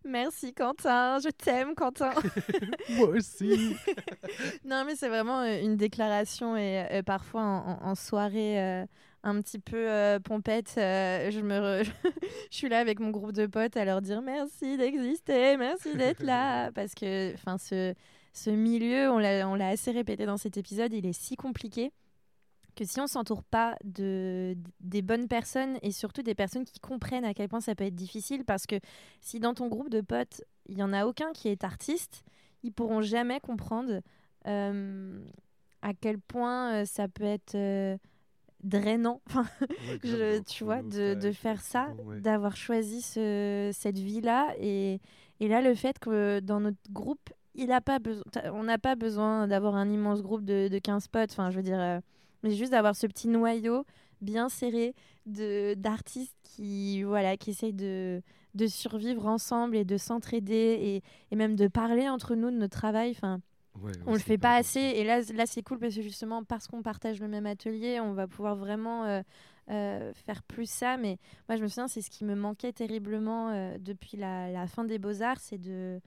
Merci 0.04 0.54
Quentin, 0.54 1.18
je 1.18 1.28
t'aime 1.28 1.74
Quentin. 1.74 2.12
Moi 2.90 3.08
aussi. 3.08 3.76
non 4.64 4.84
mais 4.86 4.96
c'est 4.96 5.08
vraiment 5.08 5.40
euh, 5.40 5.60
une 5.60 5.76
déclaration 5.76 6.56
et, 6.56 6.86
euh, 6.90 7.02
parfois 7.02 7.42
en, 7.42 7.94
soirée 7.94 8.60
euh, 8.60 8.86
un 9.22 9.40
petit 9.40 9.58
peu 9.58 10.18
pompette, 10.24 10.72
je 10.76 11.40
me 11.40 11.82
je 12.50 12.56
suis 12.56 12.68
là 12.68 12.78
avec 12.78 13.00
mon 13.00 13.10
groupe 13.10 13.32
de 13.32 13.46
potes 13.46 13.76
à 13.76 13.84
leur 13.84 14.00
dire 14.00 14.22
merci 14.22 14.76
d'exister, 14.76 15.56
merci 15.56 15.94
d'être 15.96 16.22
là. 16.22 16.70
Parce 16.74 16.94
que 16.94 17.34
enfin 17.34 17.58
ce 17.58 17.94
ce 18.32 18.50
milieu, 18.50 19.10
on 19.10 19.18
l'a 19.18 19.68
assez 19.68 19.90
répété 19.90 20.24
dans 20.24 20.36
cet 20.36 20.56
épisode, 20.56 20.92
il 20.92 21.04
est 21.06 21.12
si 21.12 21.36
compliqué 21.36 21.92
que 22.76 22.84
si 22.84 23.00
on 23.00 23.06
s'entoure 23.06 23.42
pas 23.44 23.76
de 23.84 24.56
des 24.80 25.02
bonnes 25.02 25.28
personnes 25.28 25.78
et 25.82 25.92
surtout 25.92 26.22
des 26.22 26.34
personnes 26.34 26.64
qui 26.64 26.80
comprennent 26.80 27.24
à 27.24 27.34
quel 27.34 27.48
point 27.48 27.60
ça 27.60 27.74
peut 27.74 27.84
être 27.84 27.94
difficile 27.94 28.44
parce 28.44 28.66
que 28.66 28.76
si 29.20 29.40
dans 29.40 29.54
ton 29.54 29.68
groupe 29.68 29.90
de 29.90 30.00
potes 30.00 30.42
il 30.66 30.78
y 30.78 30.82
en 30.82 30.92
a 30.92 31.04
aucun 31.04 31.32
qui 31.32 31.48
est 31.48 31.64
artiste 31.64 32.22
ils 32.62 32.72
pourront 32.72 33.02
jamais 33.02 33.40
comprendre 33.40 34.00
euh, 34.46 35.24
à 35.82 35.94
quel 35.94 36.18
point 36.18 36.74
euh, 36.74 36.84
ça 36.84 37.08
peut 37.08 37.24
être 37.24 37.54
euh, 37.54 37.96
drainant. 38.62 39.20
Enfin 39.28 39.46
tu 40.46 40.64
vois 40.64 40.82
de, 40.82 41.14
de 41.14 41.32
faire 41.32 41.60
ça 41.60 41.88
d'avoir 42.22 42.56
choisi 42.56 43.02
ce, 43.02 43.70
cette 43.72 43.98
vie 43.98 44.20
là 44.20 44.48
et, 44.58 45.00
et 45.40 45.48
là 45.48 45.60
le 45.60 45.74
fait 45.74 45.98
que 45.98 46.40
dans 46.40 46.60
notre 46.60 46.78
groupe 46.90 47.30
il 47.54 47.72
a 47.72 47.80
pas 47.80 47.98
on 48.52 48.64
n'a 48.64 48.78
pas 48.78 48.94
besoin 48.94 49.48
d'avoir 49.48 49.74
un 49.74 49.90
immense 49.90 50.22
groupe 50.22 50.44
de, 50.44 50.68
de 50.68 50.78
15 50.78 51.08
potes. 51.08 51.30
Enfin 51.32 51.50
je 51.50 51.56
veux 51.56 51.62
dire 51.62 52.00
mais 52.42 52.50
juste 52.50 52.72
d'avoir 52.72 52.96
ce 52.96 53.06
petit 53.06 53.28
noyau 53.28 53.84
bien 54.20 54.48
serré 54.48 54.94
de 55.26 55.74
d'artistes 55.74 56.36
qui 56.42 57.02
voilà 57.02 57.36
qui 57.36 57.50
essayent 57.50 57.72
de, 57.72 58.22
de 58.54 58.66
survivre 58.66 59.26
ensemble 59.26 59.76
et 59.76 59.84
de 59.84 59.96
s'entraider 59.96 60.52
et, 60.80 61.02
et, 61.30 61.36
même 61.36 61.56
de 61.56 61.68
parler 61.68 62.08
entre 62.08 62.34
nous 62.34 62.50
de 62.50 62.56
notre 62.56 62.76
travail. 62.76 63.10
Enfin 63.10 63.40
on 64.06 64.12
le 64.12 64.18
fait 64.18 64.38
pas 64.38 64.56
assez 64.56 64.80
et 64.80 65.04
là 65.04 65.20
là 65.34 65.46
c'est 65.46 65.62
cool 65.62 65.78
parce 65.78 65.94
que 65.94 66.02
justement 66.02 66.44
parce 66.44 66.66
qu'on 66.66 66.82
partage 66.82 67.20
le 67.20 67.28
même 67.28 67.46
atelier 67.46 68.00
on 68.00 68.12
va 68.12 68.26
pouvoir 68.26 68.56
vraiment 68.56 69.04
euh, 69.04 69.22
euh, 69.70 70.12
faire 70.14 70.42
plus 70.42 70.68
ça 70.68 70.96
mais 70.96 71.18
moi 71.48 71.56
je 71.56 71.62
me 71.62 71.68
souviens 71.68 71.88
c'est 71.88 72.02
ce 72.02 72.10
qui 72.10 72.24
me 72.24 72.34
manquait 72.34 72.72
terriblement 72.72 73.50
euh, 73.50 73.78
depuis 73.78 74.16
la, 74.16 74.50
la, 74.50 74.66
fin 74.66 74.84
des 74.84 74.98
beaux 74.98 75.22
arts 75.22 75.40
c'est 75.40 75.58
de 75.58 76.00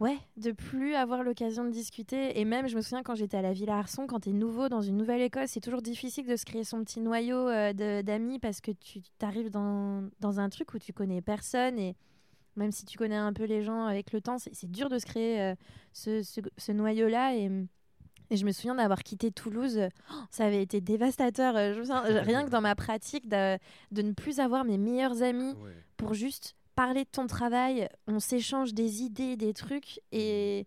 Ouais, 0.00 0.16
de 0.36 0.52
plus 0.52 0.94
avoir 0.94 1.24
l'occasion 1.24 1.64
de 1.64 1.70
discuter. 1.70 2.38
Et 2.38 2.44
même, 2.44 2.68
je 2.68 2.76
me 2.76 2.82
souviens 2.82 3.02
quand 3.02 3.16
j'étais 3.16 3.36
à 3.36 3.42
la 3.42 3.52
Villa 3.52 3.78
Arson, 3.78 4.06
quand 4.06 4.20
tu 4.20 4.28
es 4.28 4.32
nouveau 4.32 4.68
dans 4.68 4.80
une 4.80 4.96
nouvelle 4.96 5.22
école, 5.22 5.48
c'est 5.48 5.58
toujours 5.58 5.82
difficile 5.82 6.24
de 6.24 6.36
se 6.36 6.44
créer 6.44 6.62
son 6.62 6.84
petit 6.84 7.00
noyau 7.00 7.50
d'amis 7.72 8.38
parce 8.38 8.60
que 8.60 8.70
tu 8.70 9.02
arrives 9.20 9.50
dans, 9.50 10.08
dans, 10.20 10.38
un 10.38 10.50
truc 10.50 10.72
où 10.72 10.78
tu 10.78 10.92
connais 10.92 11.20
personne. 11.20 11.80
Et 11.80 11.96
même 12.58 12.72
si 12.72 12.84
tu 12.84 12.98
connais 12.98 13.16
un 13.16 13.32
peu 13.32 13.44
les 13.44 13.62
gens 13.62 13.86
avec 13.86 14.12
le 14.12 14.20
temps, 14.20 14.36
c'est 14.38 14.70
dur 14.70 14.88
de 14.88 14.98
se 14.98 15.06
créer 15.06 15.40
euh, 15.40 15.54
ce, 15.92 16.22
ce, 16.22 16.72
noyau-là. 16.72 17.34
Et, 17.34 17.50
et, 18.30 18.36
je 18.36 18.44
me 18.44 18.52
souviens 18.52 18.74
d'avoir 18.74 19.02
quitté 19.02 19.30
Toulouse. 19.30 19.80
Oh, 20.10 20.14
ça 20.30 20.44
avait 20.44 20.62
été 20.62 20.80
dévastateur. 20.80 21.56
Euh, 21.56 21.72
je 21.72 21.80
me 21.80 22.20
rien 22.20 22.44
que 22.44 22.50
dans 22.50 22.60
ma 22.60 22.74
pratique, 22.74 23.28
de, 23.28 23.58
de, 23.92 24.02
ne 24.02 24.12
plus 24.12 24.40
avoir 24.40 24.64
mes 24.64 24.76
meilleurs 24.76 25.22
amis 25.22 25.54
pour 25.96 26.14
juste 26.14 26.54
parler 26.74 27.04
de 27.04 27.10
ton 27.10 27.26
travail, 27.26 27.88
on 28.06 28.20
s'échange 28.20 28.72
des 28.72 29.02
idées, 29.02 29.36
des 29.36 29.52
trucs, 29.52 30.00
et, 30.12 30.64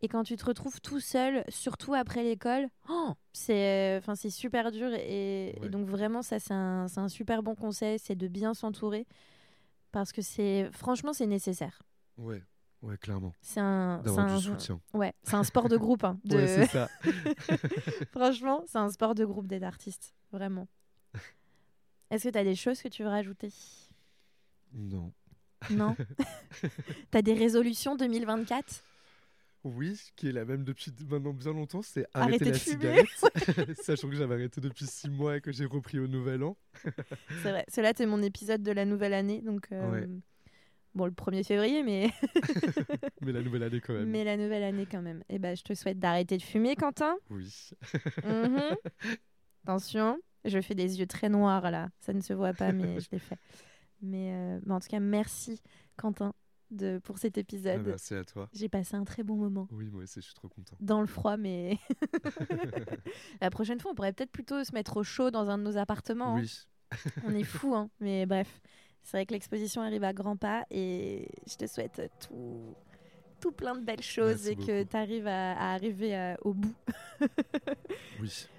et 0.00 0.08
quand 0.08 0.24
tu 0.24 0.36
te 0.36 0.44
retrouves 0.46 0.80
tout 0.80 1.00
seul, 1.00 1.44
surtout 1.48 1.92
après 1.92 2.22
l'école, 2.22 2.68
oh, 2.88 3.12
c'est 3.34 3.96
enfin 3.98 4.14
c'est 4.14 4.30
super 4.30 4.72
dur. 4.72 4.88
Et, 4.94 5.54
donc 5.70 5.86
vraiment, 5.86 6.22
ça 6.22 6.38
c'est 6.38 6.54
un, 6.54 6.86
un, 6.96 7.08
super 7.08 7.42
bon 7.42 7.54
conseil, 7.54 7.98
c'est 7.98 8.14
de 8.14 8.26
bien 8.26 8.54
s'entourer, 8.54 9.06
parce 9.94 10.10
que 10.10 10.22
c'est 10.22 10.68
franchement 10.72 11.12
c'est 11.12 11.26
nécessaire. 11.26 11.82
Ouais. 12.18 12.42
Ouais, 12.82 12.98
clairement. 12.98 13.32
C'est 13.40 13.60
un, 13.60 14.02
un 14.04 14.38
soutien. 14.40 14.78
Ouais, 14.92 15.14
c'est 15.22 15.36
un 15.36 15.44
sport 15.44 15.70
de 15.70 15.78
groupe. 15.78 16.04
Hein, 16.04 16.18
de... 16.24 16.36
ouais, 16.36 16.46
c'est 16.46 16.66
ça. 16.66 16.90
Franchement, 18.12 18.62
c'est 18.66 18.76
un 18.76 18.90
sport 18.90 19.14
de 19.14 19.24
groupe 19.24 19.46
d'être 19.46 19.62
artiste, 19.62 20.14
vraiment. 20.32 20.68
Est-ce 22.10 22.24
que 22.24 22.28
tu 22.28 22.36
as 22.36 22.44
des 22.44 22.56
choses 22.56 22.82
que 22.82 22.88
tu 22.88 23.02
veux 23.02 23.08
rajouter? 23.08 23.50
Non. 24.74 25.14
Non? 25.70 25.96
T'as 27.10 27.22
des 27.22 27.32
résolutions 27.32 27.96
2024 27.96 28.84
oui, 29.64 29.98
qui 30.16 30.28
est 30.28 30.32
la 30.32 30.44
même 30.44 30.64
depuis 30.64 30.92
maintenant 31.08 31.32
bien 31.32 31.52
longtemps, 31.52 31.82
c'est 31.82 32.06
arrêter, 32.14 32.46
la 32.46 32.54
cigarette. 32.54 33.06
Sachant 33.82 34.08
que 34.08 34.14
j'avais 34.14 34.34
arrêté 34.34 34.60
depuis 34.60 34.86
six 34.86 35.08
mois 35.10 35.36
et 35.36 35.40
que 35.40 35.52
j'ai 35.52 35.64
repris 35.64 35.98
au 35.98 36.06
nouvel 36.06 36.44
an. 36.44 36.56
c'est 37.42 37.50
vrai, 37.50 37.64
cela 37.68 37.92
c'est 37.96 38.06
mon 38.06 38.22
épisode 38.22 38.62
de 38.62 38.72
la 38.72 38.84
nouvelle 38.84 39.14
année, 39.14 39.40
donc 39.40 39.68
euh, 39.72 40.06
bon 40.94 41.06
le 41.06 41.12
1er 41.12 41.44
février, 41.44 41.82
mais 41.82 42.10
mais 43.22 43.32
la 43.32 43.42
nouvelle 43.42 43.62
année 43.62 43.80
quand 43.80 43.94
même. 43.94 44.08
Mais 44.08 44.24
la 44.24 44.36
nouvelle 44.36 44.64
année 44.64 44.86
quand 44.90 45.02
même. 45.02 45.20
Et 45.28 45.36
eh 45.36 45.38
ben 45.38 45.56
je 45.56 45.62
te 45.62 45.74
souhaite 45.74 45.98
d'arrêter 45.98 46.36
de 46.36 46.42
fumer, 46.42 46.76
Quentin. 46.76 47.16
Oui. 47.30 47.70
Mhm. 48.24 48.60
Attention, 49.64 50.18
je 50.44 50.60
fais 50.60 50.74
des 50.74 51.00
yeux 51.00 51.06
très 51.06 51.30
noirs 51.30 51.70
là, 51.70 51.88
ça 52.00 52.12
ne 52.12 52.20
se 52.20 52.34
voit 52.34 52.52
pas, 52.52 52.72
mais 52.72 53.00
je 53.00 53.08
l'ai 53.10 53.18
fait. 53.18 53.38
Euh, 54.12 54.60
mais, 54.66 54.72
en 54.72 54.80
tout 54.80 54.88
cas, 54.88 55.00
merci 55.00 55.60
Quentin 55.96 56.34
de, 56.74 56.98
pour 56.98 57.18
cet 57.18 57.38
épisode. 57.38 57.80
Ah, 57.80 57.88
merci 57.88 58.14
à 58.14 58.24
toi. 58.24 58.48
J'ai 58.52 58.68
passé 58.68 58.96
un 58.96 59.04
très 59.04 59.22
bon 59.22 59.36
moment. 59.36 59.68
Oui, 59.72 59.88
moi 59.90 60.02
aussi, 60.02 60.20
je 60.20 60.26
suis 60.26 60.34
trop 60.34 60.48
content. 60.48 60.76
Dans 60.80 61.00
le 61.00 61.06
froid, 61.06 61.36
mais 61.36 61.78
la 63.40 63.50
prochaine 63.50 63.80
fois, 63.80 63.92
on 63.92 63.94
pourrait 63.94 64.12
peut-être 64.12 64.32
plutôt 64.32 64.62
se 64.64 64.72
mettre 64.72 64.96
au 64.96 65.02
chaud 65.02 65.30
dans 65.30 65.48
un 65.48 65.58
de 65.58 65.62
nos 65.62 65.76
appartements. 65.76 66.36
Hein. 66.36 66.42
Oui. 66.42 66.66
on 67.24 67.34
est 67.34 67.44
fou, 67.44 67.74
hein. 67.74 67.90
mais 68.00 68.26
bref. 68.26 68.60
C'est 69.02 69.18
vrai 69.18 69.26
que 69.26 69.34
l'exposition 69.34 69.82
arrive 69.82 70.04
à 70.04 70.14
grands 70.14 70.36
pas 70.36 70.64
et 70.70 71.28
je 71.46 71.56
te 71.56 71.66
souhaite 71.66 72.10
tout, 72.20 72.74
tout 73.38 73.52
plein 73.52 73.74
de 73.74 73.84
belles 73.84 74.02
choses 74.02 74.48
et 74.48 74.56
que 74.56 74.82
tu 74.82 74.96
arrives 74.96 75.26
à, 75.26 75.72
arriver 75.72 76.16
euh, 76.16 76.34
au 76.42 76.54
bout. 76.54 76.74
oui 78.20 78.46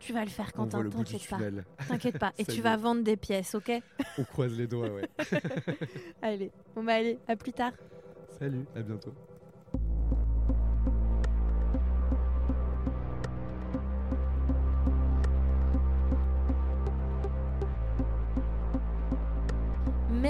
tu 0.00 0.12
vas 0.12 0.24
le 0.24 0.30
faire, 0.30 0.52
Quentin, 0.52 0.88
t'inquiète 0.88 1.28
pas. 1.28 1.38
T'inquiète 1.88 2.18
pas. 2.18 2.32
Et 2.38 2.44
tu 2.44 2.60
vas 2.60 2.76
vendre 2.76 3.02
des 3.02 3.16
pièces, 3.16 3.54
ok? 3.54 3.72
On 4.18 4.24
croise 4.24 4.56
les 4.56 4.66
doigts, 4.66 4.90
ouais. 4.90 5.08
allez, 6.22 6.50
on 6.76 6.82
va 6.82 6.94
aller. 6.94 7.18
À 7.26 7.36
plus 7.36 7.52
tard. 7.52 7.72
Salut, 8.38 8.66
à 8.74 8.82
bientôt. 8.82 9.14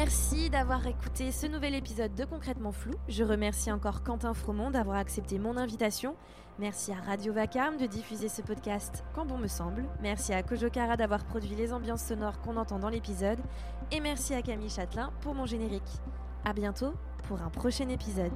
Merci 0.00 0.48
d'avoir 0.48 0.86
écouté 0.86 1.32
ce 1.32 1.48
nouvel 1.48 1.74
épisode 1.74 2.14
de 2.14 2.24
Concrètement 2.24 2.70
Flou. 2.70 2.94
Je 3.08 3.24
remercie 3.24 3.72
encore 3.72 4.04
Quentin 4.04 4.32
Fromont 4.32 4.70
d'avoir 4.70 4.96
accepté 4.96 5.40
mon 5.40 5.56
invitation. 5.56 6.14
Merci 6.60 6.92
à 6.92 7.00
Radio 7.04 7.32
Vacarme 7.32 7.78
de 7.78 7.86
diffuser 7.86 8.28
ce 8.28 8.40
podcast 8.40 9.02
quand 9.12 9.26
bon 9.26 9.38
me 9.38 9.48
semble. 9.48 9.86
Merci 10.00 10.32
à 10.32 10.44
Kojokara 10.44 10.96
d'avoir 10.96 11.24
produit 11.24 11.56
les 11.56 11.72
ambiances 11.72 12.04
sonores 12.04 12.40
qu'on 12.42 12.56
entend 12.56 12.78
dans 12.78 12.90
l'épisode. 12.90 13.40
Et 13.90 13.98
merci 13.98 14.34
à 14.34 14.42
Camille 14.42 14.70
Châtelain 14.70 15.10
pour 15.20 15.34
mon 15.34 15.46
générique. 15.46 15.82
A 16.44 16.52
bientôt 16.52 16.94
pour 17.26 17.42
un 17.42 17.50
prochain 17.50 17.88
épisode. 17.88 18.30